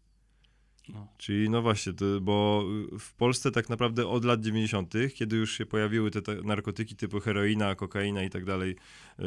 No. 0.89 1.07
Czyli 1.18 1.51
no 1.51 1.62
właśnie, 1.62 1.93
to, 1.93 2.05
bo 2.20 2.64
w 2.99 3.14
Polsce 3.14 3.51
tak 3.51 3.68
naprawdę 3.68 4.07
od 4.07 4.24
lat 4.24 4.41
90., 4.41 4.95
kiedy 5.14 5.36
już 5.36 5.59
się 5.59 5.66
pojawiły 5.66 6.11
te, 6.11 6.22
te 6.22 6.34
narkotyki 6.34 6.97
typu 6.97 7.20
heroina, 7.20 7.74
kokaina 7.74 8.22
i 8.22 8.30
tak 8.30 8.45
dalej, 8.45 8.76
y, 9.20 9.24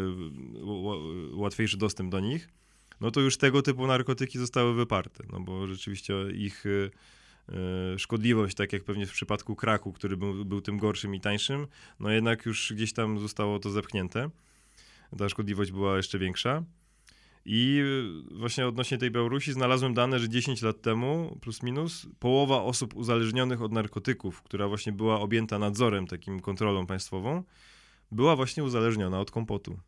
łatwiejszy 1.31 1.77
dostęp 1.77 2.11
do 2.11 2.19
nich, 2.19 2.49
no 3.01 3.11
to 3.11 3.21
już 3.21 3.37
tego 3.37 3.61
typu 3.61 3.87
narkotyki 3.87 4.39
zostały 4.39 4.73
wyparte, 4.73 5.23
no 5.31 5.39
bo 5.39 5.67
rzeczywiście 5.67 6.13
ich 6.33 6.65
y, 6.65 6.91
szkodliwość, 7.97 8.55
tak 8.55 8.73
jak 8.73 8.83
pewnie 8.83 9.07
w 9.07 9.11
przypadku 9.11 9.55
kraku, 9.55 9.93
który 9.93 10.17
był, 10.17 10.45
był 10.45 10.61
tym 10.61 10.77
gorszym 10.77 11.15
i 11.15 11.19
tańszym, 11.19 11.67
no 11.99 12.09
jednak 12.09 12.45
już 12.45 12.73
gdzieś 12.73 12.93
tam 12.93 13.19
zostało 13.19 13.59
to 13.59 13.69
zepchnięte. 13.69 14.29
Ta 15.17 15.29
szkodliwość 15.29 15.71
była 15.71 15.97
jeszcze 15.97 16.19
większa. 16.19 16.63
I 17.45 17.83
właśnie 18.31 18.67
odnośnie 18.67 18.97
tej 18.97 19.11
Białorusi 19.11 19.53
znalazłem 19.53 19.93
dane, 19.93 20.19
że 20.19 20.29
10 20.29 20.61
lat 20.61 20.81
temu, 20.81 21.37
plus 21.41 21.63
minus, 21.63 22.07
połowa 22.19 22.61
osób 22.61 22.95
uzależnionych 22.95 23.61
od 23.61 23.71
narkotyków, 23.71 24.41
która 24.41 24.67
właśnie 24.67 24.91
była 24.91 25.19
objęta 25.19 25.59
nadzorem, 25.59 26.07
takim 26.07 26.39
kontrolą 26.39 26.85
państwową, 26.85 27.43
była 28.11 28.35
właśnie 28.35 28.63
uzależniona 28.63 29.19
od 29.19 29.31
kompotu. 29.31 29.79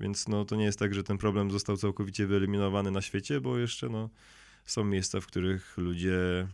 Więc 0.00 0.28
no, 0.28 0.44
to 0.44 0.56
nie 0.56 0.64
jest 0.64 0.78
tak, 0.78 0.94
że 0.94 1.04
ten 1.04 1.18
problem 1.18 1.50
został 1.50 1.76
całkowicie 1.76 2.26
wyeliminowany 2.26 2.90
na 2.90 3.02
świecie, 3.02 3.40
bo 3.40 3.58
jeszcze 3.58 3.88
no, 3.88 4.10
są 4.64 4.84
miejsca, 4.84 5.20
w 5.20 5.26
których 5.26 5.78
ludzie 5.78 6.48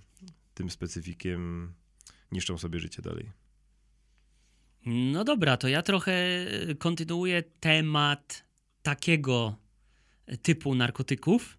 tym 0.54 0.70
specyfikiem 0.70 1.72
niszczą 2.32 2.58
sobie 2.58 2.78
życie 2.78 3.02
dalej. 3.02 3.30
No 4.86 5.24
dobra, 5.24 5.56
to 5.56 5.68
ja 5.68 5.82
trochę 5.82 6.46
kontynuuję 6.78 7.42
temat 7.60 8.44
takiego 8.82 9.56
typu 10.42 10.74
narkotyków. 10.74 11.58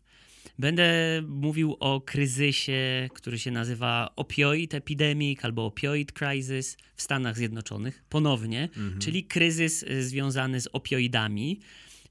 Będę 0.60 1.22
mówił 1.28 1.78
o 1.80 2.02
kryzysie, 2.02 3.10
który 3.14 3.40
się 3.40 3.52
nazywa 3.52 4.14
opioid 4.16 4.74
epidemic 4.74 5.46
albo 5.46 5.66
opioid 5.66 6.12
crisis 6.12 6.78
w 6.96 7.02
Stanach 7.02 7.38
Zjednoczonych, 7.38 8.04
ponownie, 8.10 8.64
mhm. 8.64 9.00
czyli 9.00 9.24
kryzys 9.24 9.86
e, 9.88 10.04
związany 10.04 10.62
z 10.62 10.68
opioidami. 10.74 11.60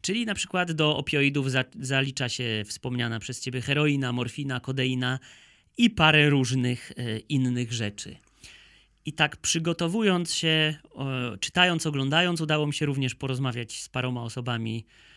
Czyli 0.01 0.27
na 0.27 0.35
przykład 0.35 0.73
do 0.73 0.97
opioidów 0.97 1.51
za, 1.51 1.65
zalicza 1.81 2.29
się 2.29 2.63
wspomniana 2.67 3.19
przez 3.19 3.41
ciebie 3.41 3.61
heroina, 3.61 4.13
morfina, 4.13 4.61
kodeina, 4.61 5.19
i 5.79 5.91
parę 5.91 6.31
różnych 6.31 6.93
e, 6.97 7.19
innych 7.19 7.73
rzeczy. 7.73 8.17
I 9.05 9.13
tak 9.13 9.37
przygotowując 9.37 10.35
się, 10.35 10.75
czytając, 11.41 11.87
oglądając, 11.87 12.41
udało 12.41 12.67
mi 12.67 12.75
się 12.75 12.87
również 12.87 13.15
porozmawiać 13.15 13.83
z 13.83 13.89
paroma 13.89 14.23
osobami 14.23 14.87
e, 14.87 15.16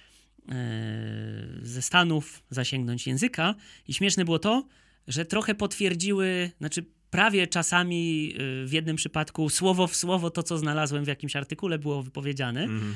ze 1.62 1.82
Stanów, 1.82 2.44
zasięgnąć 2.50 3.08
języka. 3.08 3.56
I 3.88 3.94
śmieszne 3.94 4.26
było 4.26 4.40
to, 4.40 4.68
że 5.08 5.26
trochę 5.26 5.56
potwierdziły, 5.56 6.52
znaczy 6.58 6.86
prawie 7.10 7.48
czasami 7.48 8.34
e, 8.34 8.66
w 8.66 8.74
jednym 8.74 8.96
przypadku 8.96 9.50
słowo 9.50 9.88
w 9.88 9.96
słowo 9.96 10.30
to, 10.30 10.44
co 10.44 10.58
znalazłem 10.58 11.06
w 11.06 11.08
jakimś 11.08 11.36
artykule, 11.36 11.80
było 11.80 12.04
wypowiedziane. 12.04 12.68
-hmm. 12.68 12.94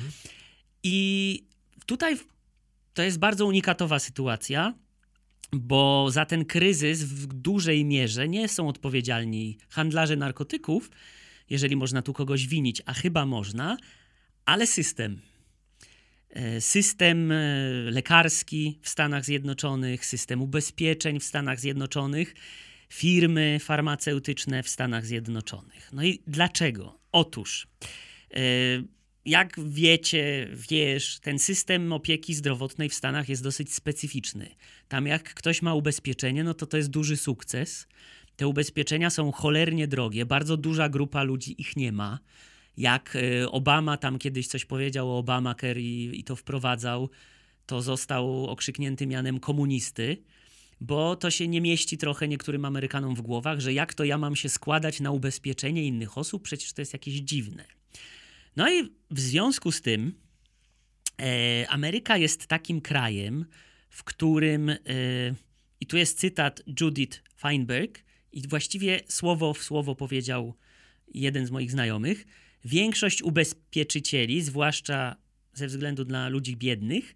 I 0.82 1.40
tutaj 1.86 2.16
to 2.94 3.02
jest 3.02 3.18
bardzo 3.18 3.46
unikatowa 3.46 3.98
sytuacja, 3.98 4.74
bo 5.52 6.10
za 6.10 6.24
ten 6.24 6.44
kryzys 6.44 7.04
w 7.04 7.26
dużej 7.26 7.84
mierze 7.84 8.28
nie 8.28 8.48
są 8.48 8.68
odpowiedzialni 8.68 9.58
handlarze 9.68 10.16
narkotyków, 10.16 10.90
jeżeli 11.50 11.76
można 11.76 12.02
tu 12.02 12.12
kogoś 12.12 12.46
winić, 12.46 12.82
a 12.86 12.92
chyba 12.92 13.26
można, 13.26 13.76
ale 14.46 14.66
system. 14.66 15.20
E, 16.34 16.60
system 16.60 17.32
e, 17.32 17.36
lekarski 17.90 18.78
w 18.82 18.88
Stanach 18.88 19.24
Zjednoczonych, 19.24 20.06
system 20.06 20.42
ubezpieczeń 20.42 21.20
w 21.20 21.24
Stanach 21.24 21.60
Zjednoczonych, 21.60 22.34
firmy 22.88 23.58
farmaceutyczne 23.60 24.62
w 24.62 24.68
Stanach 24.68 25.06
Zjednoczonych. 25.06 25.90
No 25.92 26.04
i 26.04 26.22
dlaczego? 26.26 26.98
Otóż 27.12 27.66
e, 28.30 28.40
jak 29.24 29.60
wiecie, 29.68 30.48
wiesz, 30.70 31.20
ten 31.20 31.38
system 31.38 31.92
opieki 31.92 32.34
zdrowotnej 32.34 32.88
w 32.88 32.94
Stanach 32.94 33.28
jest 33.28 33.42
dosyć 33.42 33.74
specyficzny. 33.74 34.48
Tam 34.88 35.06
jak 35.06 35.34
ktoś 35.34 35.62
ma 35.62 35.74
ubezpieczenie, 35.74 36.44
no 36.44 36.54
to 36.54 36.66
to 36.66 36.76
jest 36.76 36.90
duży 36.90 37.16
sukces. 37.16 37.88
Te 38.36 38.48
ubezpieczenia 38.48 39.10
są 39.10 39.32
cholernie 39.32 39.88
drogie, 39.88 40.26
bardzo 40.26 40.56
duża 40.56 40.88
grupa 40.88 41.22
ludzi 41.22 41.60
ich 41.60 41.76
nie 41.76 41.92
ma. 41.92 42.18
Jak 42.76 43.16
e, 43.16 43.50
Obama 43.50 43.96
tam 43.96 44.18
kiedyś 44.18 44.46
coś 44.46 44.64
powiedział 44.64 45.10
o 45.10 45.18
Obamacare 45.18 45.80
i, 45.80 46.20
i 46.20 46.24
to 46.24 46.36
wprowadzał, 46.36 47.10
to 47.66 47.82
został 47.82 48.46
okrzyknięty 48.46 49.06
mianem 49.06 49.40
komunisty, 49.40 50.22
bo 50.80 51.16
to 51.16 51.30
się 51.30 51.48
nie 51.48 51.60
mieści 51.60 51.98
trochę 51.98 52.28
niektórym 52.28 52.64
Amerykanom 52.64 53.14
w 53.14 53.20
głowach, 53.20 53.60
że 53.60 53.72
jak 53.72 53.94
to 53.94 54.04
ja 54.04 54.18
mam 54.18 54.36
się 54.36 54.48
składać 54.48 55.00
na 55.00 55.10
ubezpieczenie 55.10 55.84
innych 55.84 56.18
osób, 56.18 56.42
przecież 56.42 56.72
to 56.72 56.82
jest 56.82 56.92
jakieś 56.92 57.14
dziwne. 57.14 57.64
No 58.56 58.72
i 58.72 58.82
w 59.10 59.20
związku 59.20 59.72
z 59.72 59.80
tym 59.80 60.14
e, 61.20 61.68
Ameryka 61.68 62.16
jest 62.16 62.46
takim 62.46 62.80
krajem, 62.80 63.44
w 63.90 64.04
którym, 64.04 64.70
e, 64.70 64.76
i 65.80 65.86
tu 65.86 65.96
jest 65.96 66.18
cytat 66.18 66.62
Judith 66.80 67.22
Feinberg, 67.36 68.04
i 68.32 68.48
właściwie 68.48 69.00
słowo 69.08 69.54
w 69.54 69.62
słowo 69.62 69.94
powiedział 69.94 70.54
jeden 71.14 71.46
z 71.46 71.50
moich 71.50 71.70
znajomych, 71.70 72.26
większość 72.64 73.22
ubezpieczycieli, 73.22 74.42
zwłaszcza 74.42 75.16
ze 75.52 75.66
względu 75.66 76.04
na 76.04 76.28
ludzi 76.28 76.56
biednych, 76.56 77.14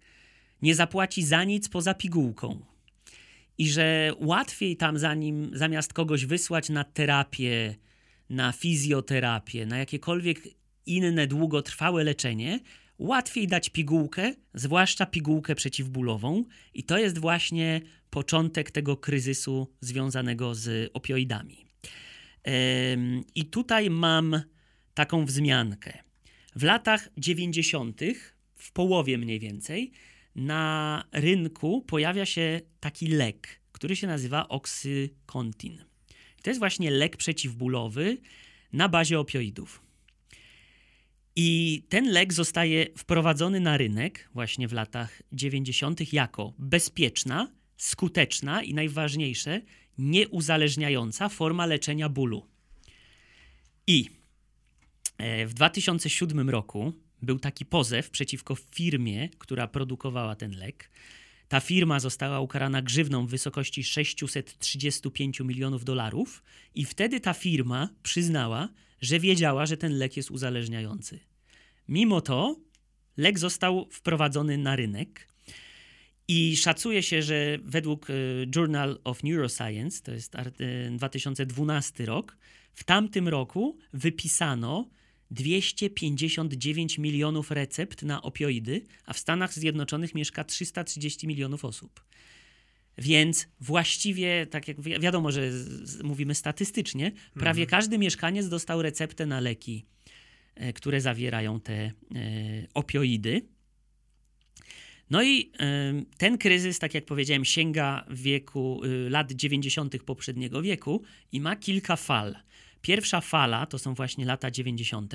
nie 0.61 0.75
zapłaci 0.75 1.23
za 1.23 1.43
nic 1.43 1.69
poza 1.69 1.93
pigułką. 1.93 2.65
I 3.57 3.69
że 3.69 4.13
łatwiej 4.19 4.77
tam 4.77 4.97
zanim, 4.97 5.51
zamiast 5.53 5.93
kogoś 5.93 6.25
wysłać 6.25 6.69
na 6.69 6.83
terapię, 6.83 7.75
na 8.29 8.51
fizjoterapię, 8.51 9.65
na 9.65 9.77
jakiekolwiek 9.77 10.41
inne 10.85 11.27
długotrwałe 11.27 12.03
leczenie, 12.03 12.59
łatwiej 12.99 13.47
dać 13.47 13.69
pigułkę, 13.69 14.33
zwłaszcza 14.53 15.05
pigułkę 15.05 15.55
przeciwbólową, 15.55 16.43
i 16.73 16.83
to 16.83 16.97
jest 16.97 17.17
właśnie 17.17 17.81
początek 18.09 18.71
tego 18.71 18.97
kryzysu 18.97 19.67
związanego 19.81 20.55
z 20.55 20.91
opioidami. 20.93 21.65
I 23.35 23.45
tutaj 23.45 23.89
mam 23.89 24.41
taką 24.99 25.25
wzmiankę. 25.25 25.97
W 26.55 26.63
latach 26.63 27.09
90., 27.17 28.01
w 28.55 28.71
połowie 28.71 29.17
mniej 29.17 29.39
więcej, 29.39 29.91
na 30.35 31.03
rynku 31.11 31.81
pojawia 31.81 32.25
się 32.25 32.61
taki 32.79 33.07
lek, 33.07 33.61
który 33.71 33.95
się 33.95 34.07
nazywa 34.07 34.47
Oxycontin. 34.47 35.83
To 36.41 36.49
jest 36.49 36.59
właśnie 36.59 36.91
lek 36.91 37.17
przeciwbólowy 37.17 38.17
na 38.73 38.89
bazie 38.89 39.19
opioidów. 39.19 39.81
I 41.35 41.83
ten 41.89 42.11
lek 42.11 42.33
zostaje 42.33 42.87
wprowadzony 42.97 43.59
na 43.59 43.77
rynek 43.77 44.29
właśnie 44.33 44.67
w 44.67 44.73
latach 44.73 45.21
90. 45.31 46.13
jako 46.13 46.53
bezpieczna, 46.57 47.51
skuteczna 47.77 48.63
i 48.63 48.73
najważniejsze, 48.73 49.61
nieuzależniająca 49.97 51.29
forma 51.29 51.65
leczenia 51.65 52.09
bólu. 52.09 52.45
I 53.87 54.18
w 55.47 55.53
2007 55.53 56.49
roku 56.49 56.93
był 57.21 57.39
taki 57.39 57.65
pozew 57.65 58.09
przeciwko 58.09 58.55
firmie, 58.55 59.29
która 59.29 59.67
produkowała 59.67 60.35
ten 60.35 60.51
lek. 60.51 60.91
Ta 61.47 61.59
firma 61.59 61.99
została 61.99 62.39
ukarana 62.39 62.81
grzywną 62.81 63.27
w 63.27 63.29
wysokości 63.29 63.83
635 63.83 65.39
milionów 65.39 65.85
dolarów, 65.85 66.43
i 66.75 66.85
wtedy 66.85 67.19
ta 67.19 67.33
firma 67.33 67.89
przyznała, 68.03 68.69
że 69.01 69.19
wiedziała, 69.19 69.65
że 69.65 69.77
ten 69.77 69.97
lek 69.97 70.17
jest 70.17 70.31
uzależniający. 70.31 71.19
Mimo 71.87 72.21
to 72.21 72.55
lek 73.17 73.39
został 73.39 73.87
wprowadzony 73.91 74.57
na 74.57 74.75
rynek 74.75 75.27
i 76.27 76.57
szacuje 76.57 77.03
się, 77.03 77.21
że 77.21 77.57
według 77.63 78.09
e, 78.09 78.13
Journal 78.55 78.99
of 79.03 79.23
Neuroscience, 79.23 80.03
to 80.03 80.11
jest 80.11 80.33
2012 80.91 82.03
e, 82.03 82.07
rok, 82.07 82.37
w 82.73 82.83
tamtym 82.83 83.27
roku 83.27 83.77
wypisano 83.93 84.89
259 85.31 86.97
milionów 86.97 87.51
recept 87.51 88.03
na 88.03 88.21
opioidy, 88.21 88.81
a 89.05 89.13
w 89.13 89.19
Stanach 89.19 89.53
Zjednoczonych 89.53 90.15
mieszka 90.15 90.43
330 90.43 91.27
milionów 91.27 91.65
osób. 91.65 92.03
Więc 92.97 93.47
właściwie, 93.59 94.47
tak 94.47 94.67
jak 94.67 94.81
wi 94.81 94.99
wiadomo, 94.99 95.31
że 95.31 95.51
mówimy 96.03 96.35
statystycznie, 96.35 97.11
prawie 97.33 97.63
mhm. 97.63 97.69
każdy 97.69 97.97
mieszkaniec 97.97 98.49
dostał 98.49 98.81
receptę 98.81 99.25
na 99.25 99.39
leki, 99.39 99.85
e, 100.55 100.73
które 100.73 101.01
zawierają 101.01 101.59
te 101.59 101.73
e, 101.73 101.91
opioidy. 102.73 103.41
No 105.09 105.23
i 105.23 105.51
e, 105.59 106.03
ten 106.17 106.37
kryzys, 106.37 106.79
tak 106.79 106.93
jak 106.93 107.05
powiedziałem, 107.05 107.45
sięga 107.45 108.05
wieku 108.09 108.81
y, 108.85 109.09
lat 109.09 109.31
90. 109.31 110.03
poprzedniego 110.03 110.61
wieku 110.61 111.03
i 111.31 111.41
ma 111.41 111.55
kilka 111.55 111.95
fal. 111.95 112.35
Pierwsza 112.81 113.21
fala 113.21 113.65
to 113.65 113.79
są 113.79 113.93
właśnie 113.93 114.25
lata 114.25 114.51
90. 114.51 115.13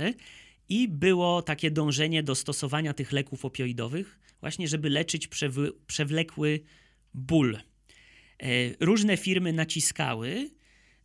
i 0.69 0.89
było 0.89 1.43
takie 1.43 1.71
dążenie 1.71 2.23
do 2.23 2.35
stosowania 2.35 2.95
tych 2.95 3.13
leków 3.13 3.45
opioidowych, 3.45 4.19
właśnie 4.41 4.69
żeby 4.69 4.91
leczyć 4.91 5.29
przewlekły 5.87 6.61
ból. 7.15 7.57
E, 7.57 8.47
różne 8.81 9.17
firmy 9.17 9.53
naciskały, 9.53 10.51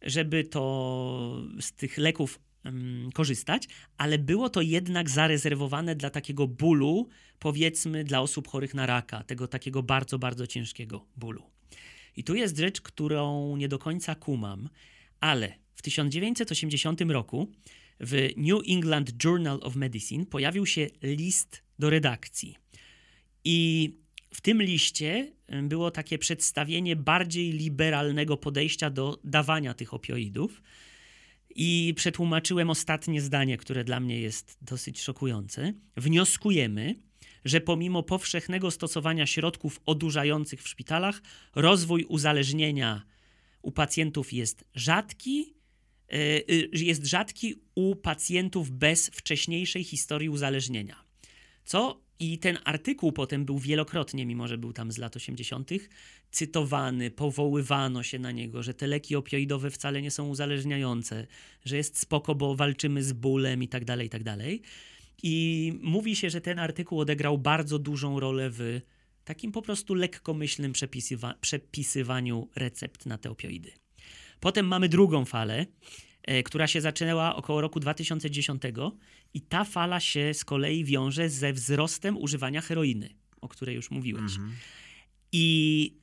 żeby 0.01 0.43
to 0.43 1.43
z 1.61 1.71
tych 1.73 1.97
leków 1.97 2.39
um, 2.65 3.09
korzystać, 3.13 3.67
ale 3.97 4.17
było 4.17 4.49
to 4.49 4.61
jednak 4.61 5.09
zarezerwowane 5.09 5.95
dla 5.95 6.09
takiego 6.09 6.47
bólu, 6.47 7.09
powiedzmy 7.39 8.03
dla 8.03 8.21
osób 8.21 8.47
chorych 8.47 8.73
na 8.73 8.85
raka, 8.85 9.23
tego 9.23 9.47
takiego 9.47 9.83
bardzo, 9.83 10.19
bardzo 10.19 10.47
ciężkiego 10.47 11.05
bólu. 11.17 11.43
I 12.15 12.23
tu 12.23 12.35
jest 12.35 12.57
rzecz, 12.57 12.81
którą 12.81 13.55
nie 13.57 13.67
do 13.67 13.79
końca 13.79 14.15
kumam, 14.15 14.69
ale 15.19 15.53
w 15.79 15.81
1980 15.81 17.01
roku 17.01 17.51
w 17.99 18.29
New 18.37 18.61
England 18.67 19.23
Journal 19.23 19.59
of 19.61 19.75
Medicine 19.75 20.25
pojawił 20.25 20.65
się 20.65 20.87
list 21.03 21.63
do 21.79 21.89
redakcji. 21.89 22.55
I 23.43 23.89
w 24.33 24.41
tym 24.41 24.61
liście 24.61 25.31
było 25.63 25.91
takie 25.91 26.17
przedstawienie 26.17 26.95
bardziej 26.95 27.51
liberalnego 27.51 28.37
podejścia 28.37 28.89
do 28.89 29.19
dawania 29.23 29.73
tych 29.73 29.93
opioidów. 29.93 30.61
I 31.55 31.93
przetłumaczyłem 31.95 32.69
ostatnie 32.69 33.21
zdanie, 33.21 33.57
które 33.57 33.83
dla 33.83 33.99
mnie 33.99 34.19
jest 34.19 34.57
dosyć 34.61 35.01
szokujące. 35.01 35.73
Wnioskujemy, 35.97 36.95
że 37.45 37.61
pomimo 37.61 38.03
powszechnego 38.03 38.71
stosowania 38.71 39.25
środków 39.27 39.79
odurzających 39.85 40.63
w 40.63 40.67
szpitalach, 40.67 41.21
rozwój 41.55 42.03
uzależnienia 42.03 43.05
u 43.61 43.71
pacjentów 43.71 44.33
jest 44.33 44.65
rzadki 44.75 45.58
jest 46.73 47.05
rzadki 47.05 47.55
u 47.75 47.95
pacjentów 47.95 48.71
bez 48.71 49.09
wcześniejszej 49.09 49.83
historii 49.83 50.29
uzależnienia. 50.29 51.03
Co 51.65 52.01
i 52.19 52.39
ten 52.39 52.57
artykuł 52.63 53.11
potem 53.11 53.45
był 53.45 53.59
wielokrotnie, 53.59 54.25
mimo 54.25 54.47
że 54.47 54.57
był 54.57 54.73
tam 54.73 54.91
z 54.91 54.97
lat 54.97 55.15
80., 55.15 55.71
cytowany, 56.31 57.11
powoływano 57.11 58.03
się 58.03 58.19
na 58.19 58.31
niego, 58.31 58.63
że 58.63 58.73
te 58.73 58.87
leki 58.87 59.15
opioidowe 59.15 59.71
wcale 59.71 60.01
nie 60.01 60.11
są 60.11 60.29
uzależniające, 60.29 61.27
że 61.65 61.77
jest 61.77 61.99
spoko, 61.99 62.35
bo 62.35 62.55
walczymy 62.55 63.03
z 63.03 63.13
bólem 63.13 63.63
i 63.63 63.67
tak 63.67 63.85
dalej, 63.85 64.07
i 64.07 64.09
tak 64.09 64.23
dalej. 64.23 64.61
I 65.23 65.73
mówi 65.81 66.15
się, 66.15 66.29
że 66.29 66.41
ten 66.41 66.59
artykuł 66.59 66.99
odegrał 66.99 67.37
bardzo 67.37 67.79
dużą 67.79 68.19
rolę 68.19 68.49
w 68.49 68.81
takim 69.23 69.51
po 69.51 69.61
prostu 69.61 69.93
lekkomyślnym 69.93 70.73
przepisywa 70.73 71.33
przepisywaniu 71.41 72.49
recept 72.55 73.05
na 73.05 73.17
te 73.17 73.29
opioidy. 73.29 73.71
Potem 74.39 74.67
mamy 74.67 74.89
drugą 74.89 75.25
falę, 75.25 75.65
e, 76.23 76.43
która 76.43 76.67
się 76.67 76.81
zaczęła 76.81 77.35
około 77.35 77.61
roku 77.61 77.79
2010 77.79 78.61
i 79.33 79.41
ta 79.41 79.63
fala 79.63 79.99
się 79.99 80.33
z 80.33 80.45
kolei 80.45 80.85
wiąże 80.85 81.29
ze 81.29 81.53
wzrostem 81.53 82.17
używania 82.17 82.61
heroiny, 82.61 83.09
o 83.41 83.47
której 83.47 83.75
już 83.75 83.91
mówiłeś. 83.91 84.31
Mhm. 84.31 84.55
I 85.31 85.97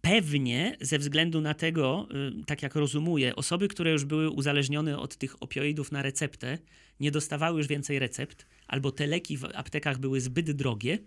pewnie 0.00 0.76
ze 0.80 0.98
względu 0.98 1.40
na 1.40 1.54
tego, 1.54 2.08
y, 2.40 2.44
tak 2.44 2.62
jak 2.62 2.74
rozumuję, 2.74 3.36
osoby, 3.36 3.68
które 3.68 3.90
już 3.90 4.04
były 4.04 4.30
uzależnione 4.30 4.98
od 4.98 5.16
tych 5.16 5.42
opioidów 5.42 5.92
na 5.92 6.02
receptę, 6.02 6.58
nie 7.00 7.10
dostawały 7.10 7.58
już 7.58 7.66
więcej 7.66 7.98
recept, 7.98 8.46
albo 8.66 8.92
te 8.92 9.06
leki 9.06 9.36
w 9.36 9.44
aptekach 9.44 9.98
były 9.98 10.20
zbyt 10.20 10.50
drogie. 10.50 10.98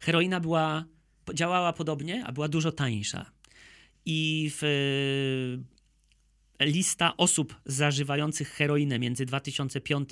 Heroina 0.00 0.40
była, 0.40 0.84
działała 1.34 1.72
podobnie, 1.72 2.24
a 2.26 2.32
była 2.32 2.48
dużo 2.48 2.72
tańsza 2.72 3.37
i 4.06 4.50
w 4.60 4.62
e, 6.58 6.66
lista 6.66 7.16
osób 7.16 7.60
zażywających 7.66 8.48
heroinę 8.48 8.98
między 8.98 9.26
2005 9.26 10.08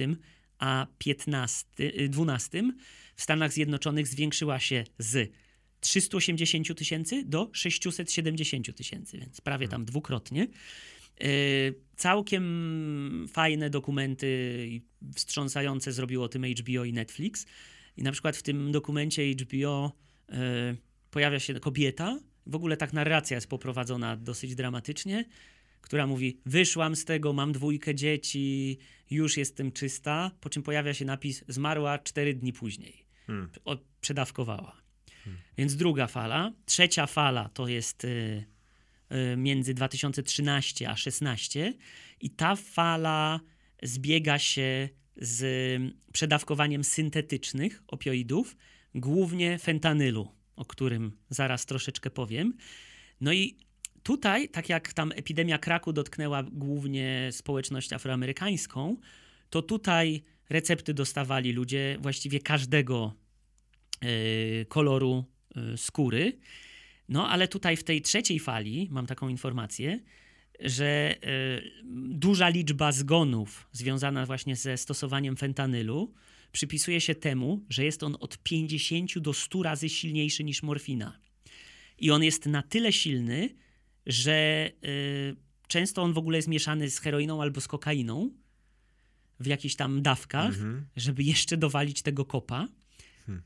a 0.58 0.86
15, 0.98 1.66
12 2.08 2.58
e, 2.58 2.62
w 3.16 3.22
Stanach 3.22 3.52
Zjednoczonych 3.52 4.06
zwiększyła 4.06 4.60
się 4.60 4.84
z 4.98 5.32
380 5.80 6.78
tysięcy 6.78 7.24
do 7.24 7.50
670 7.52 8.76
tysięcy, 8.76 9.18
więc 9.18 9.40
prawie 9.40 9.68
tam 9.68 9.84
dwukrotnie. 9.84 10.48
E, 11.20 11.28
całkiem 11.96 13.26
fajne 13.32 13.70
dokumenty 13.70 14.80
wstrząsające 15.14 15.92
zrobiło 15.92 16.24
o 16.24 16.28
tym 16.28 16.44
HBO 16.44 16.84
i 16.84 16.92
Netflix. 16.92 17.46
I 17.96 18.02
na 18.02 18.12
przykład 18.12 18.36
w 18.36 18.42
tym 18.42 18.72
dokumencie 18.72 19.32
HBO 19.32 19.92
pojawia 21.10 21.40
się 21.40 21.60
kobieta, 21.60 22.18
w 22.46 22.54
ogóle 22.54 22.76
tak 22.76 22.92
narracja 22.92 23.34
jest 23.34 23.48
poprowadzona 23.48 24.16
dosyć 24.16 24.54
dramatycznie, 24.54 25.24
która 25.80 26.06
mówi: 26.06 26.40
Wyszłam 26.46 26.96
z 26.96 27.04
tego, 27.04 27.32
mam 27.32 27.52
dwójkę 27.52 27.94
dzieci, 27.94 28.78
już 29.10 29.36
jestem 29.36 29.72
czysta. 29.72 30.30
Po 30.40 30.50
czym 30.50 30.62
pojawia 30.62 30.94
się 30.94 31.04
napis: 31.04 31.44
Zmarła 31.48 31.98
cztery 31.98 32.34
dni 32.34 32.52
później. 32.52 33.06
Hmm. 33.26 33.48
O, 33.64 33.76
przedawkowała. 34.00 34.82
Hmm. 35.24 35.42
Więc 35.58 35.76
druga 35.76 36.06
fala. 36.06 36.52
Trzecia 36.66 37.06
fala 37.06 37.48
to 37.48 37.68
jest 37.68 38.04
y, 38.04 38.44
y, 39.12 39.36
między 39.36 39.74
2013 39.74 40.88
a 40.88 40.92
2016 40.92 41.74
i 42.20 42.30
ta 42.30 42.56
fala 42.56 43.40
zbiega 43.82 44.38
się 44.38 44.88
z 45.16 45.82
przedawkowaniem 46.12 46.84
syntetycznych 46.84 47.82
opioidów, 47.86 48.56
głównie 48.94 49.58
fentanylu, 49.58 50.28
o 50.56 50.64
którym 50.64 51.12
zaraz 51.30 51.66
troszeczkę 51.66 52.10
powiem. 52.10 52.54
No 53.20 53.32
i 53.32 53.56
tutaj, 54.02 54.48
tak 54.48 54.68
jak 54.68 54.92
tam 54.92 55.12
epidemia 55.14 55.58
kraku 55.58 55.92
dotknęła 55.92 56.42
głównie 56.42 57.28
społeczność 57.32 57.92
afroamerykańską, 57.92 58.96
to 59.50 59.62
tutaj 59.62 60.22
recepty 60.48 60.94
dostawali 60.94 61.52
ludzie 61.52 61.98
właściwie 62.00 62.40
każdego 62.40 63.14
y, 64.04 64.66
koloru 64.68 65.24
y, 65.74 65.76
skóry. 65.76 66.38
No 67.08 67.28
ale 67.28 67.48
tutaj 67.48 67.76
w 67.76 67.84
tej 67.84 68.02
trzeciej 68.02 68.38
fali 68.40 68.88
mam 68.90 69.06
taką 69.06 69.28
informację, 69.28 70.00
że 70.60 71.14
y, 71.24 71.84
duża 72.08 72.48
liczba 72.48 72.92
zgonów 72.92 73.68
związana 73.72 74.26
właśnie 74.26 74.56
ze 74.56 74.76
stosowaniem 74.76 75.36
fentanylu 75.36 76.14
przypisuje 76.52 77.00
się 77.00 77.14
temu, 77.14 77.64
że 77.68 77.84
jest 77.84 78.02
on 78.02 78.16
od 78.20 78.38
50 78.38 79.18
do 79.18 79.32
100 79.34 79.62
razy 79.62 79.88
silniejszy 79.88 80.44
niż 80.44 80.62
morfina. 80.62 81.20
I 81.98 82.10
on 82.10 82.22
jest 82.22 82.46
na 82.46 82.62
tyle 82.62 82.92
silny, 82.92 83.54
że 84.06 84.70
y, 84.84 85.36
często 85.68 86.02
on 86.02 86.12
w 86.12 86.18
ogóle 86.18 86.38
jest 86.38 86.48
mieszany 86.48 86.90
z 86.90 86.98
heroiną 86.98 87.42
albo 87.42 87.60
z 87.60 87.68
kokainą 87.68 88.30
w 89.40 89.46
jakichś 89.46 89.74
tam 89.74 90.02
dawkach, 90.02 90.54
mhm. 90.54 90.86
żeby 90.96 91.22
jeszcze 91.22 91.56
dowalić 91.56 92.02
tego 92.02 92.24
kopa. 92.24 92.68
Hmm. 93.26 93.42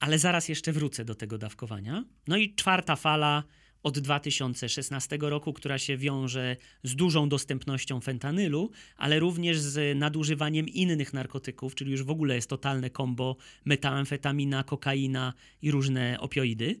Ale 0.00 0.18
zaraz 0.18 0.48
jeszcze 0.48 0.72
wrócę 0.72 1.04
do 1.04 1.14
tego 1.14 1.38
dawkowania. 1.38 2.04
No 2.28 2.36
i 2.36 2.54
czwarta 2.54 2.96
fala 2.96 3.44
od 3.86 3.98
2016 3.98 5.18
roku, 5.20 5.52
która 5.52 5.78
się 5.78 5.96
wiąże 5.96 6.56
z 6.82 6.96
dużą 6.96 7.28
dostępnością 7.28 8.00
fentanylu, 8.00 8.70
ale 8.96 9.18
również 9.18 9.58
z 9.58 9.98
nadużywaniem 9.98 10.68
innych 10.68 11.12
narkotyków, 11.12 11.74
czyli 11.74 11.92
już 11.92 12.02
w 12.02 12.10
ogóle 12.10 12.34
jest 12.34 12.50
totalne 12.50 12.90
kombo 12.90 13.36
metamfetamina, 13.64 14.64
kokaina 14.64 15.32
i 15.62 15.70
różne 15.70 16.20
opioidy. 16.20 16.80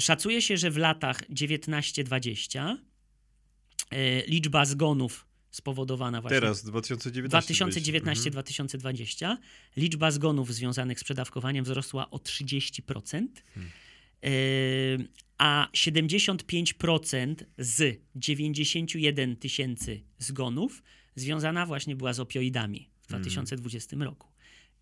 Szacuje 0.00 0.42
się, 0.42 0.56
że 0.56 0.70
w 0.70 0.76
latach 0.76 1.30
19-20 1.30 2.76
e, 3.90 4.26
liczba 4.26 4.64
zgonów 4.64 5.26
spowodowana 5.50 6.20
właśnie. 6.20 6.40
Teraz, 6.40 6.64
2019. 6.64 7.54
2019-2020, 7.54 9.24
mhm. 9.24 9.38
liczba 9.76 10.10
zgonów 10.10 10.54
związanych 10.54 11.00
z 11.00 11.04
przedawkowaniem 11.04 11.64
wzrosła 11.64 12.10
o 12.10 12.16
30%, 12.16 13.26
hmm. 13.54 13.70
A 15.38 15.68
75% 15.74 17.34
z 17.58 18.00
91 18.14 19.36
tysięcy 19.36 20.02
zgonów 20.18 20.82
związana 21.14 21.66
właśnie 21.66 21.96
była 21.96 22.12
z 22.12 22.20
opioidami 22.20 22.90
w 23.00 23.06
2020 23.06 23.90
hmm. 23.90 24.08
roku. 24.08 24.28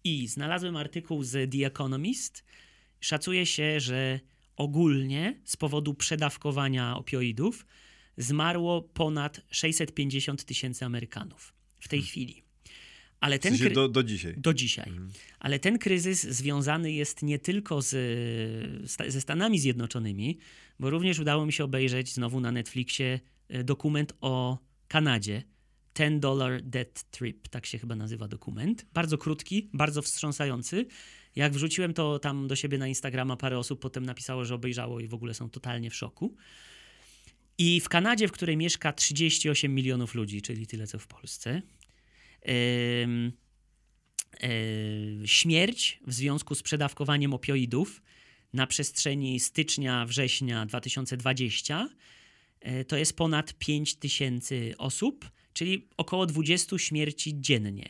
I 0.05 0.29
znalazłem 0.29 0.77
artykuł 0.77 1.23
z 1.23 1.53
The 1.53 1.67
Economist. 1.67 2.45
Szacuje 3.01 3.47
się, 3.47 3.81
że 3.81 4.21
ogólnie 4.57 5.41
z 5.45 5.57
powodu 5.57 5.95
przedawkowania 5.95 6.97
opioidów 6.97 7.67
zmarło 8.17 8.83
ponad 8.83 9.41
650 9.51 10.45
tysięcy 10.45 10.85
Amerykanów 10.85 11.55
w 11.79 11.89
tej 11.89 11.99
hmm. 11.99 12.11
chwili. 12.11 12.48
Ale 13.21 13.39
ten 13.39 13.55
w 13.55 13.59
sensie 13.59 13.75
do, 13.75 13.89
do, 13.89 14.03
dzisiaj. 14.03 14.35
Do 14.37 14.55
dzisiaj. 14.55 14.85
Hmm. 14.85 15.11
Ale 15.39 15.59
ten 15.59 15.79
kryzys 15.79 16.23
związany 16.23 16.93
jest 16.93 17.23
nie 17.23 17.39
tylko 17.39 17.83
z, 17.83 17.91
ze 19.09 19.21
Stanami 19.21 19.59
Zjednoczonymi, 19.59 20.39
bo 20.81 20.91
również 20.91 21.19
udało 21.19 21.47
mi 21.47 21.53
się 21.53 21.65
obejrzeć 21.65 22.13
znowu 22.13 22.41
na 22.41 22.53
Netflixie 22.53 23.21
e, 23.49 23.65
dokument 23.65 24.13
o 24.21 24.59
Kanadzie. 24.89 25.43
Ten 25.93 26.21
Dollar 26.21 26.63
Death 26.63 27.05
Trip, 27.11 27.49
tak 27.49 27.67
się 27.67 27.79
chyba 27.79 27.97
nazywa 27.97 28.29
dokument. 28.29 28.87
Bardzo 28.95 29.19
krótki, 29.19 29.71
bardzo 29.73 30.03
wstrząsający. 30.03 30.87
Jak 31.37 31.53
wrzuciłem 31.53 31.95
to 31.95 32.19
tam 32.19 32.49
do 32.49 32.57
siebie 32.57 32.79
na 32.79 32.89
Instagrama, 32.89 33.37
parę 33.37 33.59
osób 33.59 33.81
potem 33.81 34.07
napisało, 34.07 34.45
że 34.45 34.55
obejrzało 34.55 35.01
i 35.01 35.09
w 35.09 35.15
ogóle 35.15 35.35
są 35.35 35.51
totalnie 35.51 35.91
w 35.91 35.95
szoku. 35.95 36.35
I 37.59 37.81
w 37.81 37.89
Kanadzie, 37.89 38.29
w 38.29 38.33
której 38.33 38.57
mieszka 38.57 38.93
38 38.93 39.75
milionów 39.75 40.15
ludzi, 40.15 40.43
czyli 40.43 40.67
tyle 40.67 40.87
co 40.87 40.99
w 40.99 41.07
Polsce, 41.07 41.63
śmierć 45.25 46.01
w 46.07 46.13
związku 46.13 46.55
z 46.55 46.63
przedawkowaniem 46.63 47.35
opioidów 47.35 48.03
na 48.53 48.67
przestrzeni 48.67 49.41
stycznia-września 49.41 50.67
2020 50.67 51.89
yy, 52.65 52.85
to 52.85 52.97
jest 52.97 53.17
ponad 53.17 53.55
5 53.59 53.95
tysięcy 53.95 54.75
osób, 54.79 55.31
czyli 55.53 55.89
około 55.97 56.27
20 56.27 56.79
śmierci 56.79 57.41
dziennie. 57.41 57.89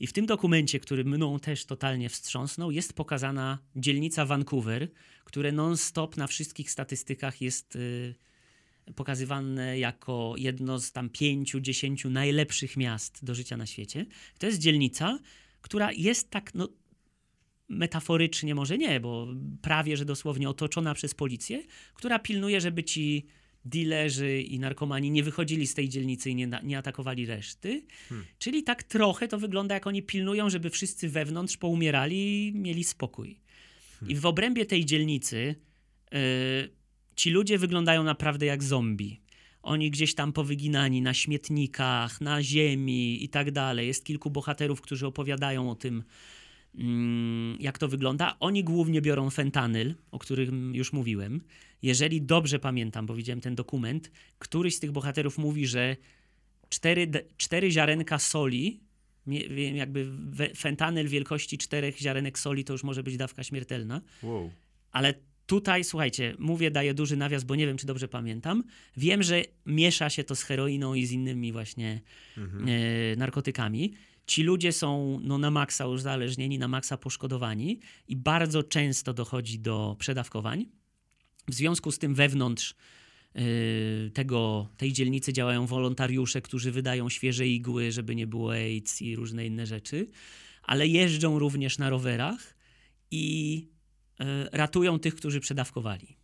I 0.00 0.06
w 0.06 0.12
tym 0.12 0.26
dokumencie, 0.26 0.80
który 0.80 1.04
mną 1.04 1.40
też 1.40 1.64
totalnie 1.64 2.08
wstrząsnął, 2.08 2.70
jest 2.70 2.92
pokazana 2.92 3.58
dzielnica 3.76 4.26
Vancouver, 4.26 4.88
które 5.24 5.52
non-stop 5.52 6.16
na 6.16 6.26
wszystkich 6.26 6.70
statystykach 6.70 7.40
jest 7.40 7.76
y, 7.76 8.14
pokazywane 8.96 9.78
jako 9.78 10.34
jedno 10.38 10.78
z 10.78 10.92
tam 10.92 11.10
pięciu, 11.10 11.60
dziesięciu 11.60 12.10
najlepszych 12.10 12.76
miast 12.76 13.24
do 13.24 13.34
życia 13.34 13.56
na 13.56 13.66
świecie. 13.66 14.06
To 14.38 14.46
jest 14.46 14.58
dzielnica, 14.58 15.18
która 15.60 15.92
jest 15.92 16.30
tak, 16.30 16.54
no, 16.54 16.68
metaforycznie 17.68 18.54
może 18.54 18.78
nie, 18.78 19.00
bo 19.00 19.28
prawie 19.62 19.96
że 19.96 20.04
dosłownie 20.04 20.48
otoczona 20.48 20.94
przez 20.94 21.14
policję, 21.14 21.62
która 21.94 22.18
pilnuje, 22.18 22.60
żeby 22.60 22.84
ci 22.84 23.26
dilerzy 23.64 24.40
i 24.40 24.58
narkomani 24.58 25.10
nie 25.10 25.22
wychodzili 25.22 25.66
z 25.66 25.74
tej 25.74 25.88
dzielnicy 25.88 26.30
i 26.30 26.34
nie, 26.34 26.48
nie 26.62 26.78
atakowali 26.78 27.26
reszty. 27.26 27.82
Hmm. 28.08 28.26
Czyli 28.38 28.62
tak 28.62 28.82
trochę 28.82 29.28
to 29.28 29.38
wygląda, 29.38 29.74
jak 29.74 29.86
oni 29.86 30.02
pilnują, 30.02 30.50
żeby 30.50 30.70
wszyscy 30.70 31.08
wewnątrz 31.08 31.56
poumierali 31.56 32.46
i 32.46 32.52
mieli 32.54 32.84
spokój. 32.84 33.40
Hmm. 34.00 34.10
I 34.10 34.20
w 34.20 34.26
obrębie 34.26 34.66
tej 34.66 34.84
dzielnicy 34.84 35.54
yy, 36.12 36.18
ci 37.20 37.30
ludzie 37.30 37.58
wyglądają 37.58 38.04
naprawdę 38.04 38.46
jak 38.46 38.62
zombie. 38.62 39.20
Oni 39.62 39.90
gdzieś 39.90 40.14
tam 40.14 40.32
powyginani 40.32 41.02
na 41.02 41.14
śmietnikach, 41.14 42.20
na 42.20 42.42
ziemi 42.42 43.24
i 43.24 43.28
tak 43.28 43.50
dalej. 43.50 43.86
Jest 43.86 44.04
kilku 44.04 44.30
bohaterów, 44.30 44.80
którzy 44.80 45.06
opowiadają 45.06 45.70
o 45.70 45.74
tym, 45.74 46.04
mm, 46.74 47.56
jak 47.60 47.78
to 47.78 47.88
wygląda. 47.88 48.36
Oni 48.40 48.64
głównie 48.64 49.00
biorą 49.00 49.30
fentanyl, 49.30 49.94
o 50.10 50.18
którym 50.18 50.74
już 50.74 50.92
mówiłem. 50.92 51.40
Jeżeli 51.82 52.22
dobrze 52.22 52.58
pamiętam, 52.58 53.06
bo 53.06 53.14
widziałem 53.14 53.40
ten 53.40 53.54
dokument, 53.54 54.10
któryś 54.38 54.76
z 54.76 54.80
tych 54.80 54.92
bohaterów 54.92 55.38
mówi, 55.38 55.66
że 55.66 55.96
cztery, 56.68 57.10
cztery 57.36 57.70
ziarenka 57.70 58.18
soli, 58.18 58.80
jakby 59.74 60.12
fentanyl 60.56 61.08
wielkości 61.08 61.58
czterech 61.58 61.98
ziarenek 61.98 62.38
soli, 62.38 62.64
to 62.64 62.72
już 62.72 62.84
może 62.84 63.02
być 63.02 63.16
dawka 63.16 63.44
śmiertelna. 63.44 64.00
Wow. 64.22 64.50
Ale 64.92 65.14
Tutaj, 65.50 65.84
słuchajcie, 65.84 66.34
mówię, 66.38 66.70
daję 66.70 66.94
duży 66.94 67.16
nawias, 67.16 67.44
bo 67.44 67.54
nie 67.54 67.66
wiem, 67.66 67.76
czy 67.76 67.86
dobrze 67.86 68.08
pamiętam. 68.08 68.64
Wiem, 68.96 69.22
że 69.22 69.42
miesza 69.66 70.10
się 70.10 70.24
to 70.24 70.36
z 70.36 70.42
heroiną 70.42 70.94
i 70.94 71.06
z 71.06 71.12
innymi 71.12 71.52
właśnie 71.52 72.00
mhm. 72.36 72.66
e, 72.68 73.16
narkotykami. 73.16 73.92
Ci 74.26 74.42
ludzie 74.42 74.72
są 74.72 75.20
no, 75.22 75.38
na 75.38 75.50
maksa 75.50 75.86
uzależnieni, 75.86 76.58
na 76.58 76.68
maksa 76.68 76.96
poszkodowani 76.96 77.80
i 78.08 78.16
bardzo 78.16 78.62
często 78.62 79.14
dochodzi 79.14 79.58
do 79.58 79.96
przedawkowań. 79.98 80.66
W 81.48 81.54
związku 81.54 81.92
z 81.92 81.98
tym 81.98 82.14
wewnątrz 82.14 82.74
e, 83.34 83.40
tego, 84.10 84.68
tej 84.76 84.92
dzielnicy 84.92 85.32
działają 85.32 85.66
wolontariusze, 85.66 86.42
którzy 86.42 86.72
wydają 86.72 87.08
świeże 87.08 87.46
igły, 87.46 87.92
żeby 87.92 88.14
nie 88.14 88.26
było 88.26 88.52
AIDS 88.52 89.02
i 89.02 89.16
różne 89.16 89.46
inne 89.46 89.66
rzeczy, 89.66 90.08
ale 90.62 90.86
jeżdżą 90.86 91.38
również 91.38 91.78
na 91.78 91.90
rowerach 91.90 92.56
i 93.10 93.66
ratują 94.52 94.98
tych, 94.98 95.14
którzy 95.14 95.40
przedawkowali. 95.40 96.16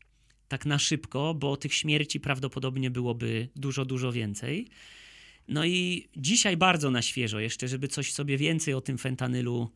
Tak 0.49 0.67
na 0.67 0.79
szybko, 0.79 1.35
bo 1.35 1.57
tych 1.57 1.75
śmierci 1.75 2.21
prawdopodobnie 2.21 2.91
byłoby 2.91 3.49
dużo, 3.57 3.85
dużo 3.85 4.13
więcej. 4.13 4.69
No 5.49 5.65
i 5.65 6.09
dzisiaj 6.17 6.57
bardzo 6.57 6.91
na 6.91 7.03
świeżo, 7.03 7.41
jeszcze 7.41 7.69
żeby 7.69 7.89
coś 7.89 8.13
sobie 8.13 8.39
więcej 8.39 8.75
o 8.75 8.81
tym 8.81 8.99
fentanylu 8.99 9.71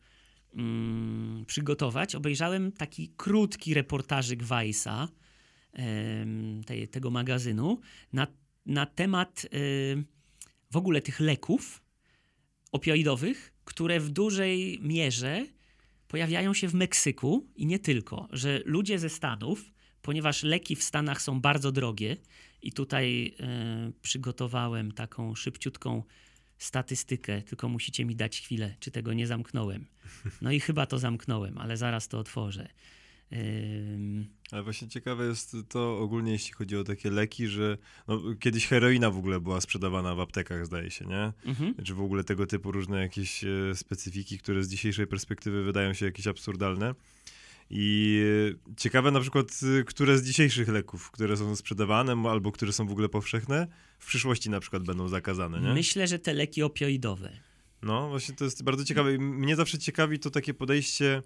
mm, 0.53 1.45
przygotować, 1.45 2.15
obejrzałem 2.15 2.71
taki 2.71 3.13
krótki 3.17 3.73
reportażyk 3.73 4.43
Weissa, 4.43 5.07
tego 6.91 7.11
magazynu, 7.11 7.79
na, 8.13 8.27
na 8.65 8.85
temat 8.85 9.47
w 10.71 10.77
ogóle 10.77 11.01
tych 11.01 11.19
leków 11.19 11.83
opioidowych, 12.71 13.53
które 13.65 13.99
w 13.99 14.09
dużej 14.09 14.79
mierze 14.81 15.45
pojawiają 16.11 16.53
się 16.53 16.67
w 16.67 16.73
Meksyku 16.73 17.47
i 17.55 17.65
nie 17.65 17.79
tylko, 17.79 18.27
że 18.31 18.61
ludzie 18.65 18.99
ze 18.99 19.09
Stanów, 19.09 19.71
ponieważ 20.01 20.43
leki 20.43 20.75
w 20.75 20.83
Stanach 20.83 21.21
są 21.21 21.41
bardzo 21.41 21.71
drogie, 21.71 22.17
i 22.61 22.71
tutaj 22.71 23.35
e, 23.39 23.91
przygotowałem 24.01 24.91
taką 24.91 25.35
szybciutką 25.35 26.03
statystykę, 26.57 27.41
tylko 27.41 27.69
musicie 27.69 28.05
mi 28.05 28.15
dać 28.15 28.41
chwilę, 28.41 28.75
czy 28.79 28.91
tego 28.91 29.13
nie 29.13 29.27
zamknąłem. 29.27 29.85
No 30.41 30.51
i 30.51 30.59
chyba 30.59 30.85
to 30.85 30.99
zamknąłem, 30.99 31.57
ale 31.57 31.77
zaraz 31.77 32.07
to 32.07 32.19
otworzę. 32.19 32.67
Ale 34.51 34.63
właśnie 34.63 34.87
ciekawe 34.87 35.25
jest 35.25 35.55
to 35.69 35.99
ogólnie, 35.99 36.31
jeśli 36.31 36.53
chodzi 36.53 36.77
o 36.77 36.83
takie 36.83 37.11
leki, 37.11 37.47
że 37.47 37.77
no, 38.07 38.21
kiedyś 38.39 38.67
heroina 38.67 39.11
w 39.11 39.17
ogóle 39.17 39.39
była 39.39 39.61
sprzedawana 39.61 40.15
w 40.15 40.19
aptekach, 40.19 40.65
zdaje 40.65 40.91
się, 40.91 41.05
nie? 41.05 41.33
mhm. 41.45 41.75
Czy 41.83 41.93
w 41.93 42.01
ogóle 42.01 42.23
tego 42.23 42.45
typu 42.45 42.71
różne 42.71 43.01
jakieś 43.01 43.43
e, 43.43 43.75
specyfiki, 43.75 44.37
które 44.37 44.63
z 44.63 44.69
dzisiejszej 44.69 45.07
perspektywy 45.07 45.63
wydają 45.63 45.93
się 45.93 46.05
jakieś 46.05 46.27
absurdalne. 46.27 46.95
I 47.69 48.21
e, 48.71 48.75
ciekawe 48.77 49.11
na 49.11 49.19
przykład, 49.19 49.59
e, 49.79 49.83
które 49.83 50.17
z 50.17 50.23
dzisiejszych 50.23 50.67
leków, 50.67 51.11
które 51.11 51.37
są 51.37 51.55
sprzedawane 51.55 52.29
albo 52.29 52.51
które 52.51 52.73
są 52.73 52.87
w 52.87 52.91
ogóle 52.91 53.09
powszechne, 53.09 53.67
w 53.99 54.05
przyszłości 54.05 54.49
na 54.49 54.59
przykład 54.59 54.83
będą 54.83 55.07
zakazane, 55.07 55.61
nie? 55.61 55.73
Myślę, 55.73 56.07
że 56.07 56.19
te 56.19 56.33
leki 56.33 56.63
opioidowe. 56.63 57.31
No, 57.81 58.09
właśnie 58.09 58.35
to 58.35 58.45
jest 58.45 58.63
bardzo 58.63 58.85
ciekawe. 58.85 59.13
I 59.13 59.19
Mnie 59.19 59.55
zawsze 59.55 59.77
ciekawi 59.79 60.19
to 60.19 60.29
takie 60.29 60.53
podejście 60.53 61.21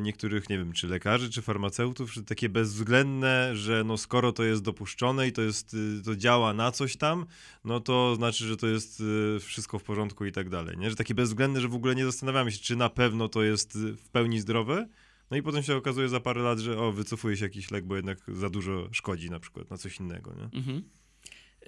niektórych, 0.00 0.48
nie 0.48 0.58
wiem, 0.58 0.72
czy 0.72 0.86
lekarzy, 0.86 1.30
czy 1.30 1.42
farmaceutów, 1.42 2.12
że 2.12 2.22
takie 2.22 2.48
bezwzględne, 2.48 3.56
że 3.56 3.84
no 3.84 3.96
skoro 3.96 4.32
to 4.32 4.44
jest 4.44 4.62
dopuszczone 4.62 5.28
i 5.28 5.32
to 5.32 5.42
jest, 5.42 5.74
y, 5.74 6.02
to 6.04 6.16
działa 6.16 6.54
na 6.54 6.72
coś 6.72 6.96
tam, 6.96 7.26
no 7.64 7.80
to 7.80 8.16
znaczy, 8.16 8.44
że 8.46 8.56
to 8.56 8.66
jest 8.66 9.00
y, 9.00 9.40
wszystko 9.40 9.78
w 9.78 9.82
porządku 9.82 10.24
i 10.24 10.32
tak 10.32 10.48
dalej, 10.48 10.76
nie? 10.78 10.90
Że 10.90 10.96
takie 10.96 11.14
bezwzględne, 11.14 11.60
że 11.60 11.68
w 11.68 11.74
ogóle 11.74 11.94
nie 11.94 12.04
zastanawiamy 12.04 12.52
się, 12.52 12.58
czy 12.58 12.76
na 12.76 12.88
pewno 12.88 13.28
to 13.28 13.42
jest 13.42 13.76
y, 13.76 13.96
w 13.96 14.08
pełni 14.08 14.40
zdrowe, 14.40 14.88
no 15.30 15.36
i 15.36 15.42
potem 15.42 15.62
się 15.62 15.76
okazuje 15.76 16.08
za 16.08 16.20
parę 16.20 16.42
lat, 16.42 16.58
że 16.58 16.78
o, 16.78 16.92
wycofuje 16.92 17.36
się 17.36 17.44
jakiś 17.44 17.70
lek, 17.70 17.86
bo 17.86 17.96
jednak 17.96 18.18
za 18.28 18.50
dużo 18.50 18.88
szkodzi 18.92 19.30
na 19.30 19.40
przykład 19.40 19.70
na 19.70 19.78
coś 19.78 20.00
innego, 20.00 20.34
nie? 20.34 20.58
Mhm. 20.58 20.82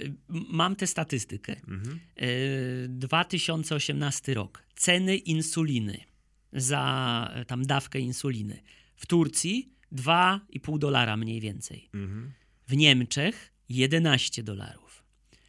Y, 0.00 0.14
Mam 0.28 0.76
tę 0.76 0.86
statystykę. 0.86 1.56
Mhm. 1.68 2.00
Y, 2.22 2.86
2018 2.88 4.34
rok. 4.34 4.62
Ceny 4.74 5.16
insuliny 5.16 6.15
za 6.56 7.30
e, 7.34 7.44
tam 7.44 7.66
dawkę 7.66 7.98
insuliny. 7.98 8.62
W 8.96 9.06
Turcji 9.06 9.72
2,5 9.92 10.78
dolara 10.78 11.16
mniej 11.16 11.40
więcej. 11.40 11.88
Mhm. 11.94 12.32
W 12.68 12.76
Niemczech 12.76 13.52
11 13.68 14.42
dolarów. 14.42 15.04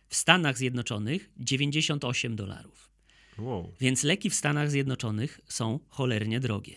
W 0.09 0.15
Stanach 0.15 0.57
Zjednoczonych 0.57 1.29
98 1.37 2.35
dolarów. 2.35 2.89
Wow. 3.37 3.73
Więc 3.79 4.03
leki 4.03 4.29
w 4.29 4.35
Stanach 4.35 4.71
Zjednoczonych 4.71 5.39
są 5.47 5.79
cholernie 5.89 6.39
drogie. 6.39 6.75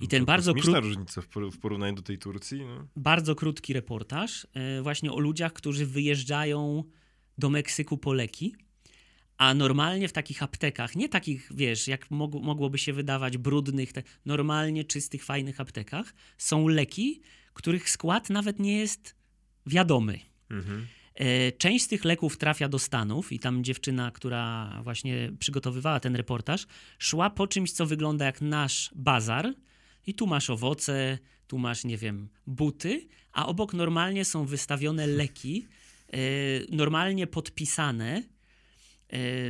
I 0.00 0.02
No 0.02 0.08
ten 0.08 0.24
bardzo, 0.24 0.54
kosmiczna 0.54 0.80
krót, 0.80 0.84
różnica 0.84 1.22
w 1.52 1.58
porównaniu 1.58 1.94
do 1.94 2.02
tej 2.02 2.18
Turcji, 2.18 2.60
no. 2.60 2.86
bardzo 2.96 3.34
krótki 3.34 3.72
reportaż 3.72 4.46
e, 4.54 4.82
właśnie 4.82 5.12
o 5.12 5.18
ludziach, 5.18 5.52
którzy 5.52 5.86
wyjeżdżają 5.86 6.84
do 7.38 7.50
Meksyku 7.50 7.98
po 7.98 8.12
leki, 8.12 8.56
a 9.38 9.54
normalnie 9.54 10.08
w 10.08 10.12
takich 10.12 10.42
aptekach, 10.42 10.96
nie 10.96 11.08
takich, 11.08 11.48
wiesz, 11.54 11.88
jak 11.88 12.10
mog, 12.10 12.34
mogłoby 12.34 12.78
się 12.78 12.92
wydawać, 12.92 13.38
brudnych, 13.38 13.92
te, 13.92 14.02
normalnie 14.26 14.84
czystych, 14.84 15.24
fajnych 15.24 15.60
aptekach, 15.60 16.14
są 16.38 16.68
leki, 16.68 17.20
których 17.52 17.90
skład 17.90 18.30
nawet 18.30 18.58
nie 18.58 18.78
jest 18.78 19.14
wiadomy. 19.66 20.18
Mhm. 20.50 20.86
E, 21.14 21.52
Część 21.52 21.84
z 21.84 21.88
tych 21.88 22.04
leków 22.04 22.36
trafia 22.36 22.68
do 22.68 22.78
Stanów 22.78 23.32
i 23.32 23.38
tam 23.38 23.64
dziewczyna, 23.64 24.10
która 24.10 24.72
właśnie 24.84 25.32
przygotowywała 25.38 26.00
ten 26.00 26.16
reportaż, 26.16 26.66
szła 26.98 27.30
po 27.30 27.46
czymś, 27.46 27.72
co 27.72 27.86
wygląda 27.86 28.24
jak 28.24 28.40
nasz 28.40 28.90
bazar 28.94 29.54
i 30.06 30.14
tu 30.14 30.26
masz 30.26 30.50
owoce, 30.50 31.18
tu 31.46 31.58
masz, 31.58 31.84
nie 31.84 31.96
wiem, 31.96 32.28
buty, 32.46 33.08
a 33.32 33.46
obok 33.46 33.74
normalnie 33.74 34.24
są 34.24 34.44
wystawione 34.44 35.06
leki, 35.06 35.66
e, 36.12 36.18
normalnie 36.70 37.26
podpisane 37.26 38.22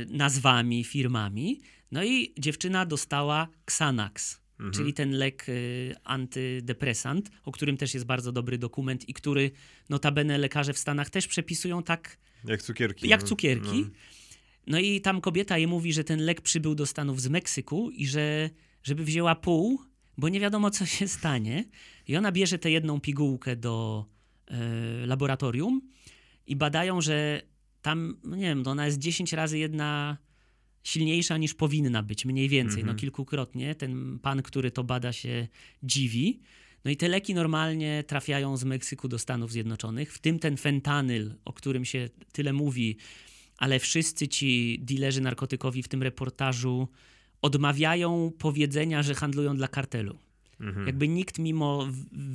nazwami, 0.09 0.83
firmami. 0.83 1.59
No 1.91 2.03
i 2.03 2.33
dziewczyna 2.39 2.85
dostała 2.85 3.47
Xanax, 3.67 4.41
Mhm. 4.59 4.73
czyli 4.73 4.93
ten 4.93 5.11
lek 5.11 5.49
y, 5.49 5.95
antydepresant, 6.03 7.29
o 7.45 7.51
którym 7.51 7.77
też 7.77 7.93
jest 7.93 8.05
bardzo 8.05 8.31
dobry 8.31 8.57
dokument 8.57 9.09
i 9.09 9.13
który 9.13 9.51
notabene 9.89 10.37
lekarze 10.37 10.73
w 10.73 10.77
Stanach 10.77 11.09
też 11.09 11.27
przepisują 11.27 11.83
tak 11.83 12.17
Jak 12.45 12.61
cukierki. 12.61 13.07
jak 13.07 13.21
no. 13.21 13.27
cukierki. 13.27 13.81
No. 13.81 13.89
No 14.67 14.79
i 14.79 15.01
tam 15.01 15.21
kobieta 15.21 15.57
jej 15.57 15.67
mówi, 15.67 15.93
że 15.93 16.03
ten 16.03 16.19
lek 16.19 16.41
przybył 16.41 16.75
do 16.75 16.85
Stanów 16.85 17.21
z 17.21 17.27
Meksyku 17.27 17.89
i 17.91 18.07
że 18.07 18.49
żeby 18.83 19.03
wzięła 19.03 19.35
pół, 19.35 19.79
bo 20.17 20.29
nie 20.29 20.39
wiadomo 20.39 20.71
co 20.71 20.85
się 20.85 21.07
stanie. 21.07 21.65
I 22.07 22.17
ona 22.17 22.31
bierze 22.31 22.59
tę 22.59 22.71
jedną 22.71 22.99
pigułkę 22.99 23.55
do 23.55 24.05
e, 24.47 25.05
laboratorium 25.05 25.81
i 26.47 26.55
badają, 26.55 27.01
że 27.01 27.41
tam, 27.81 28.17
no 28.23 28.35
nie 28.35 28.43
wiem, 28.43 28.63
ona 28.67 28.85
jest 28.85 28.99
10 28.99 29.33
razy 29.33 29.57
jedna 29.57 30.17
silniejsza 30.83 31.37
niż 31.37 31.53
powinna 31.53 32.03
być, 32.03 32.25
mniej 32.25 32.49
więcej, 32.49 32.79
Mhm. 32.79 32.87
no 32.95 32.99
kilkukrotnie. 33.01 33.75
Ten 33.75 34.19
pan, 34.19 34.41
który 34.41 34.71
to 34.71 34.83
bada 34.83 35.13
się 35.13 35.47
dziwi. 35.83 36.39
No 36.85 36.91
i 36.91 36.97
te 36.97 37.07
leki 37.07 37.33
normalnie 37.33 38.03
trafiają 38.07 38.57
z 38.57 38.63
Meksyku 38.63 39.07
do 39.07 39.19
Stanów 39.19 39.51
Zjednoczonych, 39.51 40.13
w 40.13 40.19
tym 40.19 40.39
ten 40.39 40.57
fentanyl, 40.57 41.33
o 41.45 41.53
którym 41.53 41.85
się 41.85 42.09
tyle 42.31 42.53
mówi, 42.53 42.97
ale 43.57 43.79
wszyscy 43.79 44.27
ci 44.27 44.79
dilerzy 44.81 45.21
narkotykowi 45.21 45.83
w 45.83 45.87
tym 45.87 46.03
reportażu 46.03 46.87
odmawiają 47.41 48.31
powiedzenia, 48.37 49.03
że 49.03 49.15
handlują 49.15 49.55
dla 49.55 49.67
kartelu. 49.67 50.19
Mhm. 50.59 50.87
Jakby 50.87 51.07
nikt 51.07 51.39
mimo 51.39 51.87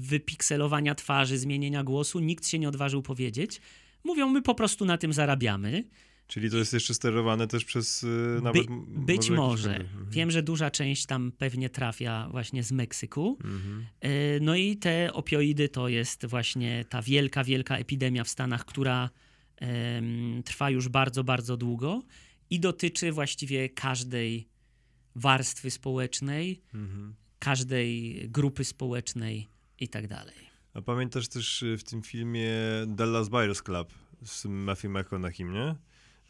wypikselowania 0.08 0.94
twarzy, 0.94 1.38
zmienienia 1.38 1.84
głosu, 1.84 2.20
nikt 2.20 2.46
się 2.48 2.58
nie 2.58 2.68
odważył 2.68 3.02
powiedzieć. 3.02 3.60
Mówią, 4.04 4.28
my 4.28 4.42
po 4.42 4.54
prostu 4.54 4.84
na 4.84 4.98
tym 4.98 5.12
zarabiamy. 5.12 5.84
Czyli 6.26 6.50
to 6.50 6.56
jest 6.56 6.72
jeszcze 6.72 6.94
sterowane 6.94 7.46
też 7.48 7.64
przez 7.64 8.02
y, 8.04 8.40
nawet... 8.42 8.66
m- 8.70 8.84
Być 9.06 9.30
może. 9.30 9.70
wtedy. 9.70 9.84
Mhm. 9.84 10.10
Wiem, 10.10 10.30
że 10.30 10.42
duża 10.42 10.70
część 10.70 11.06
tam 11.06 11.32
pewnie 11.38 11.70
trafia 11.70 12.28
właśnie 12.30 12.62
z 12.62 12.72
Meksyku. 12.72 13.38
Mhm. 13.44 13.86
E, 14.00 14.10
No 14.40 14.56
i 14.56 14.76
te 14.76 15.12
opioidy 15.12 15.68
to 15.68 15.88
jest 15.88 16.26
właśnie 16.26 16.84
ta 16.88 17.02
wielka, 17.02 17.44
wielka 17.44 17.76
epidemia 17.78 18.24
w 18.24 18.28
Stanach, 18.28 18.64
która 18.64 19.10
em, 19.56 20.42
trwa 20.44 20.70
już 20.70 20.88
bardzo, 20.88 21.24
bardzo 21.24 21.56
długo 21.56 22.02
i 22.50 22.60
dotyczy 22.60 23.12
właściwie 23.12 23.68
każdej 23.68 24.48
warstwy 25.16 25.70
społecznej, 25.70 26.62
Mhm. 26.74 27.14
każdej 27.38 28.20
grupy 28.30 28.64
społecznej 28.64 29.48
i 29.80 29.88
tak 29.88 30.08
dalej. 30.08 30.36
A 30.74 30.82
pamiętasz 30.82 31.28
też 31.28 31.62
y, 31.62 31.78
w 31.78 31.84
tym 31.84 32.02
filmie 32.02 32.50
Dallas 32.86 33.28
Buyers 33.28 33.62
Club 33.62 33.88
z 34.24 34.44
Matthew 34.44 34.90
McConaughey, 34.90 35.44
nie? 35.44 35.74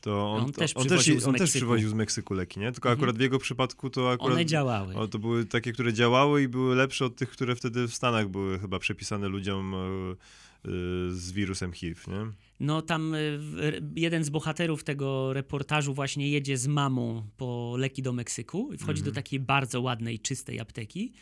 To 0.01 0.27
on, 0.33 0.43
On 0.45 0.53
to, 0.53 0.59
też 0.61 0.77
on, 0.77 0.87
przywoził 0.87 1.15
też, 1.15 1.23
z 1.23 1.27
on 1.27 1.33
też 1.33 1.41
Meksyku. 1.41 1.59
przywoził 1.59 1.89
z 1.89 1.93
Meksyku 1.95 2.35
leki, 2.35 2.61
nie? 2.61 2.73
Tylko 2.73 2.89
Mhm. 2.89 2.99
akurat 3.01 3.19
w 3.19 3.21
jego 3.21 3.39
przypadku 3.39 3.91
to 3.91 4.11
akurat... 4.11 4.33
One 4.33 4.47
działały. 4.47 4.95
O, 4.95 5.09
to 5.09 5.19
były 5.19 5.45
takie, 5.45 5.73
które 5.73 5.93
działały 5.93 6.43
i 6.43 6.49
były 6.49 6.75
lepsze 6.77 7.05
od 7.05 7.17
tych, 7.17 7.31
które 7.31 7.57
wtedy 7.57 7.89
w 7.89 7.95
Stanach 7.95 8.29
były 8.29 8.59
chyba 8.59 8.79
przepisane 8.79 9.29
ludziom 9.29 9.75
e, 9.75 9.79
e, 9.79 10.71
z 11.11 11.33
wirusem 11.33 11.73
HIV, 11.73 12.01
nie? 12.09 12.27
No 12.61 12.83
tam 12.83 13.15
r- 13.15 13.83
jeden 13.97 14.25
z 14.25 14.31
bohaterów 14.31 14.85
tego 14.85 15.33
reportażu 15.33 15.95
właśnie 15.95 16.29
jedzie 16.31 16.59
z 16.59 16.67
mamą 16.67 17.23
po 17.37 17.75
leki 17.79 18.03
do 18.03 18.13
Meksyku 18.13 18.73
i 18.73 18.77
wchodzi 18.79 18.99
Mhm. 19.01 19.05
do 19.05 19.13
takiej 19.15 19.41
bardzo 19.41 19.81
ładnej, 19.81 20.19
czystej 20.21 20.61
apteki 20.61 21.13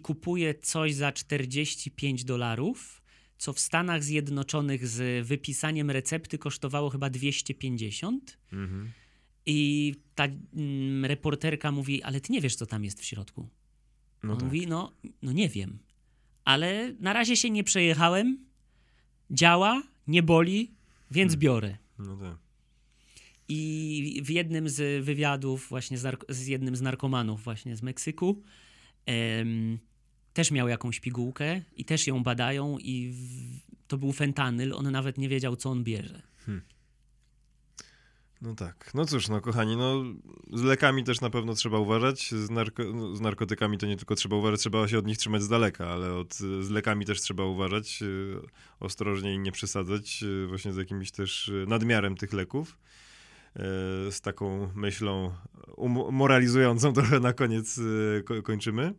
kupuje 0.00 0.54
coś 0.54 0.94
za 0.94 1.12
45 1.12 2.24
dolarów, 2.24 3.02
co 3.38 3.52
w 3.52 3.60
Stanach 3.60 4.04
Zjednoczonych 4.04 4.86
z 4.86 5.26
wypisaniem 5.26 5.90
recepty 5.90 6.38
kosztowało 6.38 6.90
chyba 6.90 7.10
250. 7.10 8.38
Mhm. 8.52 8.92
I 9.46 9.94
ta 10.14 10.24
mm, 10.24 11.04
reporterka 11.04 11.72
mówi, 11.72 12.02
ale 12.02 12.20
ty 12.20 12.32
nie 12.32 12.40
wiesz, 12.40 12.56
co 12.56 12.66
tam 12.66 12.84
jest 12.84 13.00
w 13.00 13.04
środku. 13.04 13.48
No 14.22 14.32
On 14.32 14.38
tak. 14.38 14.44
mówi, 14.44 14.66
no, 14.66 14.92
no 15.22 15.32
nie 15.32 15.48
wiem, 15.48 15.78
ale 16.44 16.94
na 17.00 17.12
razie 17.12 17.36
się 17.36 17.50
nie 17.50 17.64
przejechałem, 17.64 18.46
działa, 19.30 19.82
nie 20.06 20.22
boli, 20.22 20.74
więc 21.10 21.32
Hmm. 21.32 21.40
biorę. 21.40 21.76
No 21.98 22.16
tak. 22.16 22.38
I 23.48 24.20
w 24.24 24.30
jednym 24.30 24.68
z 24.68 25.04
wywiadów 25.04 25.68
właśnie 25.68 25.98
z, 25.98 26.24
z 26.28 26.46
jednym 26.46 26.76
z 26.76 26.80
narkomanów 26.80 27.42
właśnie 27.42 27.76
z 27.76 27.82
Meksyku 27.82 28.42
też 30.32 30.50
miał 30.50 30.68
jakąś 30.68 31.00
pigułkę 31.00 31.60
i 31.76 31.84
też 31.84 32.06
ją 32.06 32.22
badają 32.22 32.78
i 32.78 33.12
w, 33.12 33.88
to 33.88 33.98
był 33.98 34.12
fentanyl, 34.12 34.74
on 34.74 34.90
nawet 34.90 35.18
nie 35.18 35.28
wiedział, 35.28 35.56
co 35.56 35.70
on 35.70 35.84
bierze. 35.84 36.22
No 38.42 38.54
tak. 38.54 38.90
No 38.94 39.04
cóż, 39.04 39.28
no 39.28 39.40
kochani, 39.40 39.76
no 39.76 40.04
z 40.52 40.62
lekami 40.62 41.04
też 41.04 41.20
na 41.20 41.30
pewno 41.30 41.54
trzeba 41.54 41.78
uważać. 41.78 42.30
Z, 42.30 42.50
narko 42.50 42.82
no, 42.84 43.16
z 43.16 43.20
narkotykami 43.20 43.78
to 43.78 43.86
nie 43.86 43.96
tylko 43.96 44.14
trzeba 44.14 44.36
uważać, 44.36 44.60
trzeba 44.60 44.88
się 44.88 44.98
od 44.98 45.06
nich 45.06 45.18
trzymać 45.18 45.42
z 45.42 45.48
daleka, 45.48 45.88
ale 45.88 46.14
od, 46.14 46.34
z 46.34 46.70
lekami 46.70 47.06
też 47.06 47.20
trzeba 47.20 47.44
uważać, 47.44 48.02
y, 48.02 48.36
ostrożnie 48.80 49.34
i 49.34 49.38
nie 49.38 49.52
przesadzać, 49.52 50.22
y, 50.22 50.46
właśnie 50.46 50.72
z 50.72 50.76
jakimś 50.76 51.10
też 51.10 51.48
y, 51.48 51.64
nadmiarem 51.68 52.16
tych 52.16 52.32
leków. 52.32 52.78
Y, 53.56 54.12
Z 54.12 54.20
taką 54.20 54.70
myślą 54.74 55.32
um- 55.76 56.14
moralizującą 56.14 56.92
trochę 56.92 57.20
na 57.20 57.32
koniec 57.32 57.80
ko 58.24 58.42
kończymy. 58.42 58.94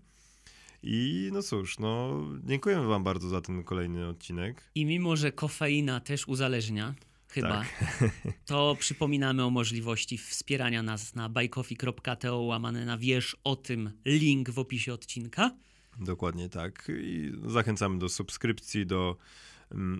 I 0.83 1.29
no 1.33 1.43
cóż, 1.43 1.79
no 1.79 2.21
dziękujemy 2.43 2.87
wam 2.87 3.03
bardzo 3.03 3.29
za 3.29 3.41
ten 3.41 3.63
kolejny 3.63 4.07
odcinek. 4.07 4.71
I 4.75 4.85
mimo, 4.85 5.15
że 5.15 5.31
kofeina 5.31 5.99
też 5.99 6.27
uzależnia, 6.27 6.95
chyba, 7.29 7.63
to 8.45 8.75
przypominamy 8.79 9.43
o 9.43 9.49
możliwości 9.49 10.17
wspierania 10.17 10.83
nas 10.83 11.15
na 11.15 11.29
bajkofi.to 11.29 12.41
łamane 12.41 12.85
na 12.85 12.97
wiesz 12.97 13.37
o 13.43 13.55
tym 13.55 13.91
link 14.05 14.49
w 14.49 14.59
opisie 14.59 14.93
odcinka. 14.93 15.51
Dokładnie 15.99 16.49
tak. 16.49 16.91
I 17.01 17.31
zachęcamy 17.45 17.99
do 17.99 18.09
subskrypcji, 18.09 18.85
do 18.85 19.17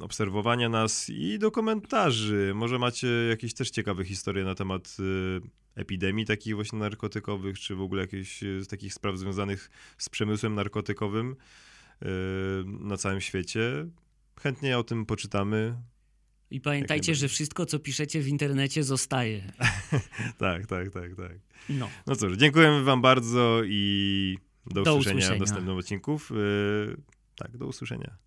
obserwowania 0.01 0.69
nas 0.69 1.09
i 1.09 1.39
do 1.39 1.51
komentarzy. 1.51 2.51
Może 2.55 2.79
macie 2.79 3.07
jakieś 3.07 3.53
też 3.53 3.69
ciekawe 3.69 4.05
historie 4.05 4.43
na 4.43 4.55
temat 4.55 4.97
y, 4.99 5.41
epidemii 5.75 6.25
takich 6.25 6.55
właśnie 6.55 6.79
narkotykowych, 6.79 7.59
czy 7.59 7.75
w 7.75 7.81
ogóle 7.81 8.01
jakieś 8.01 8.43
y, 8.43 8.63
z 8.63 8.67
takich 8.67 8.93
spraw 8.93 9.17
związanych 9.17 9.69
z 9.97 10.09
przemysłem 10.09 10.55
narkotykowym 10.55 11.35
y, 12.01 12.05
na 12.65 12.97
całym 12.97 13.21
świecie. 13.21 13.87
Chętnie 14.39 14.77
o 14.77 14.83
tym 14.83 15.05
poczytamy. 15.05 15.75
I 16.51 16.61
pamiętajcie, 16.61 17.15
że 17.15 17.27
wszystko, 17.27 17.65
co 17.65 17.79
piszecie 17.79 18.21
w 18.21 18.27
internecie, 18.27 18.83
zostaje. 18.83 19.51
tak, 20.37 20.65
tak, 20.65 20.91
tak, 20.91 21.15
tak. 21.15 21.37
No. 21.69 21.89
No 22.07 22.15
cóż, 22.15 22.37
dziękujemy 22.37 22.83
Wam 22.83 23.01
bardzo 23.01 23.61
i 23.65 24.37
do, 24.65 24.83
Do 24.83 24.95
usłyszenia, 24.95 25.17
usłyszenia. 25.17 25.37
w 25.37 25.39
następnym 25.39 25.77
odcinku. 25.77 26.19
Yy, 26.31 26.97
tak, 27.35 27.57
do 27.57 27.67
usłyszenia. 27.67 28.26